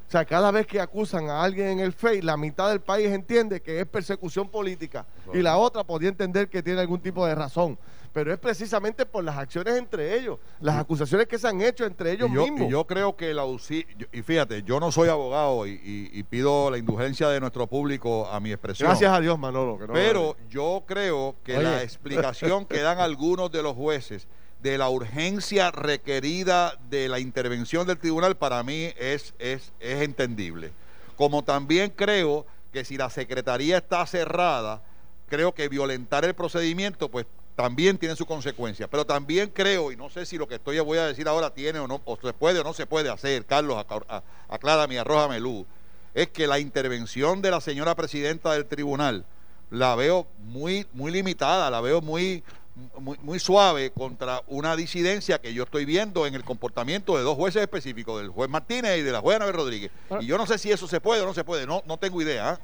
O 0.08 0.10
sea, 0.10 0.24
cada 0.24 0.50
vez 0.50 0.66
que 0.66 0.80
acusan 0.80 1.28
a 1.28 1.42
alguien 1.42 1.68
en 1.68 1.80
el 1.80 1.92
FEI, 1.92 2.22
la 2.22 2.38
mitad 2.38 2.70
del 2.70 2.80
país 2.80 3.08
entiende 3.08 3.60
que 3.60 3.78
es 3.80 3.86
persecución 3.86 4.48
política 4.48 5.04
y 5.34 5.42
la 5.42 5.58
otra 5.58 5.84
podría 5.84 6.08
entender 6.08 6.48
que 6.48 6.62
tiene 6.62 6.80
algún 6.80 6.98
tipo 7.00 7.26
de 7.26 7.34
razón. 7.34 7.78
Pero 8.14 8.32
es 8.32 8.38
precisamente 8.38 9.04
por 9.04 9.22
las 9.22 9.36
acciones 9.36 9.76
entre 9.76 10.18
ellos, 10.18 10.38
las 10.60 10.76
acusaciones 10.76 11.26
que 11.28 11.38
se 11.38 11.46
han 11.46 11.60
hecho 11.60 11.84
entre 11.84 12.12
ellos 12.12 12.30
y 12.30 12.34
yo, 12.34 12.42
mismos. 12.44 12.62
y 12.62 12.70
yo 12.70 12.86
creo 12.86 13.14
que 13.16 13.34
la 13.34 13.44
UCI, 13.44 13.86
y 14.10 14.22
fíjate, 14.22 14.62
yo 14.62 14.80
no 14.80 14.90
soy 14.90 15.10
abogado 15.10 15.66
y, 15.66 15.72
y- 15.72 16.10
y 16.18 16.22
pido 16.22 16.70
la 16.70 16.78
indulgencia 16.78 17.28
de 17.28 17.38
nuestro 17.38 17.66
público 17.66 18.26
a 18.28 18.40
mi 18.40 18.50
expresión. 18.50 18.88
Gracias 18.88 19.12
a 19.12 19.20
Dios, 19.20 19.38
Manolo. 19.38 19.78
que 19.78 19.86
no- 19.88 19.92
Pero 19.92 20.36
yo 20.48 20.84
creo 20.86 21.36
que 21.44 21.52
Oye. 21.58 21.64
la 21.64 21.82
explicación 21.82 22.64
que 22.64 22.80
dan 22.80 22.98
algunos 22.98 23.52
de 23.52 23.62
los 23.62 23.74
jueces 23.74 24.26
de 24.62 24.78
la 24.78 24.88
urgencia 24.88 25.70
requerida 25.70 26.74
de 26.90 27.08
la 27.08 27.20
intervención 27.20 27.86
del 27.86 27.98
tribunal 27.98 28.36
para 28.36 28.62
mí 28.62 28.92
es, 28.98 29.34
es, 29.38 29.72
es 29.80 30.02
entendible. 30.02 30.72
Como 31.16 31.44
también 31.44 31.90
creo 31.90 32.46
que 32.72 32.84
si 32.84 32.96
la 32.96 33.10
secretaría 33.10 33.78
está 33.78 34.04
cerrada, 34.06 34.82
creo 35.28 35.54
que 35.54 35.68
violentar 35.68 36.24
el 36.24 36.34
procedimiento, 36.34 37.08
pues 37.08 37.26
también 37.58 37.98
tiene 37.98 38.14
su 38.14 38.24
consecuencia. 38.24 38.88
Pero 38.88 39.04
también 39.04 39.50
creo, 39.52 39.90
y 39.90 39.96
no 39.96 40.10
sé 40.10 40.26
si 40.26 40.38
lo 40.38 40.46
que 40.46 40.56
estoy 40.56 40.78
voy 40.78 40.98
a 40.98 41.06
decir 41.06 41.26
ahora 41.26 41.50
tiene 41.50 41.80
o 41.80 41.88
no, 41.88 42.00
o 42.04 42.16
se 42.16 42.32
puede 42.32 42.60
o 42.60 42.64
no 42.64 42.72
se 42.72 42.86
puede 42.86 43.10
hacer, 43.10 43.44
Carlos, 43.46 43.84
aclárame, 44.48 44.98
arrójame 44.98 45.40
luz, 45.40 45.66
es 46.14 46.28
que 46.28 46.46
la 46.46 46.58
intervención 46.58 47.42
de 47.42 47.50
la 47.50 47.60
señora 47.60 47.94
presidenta 47.94 48.52
del 48.52 48.66
tribunal 48.66 49.24
la 49.70 49.94
veo 49.96 50.26
muy, 50.38 50.86
muy 50.92 51.10
limitada, 51.10 51.70
la 51.70 51.80
veo 51.80 52.00
muy, 52.00 52.42
muy, 52.98 53.18
muy 53.22 53.38
suave 53.38 53.90
contra 53.90 54.42
una 54.46 54.76
disidencia 54.76 55.40
que 55.40 55.54
yo 55.54 55.64
estoy 55.64 55.84
viendo 55.84 56.26
en 56.26 56.34
el 56.34 56.44
comportamiento 56.44 57.16
de 57.16 57.22
dos 57.22 57.36
jueces 57.36 57.62
específicos, 57.62 58.20
del 58.20 58.30
juez 58.30 58.48
Martínez 58.50 58.98
y 58.98 59.02
de 59.02 59.12
la 59.12 59.20
juez 59.20 59.36
Anabel 59.36 59.54
Rodríguez. 59.54 59.90
Y 60.20 60.26
yo 60.26 60.38
no 60.38 60.46
sé 60.46 60.58
si 60.58 60.70
eso 60.70 60.86
se 60.86 61.00
puede 61.00 61.22
o 61.22 61.26
no 61.26 61.34
se 61.34 61.44
puede, 61.44 61.66
no, 61.66 61.82
no 61.86 61.96
tengo 61.96 62.20
idea. 62.22 62.50
¿ah? 62.50 62.60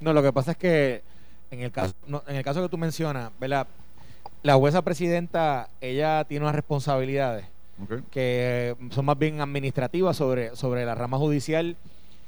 No, 0.00 0.12
lo 0.12 0.22
que 0.22 0.32
pasa 0.32 0.52
es 0.52 0.56
que 0.56 1.02
en 1.50 1.60
el 1.60 1.70
caso, 1.70 1.94
no, 2.06 2.22
en 2.26 2.36
el 2.36 2.44
caso 2.44 2.62
que 2.62 2.68
tú 2.68 2.78
mencionas, 2.78 3.30
¿verdad? 3.38 3.66
La 4.42 4.54
jueza 4.54 4.82
presidenta, 4.82 5.68
ella 5.80 6.24
tiene 6.24 6.44
unas 6.44 6.54
responsabilidades 6.54 7.46
que 8.10 8.76
son 8.90 9.04
más 9.04 9.18
bien 9.18 9.40
administrativas 9.40 10.16
sobre, 10.16 10.54
sobre 10.54 10.84
la 10.84 10.94
rama 10.94 11.18
judicial 11.18 11.76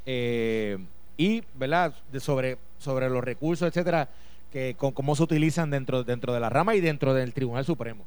eh, 0.05 0.79
y, 1.17 1.43
¿verdad? 1.55 1.95
De 2.11 2.21
sobre, 2.21 2.59
sobre 2.79 3.09
los 3.09 3.23
recursos, 3.23 3.69
etcétera, 3.69 4.09
que 4.55 4.75
con, 4.79 4.93
cómo 4.93 5.17
se 5.17 5.23
utilizan 5.25 5.69
dentro, 5.71 6.05
dentro 6.05 6.33
de 6.33 6.39
la 6.39 6.49
rama 6.49 6.77
y 6.77 6.81
dentro 6.81 7.13
del 7.13 7.35
Tribunal 7.35 7.65
Supremo. 7.65 8.05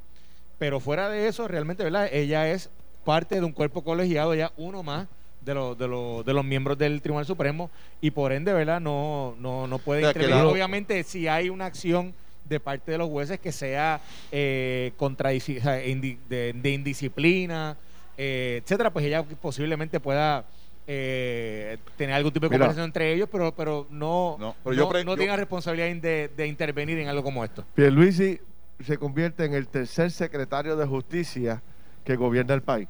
Pero 0.58 0.80
fuera 0.80 1.10
de 1.10 1.28
eso, 1.28 1.46
realmente, 1.46 1.84
¿verdad? 1.84 2.08
Ella 2.12 2.50
es 2.50 2.70
parte 3.04 3.36
de 3.36 3.44
un 3.44 3.52
cuerpo 3.52 3.84
colegiado, 3.84 4.34
ya 4.34 4.54
uno 4.56 4.82
más 4.82 5.08
de 5.42 5.54
los, 5.54 5.78
de 5.78 5.88
los, 5.90 6.26
de 6.26 6.34
los 6.34 6.46
miembros 6.46 6.78
del 6.78 7.02
Tribunal 7.02 7.26
Supremo 7.26 7.70
y 8.00 8.12
por 8.12 8.32
ende, 8.32 8.54
¿verdad? 8.54 8.80
No, 8.80 9.36
no, 9.40 9.68
no 9.68 9.78
puede 9.78 10.00
O 10.02 10.04
sea, 10.06 10.14
que 10.14 10.20
intervenir. 10.20 10.46
la- 10.46 10.50
Obviamente, 10.52 11.04
si 11.04 11.28
hay 11.28 11.50
una 11.50 11.66
acción 11.66 12.14
de 12.46 12.62
parte 12.62 12.94
de 12.94 12.98
los 12.98 13.10
jueces 13.10 13.42
que 13.42 13.52
sea 13.52 14.00
eh, 14.32 14.94
indi- 14.98 16.18
de, 16.30 16.54
de 16.54 16.70
indisciplina, 16.72 17.76
eh, 18.18 18.62
etcétera, 18.64 18.90
pues 18.90 19.06
ella 19.06 19.22
posiblemente 19.42 20.00
pueda 20.00 20.46
eh, 20.90 21.78
tener 21.98 22.16
algún 22.16 22.32
tipo 22.32 22.46
de 22.46 22.50
Mira. 22.50 22.60
conversación 22.60 22.86
entre 22.86 23.14
ellos, 23.14 23.28
pero, 23.32 23.54
pero 23.54 23.88
no, 23.90 24.38
No, 24.40 24.46
no, 24.48 24.56
pero 24.64 24.74
yo 24.76 24.90
pre- 24.90 25.04
no 25.04 25.12
yo- 25.14 25.18
tenga 25.18 25.36
responsabilidad 25.36 25.88
de, 26.02 26.30
de 26.36 26.48
intervenir 26.48 26.98
en 27.00 27.08
algo 27.10 27.24
como 27.24 27.44
esto. 27.44 27.66
Pierluisi 27.76 28.40
se 28.84 28.98
convierte 28.98 29.44
en 29.46 29.54
el 29.54 29.68
tercer 29.68 30.12
secretario 30.12 30.76
de 30.78 30.86
justicia 30.86 31.62
que 32.06 32.16
gobierna 32.16 32.54
el 32.54 32.62
país. 32.62 32.88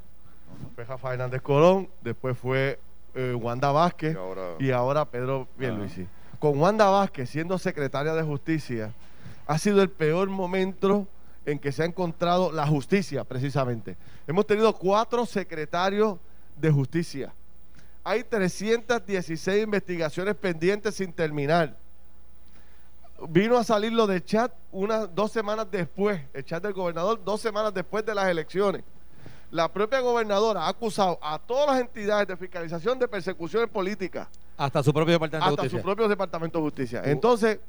Fue 0.75 0.83
Rafa 0.83 1.13
Hernández 1.13 1.41
Colón, 1.41 1.89
después 2.01 2.37
fue 2.37 2.79
eh, 3.15 3.33
Wanda 3.33 3.71
Vázquez 3.71 4.13
Y 4.13 4.17
ahora- 4.17 4.55
y 4.59 4.71
ahora 4.71 5.05
Pedro 5.05 5.47
Pierluisi. 5.57 6.05
Con 6.39 6.59
Wanda 6.59 6.89
Vázquez 6.89 7.29
siendo 7.31 7.57
secretaria 7.57 8.13
de 8.13 8.21
justicia, 8.21 8.91
ha 9.47 9.57
sido 9.57 9.81
el 9.81 9.89
peor 9.89 10.29
momento 10.29 11.07
en 11.47 11.57
que 11.57 11.71
se 11.71 11.81
ha 11.81 11.85
encontrado 11.85 12.51
la 12.51 12.67
justicia, 12.67 13.23
precisamente. 13.23 13.95
Hemos 14.27 14.45
tenido 14.45 14.71
cuatro 14.73 15.25
secretarios 15.25 16.17
de 16.57 16.69
justicia. 16.69 17.33
Hay 18.07 18.23
316 18.23 19.63
investigaciones 19.65 20.33
pendientes 20.35 20.95
sin 20.95 21.11
terminar 21.11 21.75
vino 23.27 23.57
a 23.57 23.65
salir 23.65 23.91
lo 23.91 24.07
de 24.07 24.23
chat 24.23 24.49
unas 24.71 25.13
dos 25.13 25.29
semanas 25.29 25.67
después, 25.69 26.21
el 26.33 26.45
chat 26.45 26.63
del 26.63 26.71
gobernador, 26.71 27.21
dos 27.21 27.41
semanas 27.41 27.73
después 27.73 28.05
de 28.05 28.15
las 28.15 28.29
elecciones. 28.29 28.83
La 29.51 29.67
propia 29.67 29.99
gobernadora 29.99 30.63
ha 30.63 30.69
acusado 30.69 31.19
a 31.21 31.37
todas 31.37 31.67
las 31.67 31.81
entidades 31.81 32.29
de 32.29 32.37
fiscalización 32.37 32.97
de 32.97 33.09
persecuciones 33.09 33.69
políticas, 33.69 34.29
Hasta 34.55 34.81
su 34.81 34.93
propio 34.93 35.13
departamento 35.13 35.45
de 35.45 35.51
hasta 35.51 35.61
justicia. 35.63 35.79
su 35.79 35.83
propio 35.83 36.07
departamento 36.07 36.59
de 36.59 36.63
justicia. 36.63 37.01
Entonces, 37.03 37.59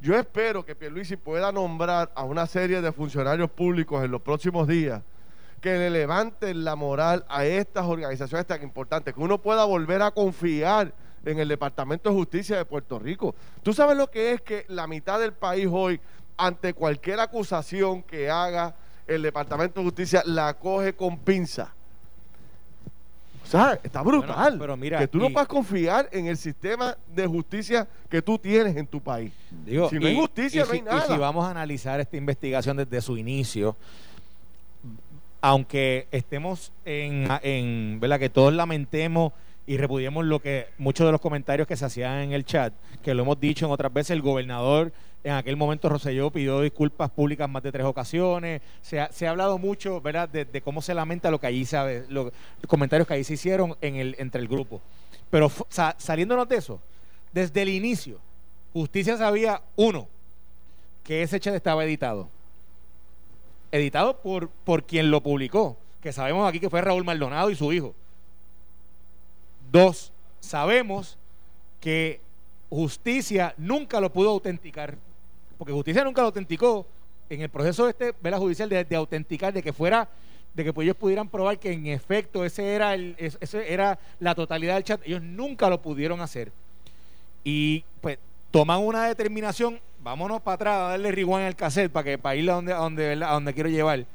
yo 0.00 0.16
espero 0.18 0.64
que 0.64 0.74
Pierluisi 0.74 1.16
pueda 1.16 1.52
nombrar 1.52 2.10
a 2.12 2.24
una 2.24 2.44
serie 2.48 2.80
de 2.80 2.90
funcionarios 2.90 3.48
públicos 3.50 4.04
en 4.04 4.10
los 4.10 4.20
próximos 4.20 4.66
días 4.66 5.00
que 5.66 5.76
le 5.76 5.90
levanten 5.90 6.62
la 6.62 6.76
moral 6.76 7.24
a 7.28 7.44
estas 7.44 7.86
organizaciones 7.86 8.46
tan 8.46 8.62
importantes, 8.62 9.12
que 9.12 9.20
uno 9.20 9.38
pueda 9.38 9.64
volver 9.64 10.00
a 10.00 10.12
confiar 10.12 10.92
en 11.24 11.40
el 11.40 11.48
Departamento 11.48 12.08
de 12.08 12.14
Justicia 12.14 12.56
de 12.56 12.64
Puerto 12.64 13.00
Rico. 13.00 13.34
¿Tú 13.64 13.72
sabes 13.72 13.96
lo 13.96 14.08
que 14.08 14.30
es 14.30 14.40
que 14.42 14.64
la 14.68 14.86
mitad 14.86 15.18
del 15.18 15.32
país 15.32 15.66
hoy, 15.68 16.00
ante 16.36 16.72
cualquier 16.72 17.18
acusación 17.18 18.04
que 18.04 18.30
haga 18.30 18.76
el 19.08 19.22
Departamento 19.22 19.80
de 19.80 19.86
Justicia, 19.86 20.22
la 20.24 20.54
coge 20.54 20.94
con 20.94 21.18
pinza? 21.18 21.74
O 23.42 23.48
sea, 23.48 23.80
está 23.82 24.02
brutal. 24.02 24.50
Bueno, 24.50 24.58
pero 24.60 24.76
mira, 24.76 24.98
que 25.00 25.08
tú 25.08 25.18
no 25.18 25.30
puedas 25.30 25.48
confiar 25.48 26.08
en 26.12 26.28
el 26.28 26.36
sistema 26.36 26.96
de 27.12 27.26
justicia 27.26 27.88
que 28.08 28.22
tú 28.22 28.38
tienes 28.38 28.76
en 28.76 28.86
tu 28.86 29.00
país. 29.00 29.32
Digo, 29.64 29.90
Si 29.90 29.98
no 29.98 30.06
hay 30.06 30.14
justicia, 30.14 30.64
no 30.64 30.70
hay 30.70 30.82
nada. 30.82 31.06
Y 31.08 31.12
si 31.12 31.18
vamos 31.18 31.44
a 31.44 31.50
analizar 31.50 31.98
esta 31.98 32.16
investigación 32.16 32.76
desde 32.76 33.00
su 33.00 33.16
inicio, 33.16 33.76
aunque 35.40 36.06
estemos 36.10 36.72
en, 36.84 37.28
en 37.42 37.98
¿verdad? 38.00 38.18
que 38.18 38.28
todos 38.28 38.52
lamentemos 38.52 39.32
y 39.66 39.76
repudiemos 39.78 40.24
lo 40.24 40.40
que 40.40 40.68
muchos 40.78 41.06
de 41.06 41.12
los 41.12 41.20
comentarios 41.20 41.66
que 41.66 41.76
se 41.76 41.84
hacían 41.84 42.18
en 42.18 42.32
el 42.32 42.44
chat, 42.44 42.72
que 43.02 43.14
lo 43.14 43.22
hemos 43.22 43.40
dicho 43.40 43.66
en 43.66 43.72
otras 43.72 43.92
veces, 43.92 44.10
el 44.12 44.22
gobernador 44.22 44.92
en 45.24 45.32
aquel 45.32 45.56
momento 45.56 45.88
Rosselló 45.88 46.30
pidió 46.30 46.60
disculpas 46.60 47.10
públicas 47.10 47.50
más 47.50 47.62
de 47.64 47.72
tres 47.72 47.84
ocasiones, 47.84 48.62
se 48.80 49.00
ha, 49.00 49.10
se 49.10 49.26
ha 49.26 49.30
hablado 49.30 49.58
mucho 49.58 50.00
¿verdad? 50.00 50.28
De, 50.28 50.60
cómo 50.60 50.80
se 50.82 50.94
lamenta 50.94 51.32
lo 51.32 51.40
que 51.40 51.48
allí 51.48 51.64
sabe, 51.64 52.04
los 52.08 52.30
comentarios 52.68 53.08
que 53.08 53.14
allí 53.14 53.24
se 53.24 53.34
hicieron 53.34 53.76
en 53.80 53.96
el, 53.96 54.14
entre 54.18 54.40
el 54.40 54.46
grupo. 54.46 54.80
Pero 55.30 55.50
sa- 55.68 55.96
saliéndonos 55.98 56.48
de 56.48 56.56
eso, 56.56 56.80
desde 57.32 57.62
el 57.62 57.70
inicio, 57.70 58.20
Justicia 58.72 59.16
sabía, 59.16 59.62
uno, 59.74 60.06
que 61.02 61.22
ese 61.22 61.40
chat 61.40 61.54
estaba 61.54 61.84
editado. 61.84 62.28
Editado 63.72 64.16
por, 64.18 64.48
por 64.48 64.84
quien 64.84 65.10
lo 65.10 65.20
publicó, 65.22 65.76
que 66.00 66.12
sabemos 66.12 66.48
aquí 66.48 66.60
que 66.60 66.70
fue 66.70 66.80
Raúl 66.80 67.04
Maldonado 67.04 67.50
y 67.50 67.56
su 67.56 67.72
hijo. 67.72 67.94
Dos, 69.70 70.12
sabemos 70.40 71.18
que 71.80 72.20
Justicia 72.70 73.54
nunca 73.56 74.00
lo 74.00 74.12
pudo 74.12 74.30
autenticar, 74.30 74.96
porque 75.58 75.72
Justicia 75.72 76.04
nunca 76.04 76.20
lo 76.22 76.28
autenticó 76.28 76.86
en 77.28 77.40
el 77.42 77.48
proceso 77.48 77.88
este, 77.88 78.14
¿verdad? 78.20 78.38
judicial 78.38 78.68
de, 78.68 78.84
de 78.84 78.96
autenticar, 78.96 79.52
de 79.52 79.62
que 79.62 79.72
fuera 79.72 80.08
de 80.54 80.64
que 80.64 80.72
pues 80.72 80.86
ellos 80.86 80.96
pudieran 80.96 81.28
probar 81.28 81.58
que 81.58 81.70
en 81.72 81.86
efecto 81.88 82.42
ese 82.44 82.74
era 82.74 82.94
el, 82.94 83.14
es- 83.18 83.36
ese 83.40 83.70
era 83.72 83.98
la 84.20 84.34
totalidad 84.34 84.74
del 84.76 84.84
chat, 84.84 85.00
ellos 85.04 85.20
nunca 85.20 85.68
lo 85.68 85.82
pudieron 85.82 86.20
hacer. 86.22 86.50
Y 87.44 87.84
pues 88.00 88.18
toman 88.50 88.80
una 88.80 89.06
determinación, 89.06 89.78
vámonos 90.06 90.40
para 90.40 90.54
atrás 90.54 90.76
a 90.76 90.88
darle 90.90 91.10
rewind 91.10 91.46
al 91.48 91.56
cassette 91.56 91.90
para 91.90 92.04
que 92.04 92.16
para 92.16 92.36
ir 92.36 92.48
a 92.48 92.54
donde, 92.54 92.72
donde, 92.72 93.24
a 93.24 93.32
donde 93.32 93.52
quiero 93.52 93.68
llevar. 93.68 94.06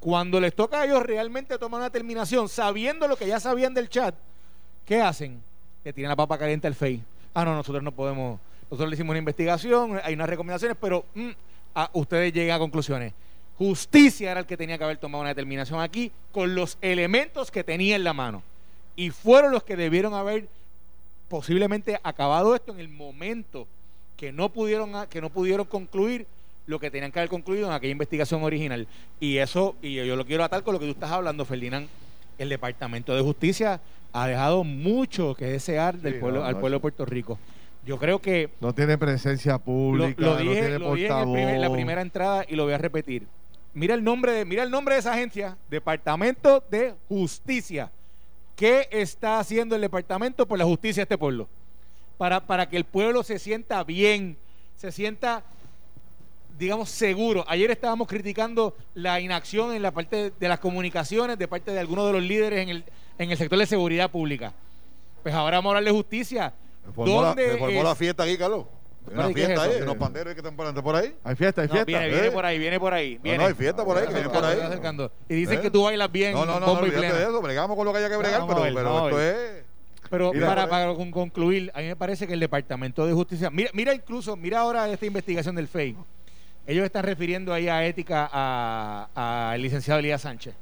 Cuando 0.00 0.40
les 0.40 0.52
toca 0.52 0.80
a 0.80 0.86
ellos 0.86 1.04
realmente 1.04 1.56
tomar 1.56 1.78
una 1.78 1.84
determinación, 1.84 2.48
sabiendo 2.48 3.06
lo 3.06 3.14
que 3.14 3.28
ya 3.28 3.38
sabían 3.38 3.72
del 3.74 3.88
chat, 3.88 4.12
¿qué 4.84 5.00
hacen? 5.00 5.40
Le 5.84 5.92
tiran 5.92 6.08
la 6.08 6.16
papa 6.16 6.36
caliente 6.36 6.66
al 6.66 6.74
FEI. 6.74 7.00
Ah, 7.32 7.44
no, 7.44 7.54
nosotros 7.54 7.80
no 7.84 7.92
podemos. 7.92 8.40
Nosotros 8.64 8.90
le 8.90 8.94
hicimos 8.94 9.10
una 9.10 9.20
investigación, 9.20 10.00
hay 10.02 10.14
unas 10.14 10.28
recomendaciones, 10.28 10.76
pero 10.80 11.04
mm, 11.14 11.30
ustedes 11.92 12.32
llegan 12.32 12.56
a 12.56 12.58
conclusiones. 12.58 13.12
Justicia 13.56 14.32
era 14.32 14.40
el 14.40 14.46
que 14.46 14.56
tenía 14.56 14.78
que 14.78 14.84
haber 14.84 14.96
tomado 14.96 15.20
una 15.20 15.30
determinación 15.30 15.80
aquí 15.80 16.10
con 16.32 16.56
los 16.56 16.76
elementos 16.80 17.52
que 17.52 17.62
tenía 17.62 17.94
en 17.94 18.02
la 18.02 18.14
mano. 18.14 18.42
Y 18.96 19.10
fueron 19.10 19.52
los 19.52 19.62
que 19.62 19.76
debieron 19.76 20.12
haber 20.12 20.48
posiblemente 21.28 22.00
acabado 22.02 22.56
esto 22.56 22.72
en 22.72 22.80
el 22.80 22.88
momento 22.88 23.68
que 24.16 24.32
no 24.32 24.48
pudieron 24.50 24.92
que 25.08 25.20
no 25.20 25.30
pudieron 25.30 25.66
concluir 25.66 26.26
lo 26.66 26.78
que 26.78 26.90
tenían 26.90 27.12
que 27.12 27.18
haber 27.18 27.28
concluido 27.28 27.66
en 27.66 27.72
aquella 27.74 27.92
investigación 27.92 28.42
original 28.42 28.86
y 29.20 29.36
eso 29.38 29.74
y 29.82 29.94
yo, 29.94 30.04
yo 30.04 30.16
lo 30.16 30.24
quiero 30.24 30.44
atar 30.44 30.62
con 30.62 30.72
lo 30.74 30.80
que 30.80 30.86
tú 30.86 30.92
estás 30.92 31.10
hablando 31.10 31.44
Ferdinand 31.44 31.88
el 32.38 32.48
departamento 32.48 33.14
de 33.14 33.20
justicia 33.22 33.80
ha 34.12 34.26
dejado 34.26 34.64
mucho 34.64 35.34
que 35.34 35.44
desear 35.46 35.96
del 35.98 36.14
Sí, 36.14 36.20
pueblo 36.20 36.40
no, 36.40 36.46
al 36.46 36.54
no, 36.54 36.60
pueblo 36.60 36.76
de 36.78 36.80
Puerto 36.80 37.04
Rico 37.04 37.38
yo 37.84 37.98
creo 37.98 38.18
que 38.20 38.48
No 38.60 38.72
tiene 38.72 38.96
presencia 38.96 39.58
pública, 39.58 40.14
lo 40.22 40.34
no 40.34 40.36
dije, 40.40 40.54
tiene 40.54 40.78
lo 40.78 40.94
dije 40.94 41.06
en, 41.08 41.32
primer- 41.32 41.60
la 41.60 41.70
primera 41.70 42.00
entrada 42.00 42.44
y 42.48 42.56
lo 42.56 42.64
voy 42.64 42.72
a 42.72 42.78
repetir. 42.78 43.26
Mira 43.74 43.94
el 43.94 44.02
nombre 44.02 44.32
de, 44.32 44.44
mira 44.46 44.62
el 44.62 44.70
nombre 44.70 44.94
de 44.94 45.00
esa 45.00 45.12
agencia, 45.12 45.58
Departamento 45.68 46.64
de 46.70 46.94
Justicia. 47.10 47.90
¿Qué 48.56 48.88
está 48.90 49.38
haciendo 49.38 49.74
el 49.74 49.82
departamento 49.82 50.46
por 50.46 50.56
la 50.58 50.64
justicia 50.64 51.00
de 51.00 51.04
este 51.04 51.18
pueblo? 51.18 51.46
Para, 52.18 52.40
para 52.46 52.68
que 52.68 52.76
el 52.76 52.84
pueblo 52.84 53.22
se 53.22 53.38
sienta 53.38 53.82
bien, 53.84 54.36
se 54.76 54.92
sienta, 54.92 55.42
digamos, 56.58 56.90
seguro. 56.90 57.44
Ayer 57.48 57.70
estábamos 57.70 58.06
criticando 58.08 58.74
la 58.94 59.20
inacción 59.20 59.72
en 59.74 59.82
la 59.82 59.90
parte 59.90 60.32
de 60.38 60.48
las 60.48 60.60
comunicaciones 60.60 61.38
de 61.38 61.48
parte 61.48 61.72
de 61.72 61.80
algunos 61.80 62.06
de 62.06 62.12
los 62.12 62.22
líderes 62.22 62.60
en 62.60 62.68
el, 62.68 62.84
en 63.18 63.30
el 63.30 63.36
sector 63.36 63.58
de 63.58 63.66
seguridad 63.66 64.10
pública. 64.10 64.52
Pues 65.22 65.34
ahora 65.34 65.58
vamos 65.58 65.70
a 65.70 65.78
hablar 65.78 65.84
de 65.92 65.96
justicia. 65.98 66.52
Se 66.86 66.92
formó, 66.92 67.22
la, 67.22 67.28
¿Dónde 67.28 67.52
se 67.52 67.58
formó 67.58 67.78
es? 67.78 67.84
la 67.84 67.94
fiesta 67.94 68.22
aquí, 68.22 68.36
Carlos. 68.38 68.66
Hay 69.06 69.14
una 69.14 69.24
Ay, 69.26 69.34
¿qué 69.34 69.40
es 69.42 69.46
fiesta 69.48 69.62
ahí, 69.64 69.82
unos 69.82 69.96
panderos 69.96 70.32
que 70.34 70.40
están 70.40 70.56
por 70.56 70.82
por 70.82 70.96
ahí. 70.96 71.14
Hay 71.24 71.34
fiesta, 71.36 71.60
hay 71.62 71.68
No, 71.68 71.74
fiesta. 71.74 71.86
viene, 71.86 72.06
¿eh? 72.06 72.10
viene 72.10 72.30
por 72.30 72.46
ahí, 72.46 72.58
viene 72.58 72.80
por 72.80 72.94
ahí. 72.94 73.16
No, 73.16 73.22
Viene. 73.22 73.38
no, 73.38 73.44
hay 73.46 73.54
fiesta 73.54 73.84
por 73.84 73.98
ahí, 73.98 74.06
que 74.06 74.14
viene 74.14 74.28
por 74.30 74.44
ahí. 74.44 74.58
Y 75.28 75.34
dicen 75.34 75.58
¿Eh? 75.58 75.62
que 75.62 75.70
tú 75.70 75.82
bailas 75.82 76.10
bien. 76.10 76.32
No, 76.32 76.46
no, 76.46 76.58
no, 76.58 76.74
no, 76.74 76.80
plena. 76.80 77.12
de 77.12 77.22
eso. 77.22 77.42
Bregamos 77.42 77.76
con 77.76 77.84
lo 77.84 77.92
que 77.92 77.98
haya 77.98 78.08
que 78.08 78.16
bregar, 78.16 78.40
Vamos 78.40 78.54
pero, 78.54 78.62
ver, 78.64 78.74
pero 78.74 79.08
esto 79.08 79.20
es. 79.20 79.64
Pero 80.14 80.32
Mira, 80.32 80.68
para, 80.68 80.94
con- 80.94 81.10
concluir, 81.10 81.70
a 81.74 81.80
mí 81.80 81.86
me 81.88 81.96
parece 81.96 82.26
que 82.26 82.34
el 82.34 82.40
Departamento 82.40 83.04
de 83.06 83.12
Justicia, 83.12 83.50
mira, 83.50 83.70
mira 83.74 83.92
incluso, 83.94 84.36
mira 84.36 84.60
ahora 84.60 84.88
esta 84.88 85.06
investigación 85.06 85.54
del 85.56 85.66
FEI. 85.68 85.96
Ellos 86.66 86.84
están 86.84 87.04
refiriendo 87.04 87.52
ahí 87.52 87.68
a 87.68 87.84
ética 87.84 88.28
a- 88.32 89.50
al 89.52 89.60
licenciado 89.60 89.98
Elías 90.00 90.22
Sánchez. 90.22 90.54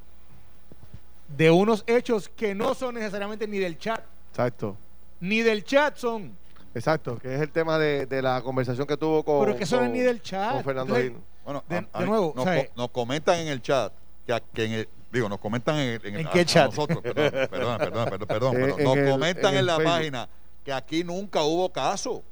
De 1.37 1.51
unos 1.51 1.85
hechos 1.87 2.29
que 2.29 2.55
no 2.55 2.75
son 2.75 2.95
necesariamente 2.95 3.47
ni 3.47 3.59
del 3.59 3.79
chat, 3.79 4.03
Exacto. 4.31 4.77
ni 5.21 5.41
del 5.41 5.65
chat 5.65 5.97
son. 5.97 6.37
Exacto, 6.75 7.19
que 7.19 7.35
es 7.35 7.41
el 7.41 7.51
tema 7.51 7.79
de, 7.79 8.07
de 8.07 8.23
la 8.23 8.41
conversación 8.43 8.87
que 8.87 8.97
tuvo 8.97 9.23
con. 9.23 9.45
Pero 9.45 9.57
que 9.59 9.67
con- 9.67 9.93
ni 9.93 10.01
del 10.01 10.21
chat. 10.23 10.53
Con 10.55 10.65
Fernando 10.65 10.97
Entonces. 10.97 11.23
Bueno, 11.45 11.65
De- 11.69 11.77
a- 11.77 11.81
de 11.81 11.87
a 11.93 12.01
mí 12.01 12.07
nuevo, 12.07 12.33
nos, 12.37 12.47
nos 12.77 12.89
comentan 12.91 13.39
en 13.41 13.49
el 13.49 13.61
chat 13.63 13.93
que, 14.27 14.43
que 14.55 14.65
en 14.65 14.73
el, 14.73 14.89
digo, 15.13 15.29
nos 15.29 15.39
comentan 15.41 15.77
en, 15.79 16.01
en, 16.05 16.17
¿En 16.21 16.29
qué 16.29 16.45
chat? 16.47 16.67
nosotros, 16.71 17.01
perdón, 17.03 17.49
perdón, 17.49 17.79
perdón, 17.79 18.27
perdón, 18.29 18.57
Eh, 18.57 18.75
en 18.79 18.85
nos 18.85 18.97
el- 18.97 19.11
comentan 19.11 19.55
en 19.55 19.67
la 19.67 19.77
Facebook. 19.77 19.93
página 19.93 20.29
que 20.65 20.73
aquí 20.73 21.05
nunca 21.05 21.43
hubo 21.43 21.71
caso, 21.71 22.23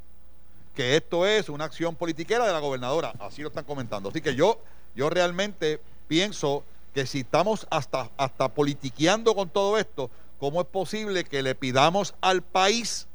que 0.74 0.97
esto 0.97 1.26
es 1.26 1.49
una 1.49 1.64
acción 1.64 1.95
politiquera 1.97 2.47
de 2.47 2.53
la 2.53 2.59
gobernadora, 2.61 3.12
así 3.20 3.43
lo 3.43 3.49
están 3.49 3.64
comentando. 3.64 4.09
Así 4.09 4.20
que 4.20 4.35
yo, 4.35 4.61
yo 4.95 5.11
realmente 5.11 5.81
pienso 6.09 6.64
que 6.95 7.07
si 7.07 7.20
estamos 7.20 7.66
hasta, 7.70 8.11
hasta 8.16 8.49
politiqueando 8.49 9.35
con 9.35 9.49
todo 9.51 9.78
esto, 9.78 10.11
¿cómo 10.39 10.61
es 10.61 10.66
posible 10.66 11.24
que 11.24 11.43
le 11.43 11.55
pidamos 11.55 12.14
al 12.20 12.43
país 12.43 13.07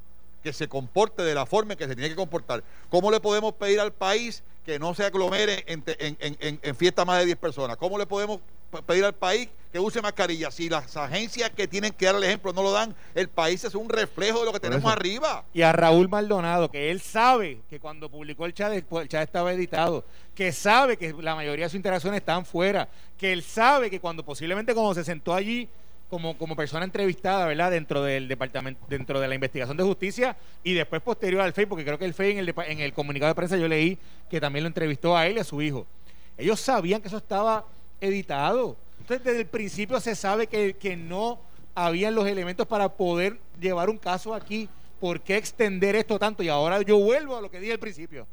que 0.43 0.53
se 0.53 0.67
comporte 0.67 1.23
de 1.23 1.33
la 1.33 1.45
forma 1.45 1.73
en 1.73 1.79
que 1.79 1.87
se 1.87 1.95
tiene 1.95 2.09
que 2.09 2.15
comportar? 2.15 2.63
¿Cómo 2.89 3.09
le 3.09 3.19
podemos 3.19 3.53
pedir 3.53 3.79
al 3.79 3.91
país 3.93 4.43
que 4.65 4.77
no 4.79 4.93
se 4.93 5.05
aglomere 5.05 5.63
en, 5.67 5.83
en, 5.99 6.17
en, 6.19 6.59
en, 6.61 6.75
fiestas 6.75 7.05
más 7.05 7.19
de 7.19 7.25
10 7.25 7.37
personas? 7.37 7.77
¿Cómo 7.77 7.97
le 7.97 8.05
podemos 8.05 8.39
pedir 8.85 9.05
al 9.05 9.13
país 9.13 9.49
que 9.71 9.79
use 9.79 10.01
mascarilla? 10.01 10.51
Si 10.51 10.69
las 10.69 10.95
agencias 10.95 11.49
que 11.49 11.67
tienen 11.67 11.91
que 11.91 12.05
dar 12.05 12.15
el 12.15 12.23
ejemplo 12.23 12.53
no 12.53 12.63
lo 12.63 12.71
dan, 12.71 12.95
el 13.13 13.27
país 13.29 13.63
es 13.63 13.75
un 13.75 13.89
reflejo 13.89 14.39
de 14.39 14.45
lo 14.45 14.53
que 14.53 14.59
tenemos 14.59 14.83
eso. 14.83 14.89
arriba. 14.89 15.43
y 15.53 15.61
a 15.61 15.71
Raúl 15.71 16.09
Maldonado, 16.09 16.69
que 16.69 16.91
él 16.91 17.01
sabe 17.01 17.59
que 17.69 17.79
cuando 17.79 18.09
publicó 18.09 18.45
el 18.45 18.53
chat, 18.53 18.71
el 18.73 19.07
chat 19.07 19.23
estaba 19.23 19.53
editado, 19.53 20.05
que 20.33 20.51
sabe 20.51 20.97
que 20.97 21.13
la 21.13 21.35
mayoría 21.35 21.65
de 21.65 21.69
sus 21.69 21.77
interacciones 21.77 22.19
están 22.19 22.45
fuera, 22.45 22.87
que 23.17 23.33
él 23.33 23.43
sabe 23.43 23.89
que 23.89 23.99
cuando 23.99 24.23
posiblemente 24.23 24.73
cuando 24.73 24.93
se 24.93 25.03
sentó 25.03 25.33
allí 25.33 25.69
como, 26.09 26.37
como 26.37 26.55
persona 26.55 26.85
entrevistada, 26.85 27.45
¿verdad? 27.45 27.71
Dentro 27.71 28.03
del 28.03 28.27
departamento, 28.27 28.85
dentro 28.87 29.19
de 29.19 29.27
la 29.27 29.35
investigación 29.35 29.75
de 29.75 29.83
justicia 29.83 30.37
y 30.63 30.73
después 30.73 31.01
posterior 31.01 31.41
al 31.41 31.53
FEI, 31.53 31.65
porque 31.65 31.83
creo 31.83 31.97
que 31.97 32.05
el 32.05 32.13
FEI 32.13 32.31
en 32.31 32.37
el, 32.39 32.53
en 32.67 32.79
el 32.79 32.93
comunicado 32.93 33.29
de 33.31 33.35
prensa 33.35 33.57
yo 33.57 33.67
leí 33.67 33.97
que 34.29 34.39
también 34.39 34.63
lo 34.63 34.67
entrevistó 34.67 35.17
a 35.17 35.27
él 35.27 35.37
y 35.37 35.39
a 35.39 35.43
su 35.43 35.61
hijo. 35.61 35.85
Ellos 36.37 36.59
sabían 36.59 37.01
que 37.01 37.07
eso 37.07 37.17
estaba 37.17 37.65
editado. 38.01 38.77
Entonces, 38.99 39.23
desde 39.25 39.41
el 39.41 39.47
principio 39.47 39.99
se 39.99 40.15
sabe 40.15 40.47
que, 40.47 40.73
que 40.75 40.95
no 40.95 41.39
habían 41.75 42.15
los 42.15 42.25
elementos 42.27 42.65
para 42.65 42.89
poder 42.89 43.37
llevar 43.59 43.89
un 43.89 43.97
caso 43.97 44.33
aquí. 44.33 44.69
¿Por 44.99 45.21
qué 45.21 45.35
extender 45.37 45.95
esto 45.95 46.17
tanto? 46.17 46.41
Y 46.41 46.49
ahora 46.49 46.81
yo 46.81 46.97
vuelvo 46.97 47.35
a 47.35 47.41
lo 47.41 47.51
que 47.51 47.59
dije 47.59 47.73
al 47.73 47.79
principio. 47.79 48.25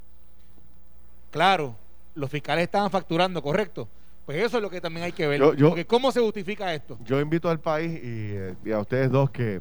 Claro, 1.30 1.74
los 2.14 2.30
fiscales 2.30 2.64
estaban 2.64 2.90
facturando, 2.90 3.42
correcto. 3.42 3.88
Pues 4.26 4.38
eso 4.42 4.58
es 4.58 4.62
lo 4.62 4.70
que 4.70 4.80
también 4.80 5.04
hay 5.04 5.12
que 5.12 5.26
ver. 5.26 5.40
Yo- 5.40 5.54
yo- 5.54 5.68
Porque 5.70 5.86
¿cómo 5.86 6.12
se 6.12 6.20
justifica 6.20 6.72
esto? 6.72 6.98
Yo 7.04 7.20
invito 7.20 7.50
al 7.50 7.58
país 7.58 7.92
y, 7.92 8.00
eh, 8.04 8.54
y 8.64 8.70
a 8.70 8.78
ustedes 8.78 9.10
dos 9.10 9.30
que, 9.30 9.60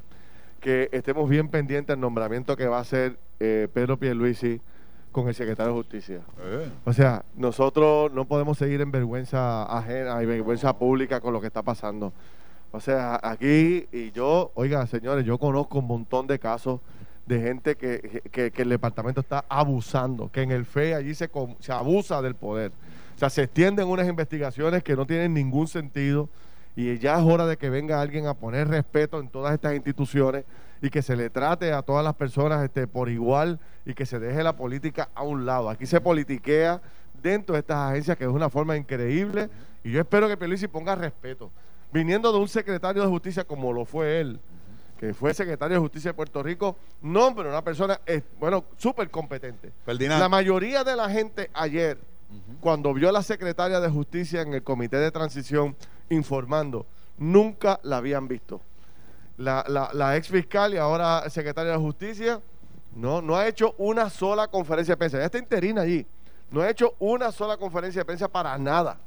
que 0.60 0.90
estemos 0.92 1.28
bien 1.30 1.50
pendientes 1.50 1.88
del 1.94 2.00
nombramiento 2.00 2.56
que 2.56 2.68
va 2.68 2.78
a 2.78 2.82
hacer 2.82 3.18
eh, 3.40 3.68
Pedro 3.74 3.98
Pierluisi 3.98 4.62
con 5.12 5.28
el 5.28 5.34
secretario 5.36 5.74
de 5.74 5.78
Justicia. 5.80 6.22
Eh. 6.44 6.70
O 6.86 6.94
sea, 6.94 7.24
nosotros 7.36 8.12
no 8.14 8.26
podemos 8.26 8.58
seguir 8.58 8.82
en 8.82 8.92
vergüenza 8.92 9.64
ajena 9.64 10.22
y 10.24 10.26
vergüenza 10.26 10.78
pública 10.78 11.20
con 11.20 11.34
lo 11.34 11.42
que 11.42 11.48
está 11.48 11.62
pasando. 11.62 12.14
O 12.72 12.80
sea, 12.80 13.20
aquí 13.22 13.88
y 13.92 14.12
yo, 14.12 14.52
oiga, 14.56 14.86
señores, 14.88 15.26
yo 15.26 15.38
conozco 15.38 15.80
un 15.80 15.88
montón 15.88 16.28
de 16.28 16.40
casos 16.40 16.80
de 17.26 17.40
gente 17.42 17.76
que, 17.76 18.22
que- 18.32 18.52
que 18.52 18.62
el 18.62 18.70
departamento 18.70 19.20
está 19.22 19.46
abusando, 19.50 20.32
que 20.32 20.42
en 20.42 20.52
el 20.52 20.66
FE 20.66 20.96
allí 20.96 21.14
se, 21.14 21.30
se 21.60 21.72
abusa 21.72 22.22
del 22.22 22.36
poder. 22.36 22.72
O 23.16 23.20
sea, 23.20 23.30
se 23.30 23.44
extienden 23.44 23.88
unas 23.88 24.08
investigaciones 24.08 24.84
que 24.84 24.96
no 24.96 25.06
tienen 25.06 25.34
ningún 25.34 25.68
sentido 25.68 26.30
y 26.76 26.98
ya 26.98 27.20
es 27.20 27.24
hora 27.26 27.46
de 27.46 27.58
que 27.58 27.70
venga 27.70 28.02
alguien 28.02 28.26
a 28.28 28.34
poner 28.34 28.70
respeto 28.70 29.20
en 29.20 29.28
todas 29.30 29.54
estas 29.54 29.76
instituciones 29.76 30.46
y 30.82 30.90
que 30.90 31.02
se 31.02 31.16
le 31.16 31.30
trate 31.30 31.72
a 31.74 31.84
todas 31.84 32.04
las 32.04 32.16
personas 32.16 32.64
este, 32.64 32.88
por 32.88 33.10
igual 33.10 33.60
y 33.86 33.94
que 33.94 34.06
se 34.06 34.20
deje 34.20 34.44
la 34.44 34.56
política 34.56 35.10
a 35.14 35.24
un 35.24 35.46
lado. 35.46 35.70
Aquí 35.70 35.86
se 35.86 36.02
politiquea 36.02 36.82
dentro 37.22 37.54
de 37.54 37.60
estas 37.60 37.92
agencias 37.92 38.18
que 38.18 38.24
es 38.24 38.30
una 38.30 38.50
forma 38.50 38.76
increíble 38.76 39.50
y 39.84 39.92
yo 39.92 40.00
espero 40.00 40.28
que 40.28 40.38
Pierluisi 40.38 40.68
ponga 40.68 40.96
respeto. 40.96 41.52
Viniendo 41.94 42.32
de 42.32 42.40
un 42.40 42.48
secretario 42.48 43.04
de 43.04 43.10
justicia 43.10 43.44
como 43.44 43.72
lo 43.74 43.86
fue 43.86 44.22
él, 44.22 44.40
que 45.00 45.14
fue 45.14 45.34
secretario 45.34 45.76
de 45.76 45.82
justicia 45.82 46.12
de 46.12 46.14
Puerto 46.14 46.42
Rico, 46.42 46.78
no, 47.02 47.36
pero 47.36 47.50
una 47.50 47.64
persona, 47.64 48.00
eh, 48.06 48.22
bueno, 48.40 48.66
súper 48.78 49.10
competente. 49.10 49.72
Ferdinand. 49.86 50.22
La 50.22 50.30
mayoría 50.30 50.84
de 50.84 50.96
la 50.96 51.10
gente 51.10 51.50
ayer, 51.54 51.98
cuando 52.60 52.94
vio 52.94 53.10
a 53.10 53.12
la 53.12 53.24
secretaria 53.24 53.80
de 53.80 53.90
justicia 53.90 54.42
en 54.42 54.54
el 54.54 54.64
comité 54.64 54.98
de 54.98 55.12
transición 55.12 55.76
informando, 56.10 56.86
nunca 57.18 57.80
la 57.84 57.98
habían 57.98 58.28
visto. 58.28 58.62
La, 59.42 59.66
la, 59.68 59.90
la 59.94 60.16
ex 60.18 60.28
fiscal 60.28 60.74
y 60.74 60.78
ahora 60.78 61.30
secretaria 61.30 61.72
de 61.72 61.78
justicia 61.78 62.42
no, 62.96 63.22
no 63.22 63.36
ha 63.36 63.48
hecho 63.48 63.74
una 63.78 64.10
sola 64.10 64.48
conferencia 64.48 64.94
de 64.94 64.98
prensa. 64.98 65.18
Ya 65.18 65.26
está 65.26 65.38
interina 65.38 65.82
allí. 65.82 66.06
No 66.52 66.62
ha 66.62 66.70
hecho 66.70 66.96
una 67.00 67.32
sola 67.32 67.58
conferencia 67.58 68.02
de 68.02 68.06
prensa 68.06 68.28
para 68.28 68.58
nada. 68.58 69.00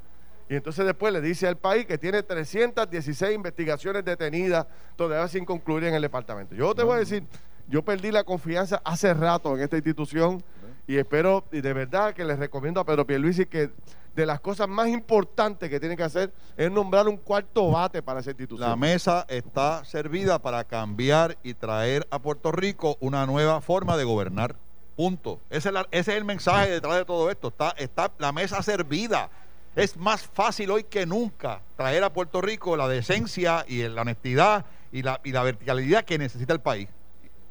Y 0.48 0.56
entonces 0.56 0.84
después 0.84 1.12
le 1.12 1.20
dice 1.20 1.46
al 1.46 1.56
país 1.56 1.86
que 1.86 1.96
tiene 1.98 2.22
316 2.22 3.34
investigaciones 3.34 4.04
detenidas 4.04 4.66
todavía 4.96 5.26
sin 5.28 5.44
concluir 5.44 5.84
en 5.84 5.94
el 5.94 6.02
departamento. 6.02 6.54
Yo 6.54 6.74
te 6.74 6.82
voy 6.82 6.96
a 6.96 6.98
decir, 6.98 7.24
yo 7.68 7.82
perdí 7.82 8.10
la 8.10 8.24
confianza 8.24 8.80
hace 8.84 9.14
rato 9.14 9.54
en 9.56 9.62
esta 9.62 9.76
institución 9.76 10.42
y 10.86 10.96
espero, 10.96 11.44
y 11.50 11.60
de 11.60 11.72
verdad 11.72 12.12
que 12.12 12.24
les 12.24 12.38
recomiendo 12.38 12.80
a 12.80 12.84
Pedro 12.84 13.06
Pierluisi 13.06 13.46
que 13.46 13.70
de 14.14 14.26
las 14.26 14.40
cosas 14.40 14.68
más 14.68 14.88
importantes 14.88 15.68
que 15.68 15.80
tiene 15.80 15.96
que 15.96 16.02
hacer 16.04 16.32
es 16.56 16.70
nombrar 16.70 17.08
un 17.08 17.16
cuarto 17.16 17.70
bate 17.70 18.00
para 18.02 18.20
esa 18.20 18.30
institución. 18.30 18.68
La 18.68 18.76
mesa 18.76 19.24
está 19.28 19.84
servida 19.84 20.38
para 20.38 20.62
cambiar 20.64 21.36
y 21.42 21.54
traer 21.54 22.06
a 22.10 22.18
Puerto 22.20 22.52
Rico 22.52 22.96
una 23.00 23.26
nueva 23.26 23.60
forma 23.60 23.96
de 23.96 24.04
gobernar. 24.04 24.56
Punto. 24.96 25.40
Ese 25.50 25.68
es, 25.70 25.74
la- 25.74 25.88
ese 25.90 26.12
es 26.12 26.18
el 26.18 26.24
mensaje 26.24 26.70
detrás 26.70 26.96
de 26.96 27.04
todo 27.04 27.28
esto. 27.30 27.48
Está, 27.48 27.70
está 27.76 28.12
la 28.18 28.30
mesa 28.30 28.62
servida. 28.62 29.28
Es 29.74 29.96
más 29.96 30.24
fácil 30.24 30.70
hoy 30.70 30.84
que 30.84 31.04
nunca 31.04 31.60
traer 31.76 32.04
a 32.04 32.12
Puerto 32.12 32.40
Rico 32.40 32.76
la 32.76 32.86
decencia 32.86 33.64
y 33.66 33.82
la 33.88 34.02
honestidad 34.02 34.64
y 34.92 35.02
la, 35.02 35.20
y 35.24 35.32
la 35.32 35.42
verticalidad 35.42 36.04
que 36.04 36.16
necesita 36.16 36.52
el 36.52 36.60
país. 36.60 36.88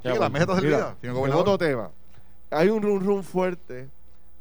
La 0.04 0.30
mesa 0.30 0.44
está 0.44 0.56
servida, 0.56 0.78
Mira, 0.78 0.88
señor 1.02 1.02
en 1.04 1.14
gobernador. 1.16 1.42
otro 1.42 1.58
tema. 1.58 1.92
Hay 2.52 2.70
un 2.70 2.82
rum 2.82 3.00
rum 3.04 3.24
fuerte 3.24 3.90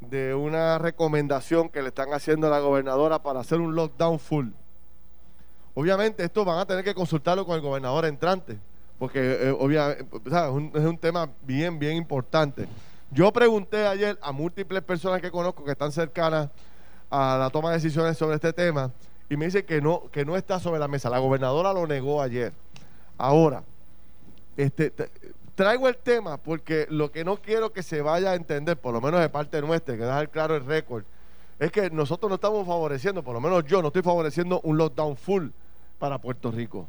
de 0.09 0.33
una 0.33 0.77
recomendación 0.77 1.69
que 1.69 1.81
le 1.81 1.89
están 1.89 2.13
haciendo 2.13 2.47
a 2.47 2.49
la 2.49 2.59
gobernadora 2.59 3.21
para 3.21 3.39
hacer 3.39 3.59
un 3.59 3.75
lockdown 3.75 4.19
full. 4.19 4.49
Obviamente 5.75 6.23
esto 6.23 6.45
van 6.45 6.59
a 6.59 6.65
tener 6.65 6.83
que 6.83 6.93
consultarlo 6.93 7.45
con 7.45 7.55
el 7.55 7.61
gobernador 7.61 8.05
entrante, 8.05 8.57
porque 8.99 9.19
eh, 9.19 9.51
obvia- 9.51 9.97
¿sabes? 10.29 10.49
Es, 10.49 10.55
un, 10.55 10.71
es 10.75 10.85
un 10.85 10.97
tema 10.97 11.29
bien, 11.41 11.79
bien 11.79 11.95
importante. 11.97 12.67
Yo 13.11 13.31
pregunté 13.33 13.87
ayer 13.87 14.17
a 14.21 14.31
múltiples 14.31 14.81
personas 14.83 15.21
que 15.21 15.31
conozco 15.31 15.63
que 15.63 15.71
están 15.71 15.91
cercanas 15.91 16.49
a 17.09 17.37
la 17.39 17.49
toma 17.49 17.69
de 17.69 17.75
decisiones 17.75 18.17
sobre 18.17 18.35
este 18.35 18.53
tema 18.53 18.91
y 19.29 19.37
me 19.37 19.45
dicen 19.45 19.65
que 19.65 19.81
no, 19.81 20.03
que 20.11 20.25
no 20.25 20.35
está 20.35 20.59
sobre 20.59 20.79
la 20.79 20.87
mesa. 20.87 21.09
La 21.09 21.19
gobernadora 21.19 21.73
lo 21.73 21.85
negó 21.87 22.21
ayer. 22.21 22.53
Ahora, 23.17 23.63
este, 24.57 24.91
traigo 25.55 25.87
el 25.87 25.97
tema 25.97 26.37
porque 26.37 26.87
lo 26.89 27.11
que 27.11 27.23
no 27.23 27.37
quiero 27.37 27.71
que 27.73 27.83
se 27.83 28.01
vaya 28.01 28.31
a 28.31 28.35
entender, 28.35 28.77
por 28.77 28.93
lo 28.93 29.01
menos 29.01 29.19
de 29.21 29.29
parte 29.29 29.61
nuestra, 29.61 29.95
que 29.95 30.03
dejar 30.03 30.29
claro 30.29 30.55
el 30.55 30.65
récord, 30.65 31.03
es 31.59 31.71
que 31.71 31.89
nosotros 31.89 32.29
no 32.29 32.35
estamos 32.35 32.65
favoreciendo, 32.65 33.23
por 33.23 33.33
lo 33.33 33.41
menos 33.41 33.63
yo 33.65 33.81
no 33.81 33.87
estoy 33.87 34.01
favoreciendo 34.01 34.59
un 34.63 34.77
lockdown 34.77 35.15
full 35.15 35.47
para 35.99 36.17
Puerto 36.17 36.51
Rico. 36.51 36.87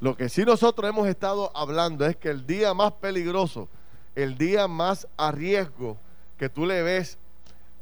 Lo 0.00 0.16
que 0.16 0.28
sí 0.28 0.44
nosotros 0.44 0.88
hemos 0.88 1.08
estado 1.08 1.50
hablando 1.54 2.06
es 2.06 2.16
que 2.16 2.28
el 2.28 2.46
día 2.46 2.74
más 2.74 2.92
peligroso, 2.92 3.68
el 4.14 4.36
día 4.38 4.68
más 4.68 5.08
a 5.16 5.32
riesgo 5.32 5.96
que 6.38 6.48
tú 6.48 6.66
le 6.66 6.82
ves 6.82 7.18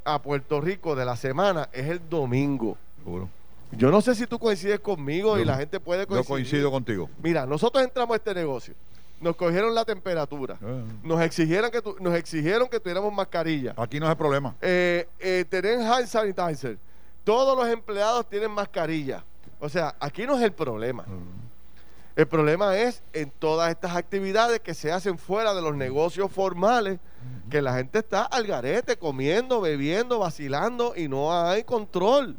a 0.05 0.21
Puerto 0.21 0.61
Rico 0.61 0.95
de 0.95 1.05
la 1.05 1.15
semana 1.15 1.69
es 1.73 1.87
el 1.87 2.01
domingo. 2.09 2.77
Seguro. 3.03 3.29
Yo 3.71 3.91
no 3.91 3.99
sé 4.01 4.15
si 4.15 4.27
tú 4.27 4.39
coincides 4.39 4.79
conmigo 4.79 5.35
y 5.37 5.39
Yo- 5.41 5.45
la 5.45 5.57
gente 5.57 5.79
puede 5.79 6.01
Yo 6.03 6.07
coincidir. 6.07 6.27
coincido 6.29 6.71
contigo. 6.71 7.09
Mira, 7.21 7.45
nosotros 7.45 7.83
entramos 7.83 8.13
a 8.13 8.17
este 8.17 8.33
negocio, 8.33 8.73
nos 9.19 9.35
cogieron 9.35 9.73
la 9.73 9.85
temperatura, 9.85 10.57
Eh. 10.61 10.83
nos 11.03 11.21
exigieron 11.21 11.71
que, 11.71 11.81
tu- 11.81 11.95
nos 11.99 12.13
exigieron 12.15 12.67
que 12.67 12.79
tuviéramos 12.79 13.13
mascarilla, 13.13 13.73
Aquí 13.77 13.99
no 13.99 14.05
es 14.05 14.11
el 14.11 14.17
problema. 14.17 14.55
eh, 14.61 15.07
eh, 15.19 15.45
tener 15.49 15.79
hand 15.81 16.07
sanitizer, 16.07 16.77
todos 17.23 17.57
los 17.57 17.67
empleados 17.67 18.27
tienen 18.29 18.51
mascarilla. 18.51 19.23
O 19.59 19.69
sea, 19.69 19.95
aquí 19.99 20.27
no 20.27 20.35
es 20.37 20.43
el 20.43 20.51
problema. 20.51 21.05
El 22.15 22.27
problema 22.27 22.77
es 22.77 23.01
en 23.13 23.29
todas 23.31 23.69
estas 23.71 23.95
actividades 23.95 24.59
que 24.59 24.73
se 24.73 24.91
hacen 24.91 25.17
fuera 25.17 25.53
de 25.53 25.61
los 25.61 25.75
negocios 25.75 26.31
formales, 26.31 26.99
que 27.49 27.61
la 27.61 27.73
gente 27.75 27.99
está 27.99 28.23
al 28.23 28.45
garete, 28.45 28.97
comiendo, 28.97 29.59
bebiendo, 29.61 30.19
vacilando 30.19 30.93
y 30.95 31.07
no 31.07 31.33
hay 31.33 31.63
control. 31.63 32.35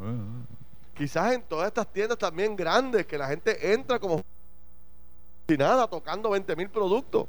Quizás 0.95 1.33
en 1.35 1.43
todas 1.43 1.67
estas 1.69 1.93
tiendas 1.93 2.17
también 2.17 2.57
grandes, 2.57 3.07
que 3.07 3.19
la 3.19 3.29
gente 3.29 3.73
entra 3.75 3.99
como 3.99 4.23
nada, 5.57 5.87
tocando 5.87 6.31
20 6.31 6.57
mil 6.57 6.69
productos. 6.71 7.27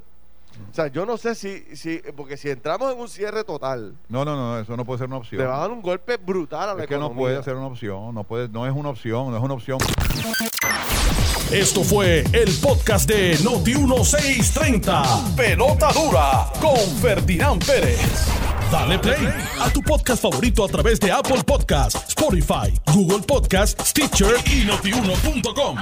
O 0.72 0.74
sea, 0.74 0.88
yo 0.88 1.06
no 1.06 1.18
sé 1.18 1.36
si, 1.36 1.60
si, 1.76 2.02
porque 2.16 2.36
si 2.36 2.50
entramos 2.50 2.92
en 2.92 3.00
un 3.00 3.08
cierre 3.08 3.44
total, 3.44 3.96
No, 4.10 4.26
no, 4.26 4.36
no, 4.36 4.60
eso 4.60 4.76
no 4.76 4.86
puede 4.86 4.98
ser 5.00 5.08
una 5.08 5.18
opción. 5.18 5.40
le 5.42 5.48
va 5.48 5.58
a 5.58 5.60
dar 5.60 5.72
un 5.72 5.82
golpe 5.84 6.18
brutal 6.18 6.70
a 6.70 6.74
la 6.74 6.82
Es 6.84 6.88
que 6.88 6.96
no 6.96 7.06
economía. 7.08 7.22
puede 7.22 7.44
ser 7.44 7.56
una 7.56 7.68
opción, 7.68 8.16
no 8.16 8.24
puede, 8.24 8.50
no 8.50 8.66
es 8.66 8.74
una 8.74 8.90
opción, 8.90 9.30
no 9.30 9.38
es 9.38 9.44
una 9.44 9.54
opción. 9.54 9.78
Esto 11.52 11.84
fue 11.84 12.24
el 12.34 12.52
podcast 12.62 13.08
de 13.08 13.38
Noti1630. 13.38 15.36
Pelota 15.36 15.92
dura 15.94 16.48
con 16.60 16.76
Ferdinand 17.02 17.64
Pérez. 17.66 18.00
Dale 18.72 19.00
play 19.00 19.28
a 19.62 19.70
tu 19.70 19.82
podcast 19.82 20.22
favorito 20.24 20.66
a 20.66 20.68
través 20.68 21.00
de 21.00 21.10
Apple 21.12 21.44
Podcasts, 21.46 22.04
Spotify, 22.10 22.74
Google 22.94 23.22
Podcasts, 23.26 23.90
Stitcher 23.92 24.36
y 24.52 24.66
notiuno.com. 24.66 25.78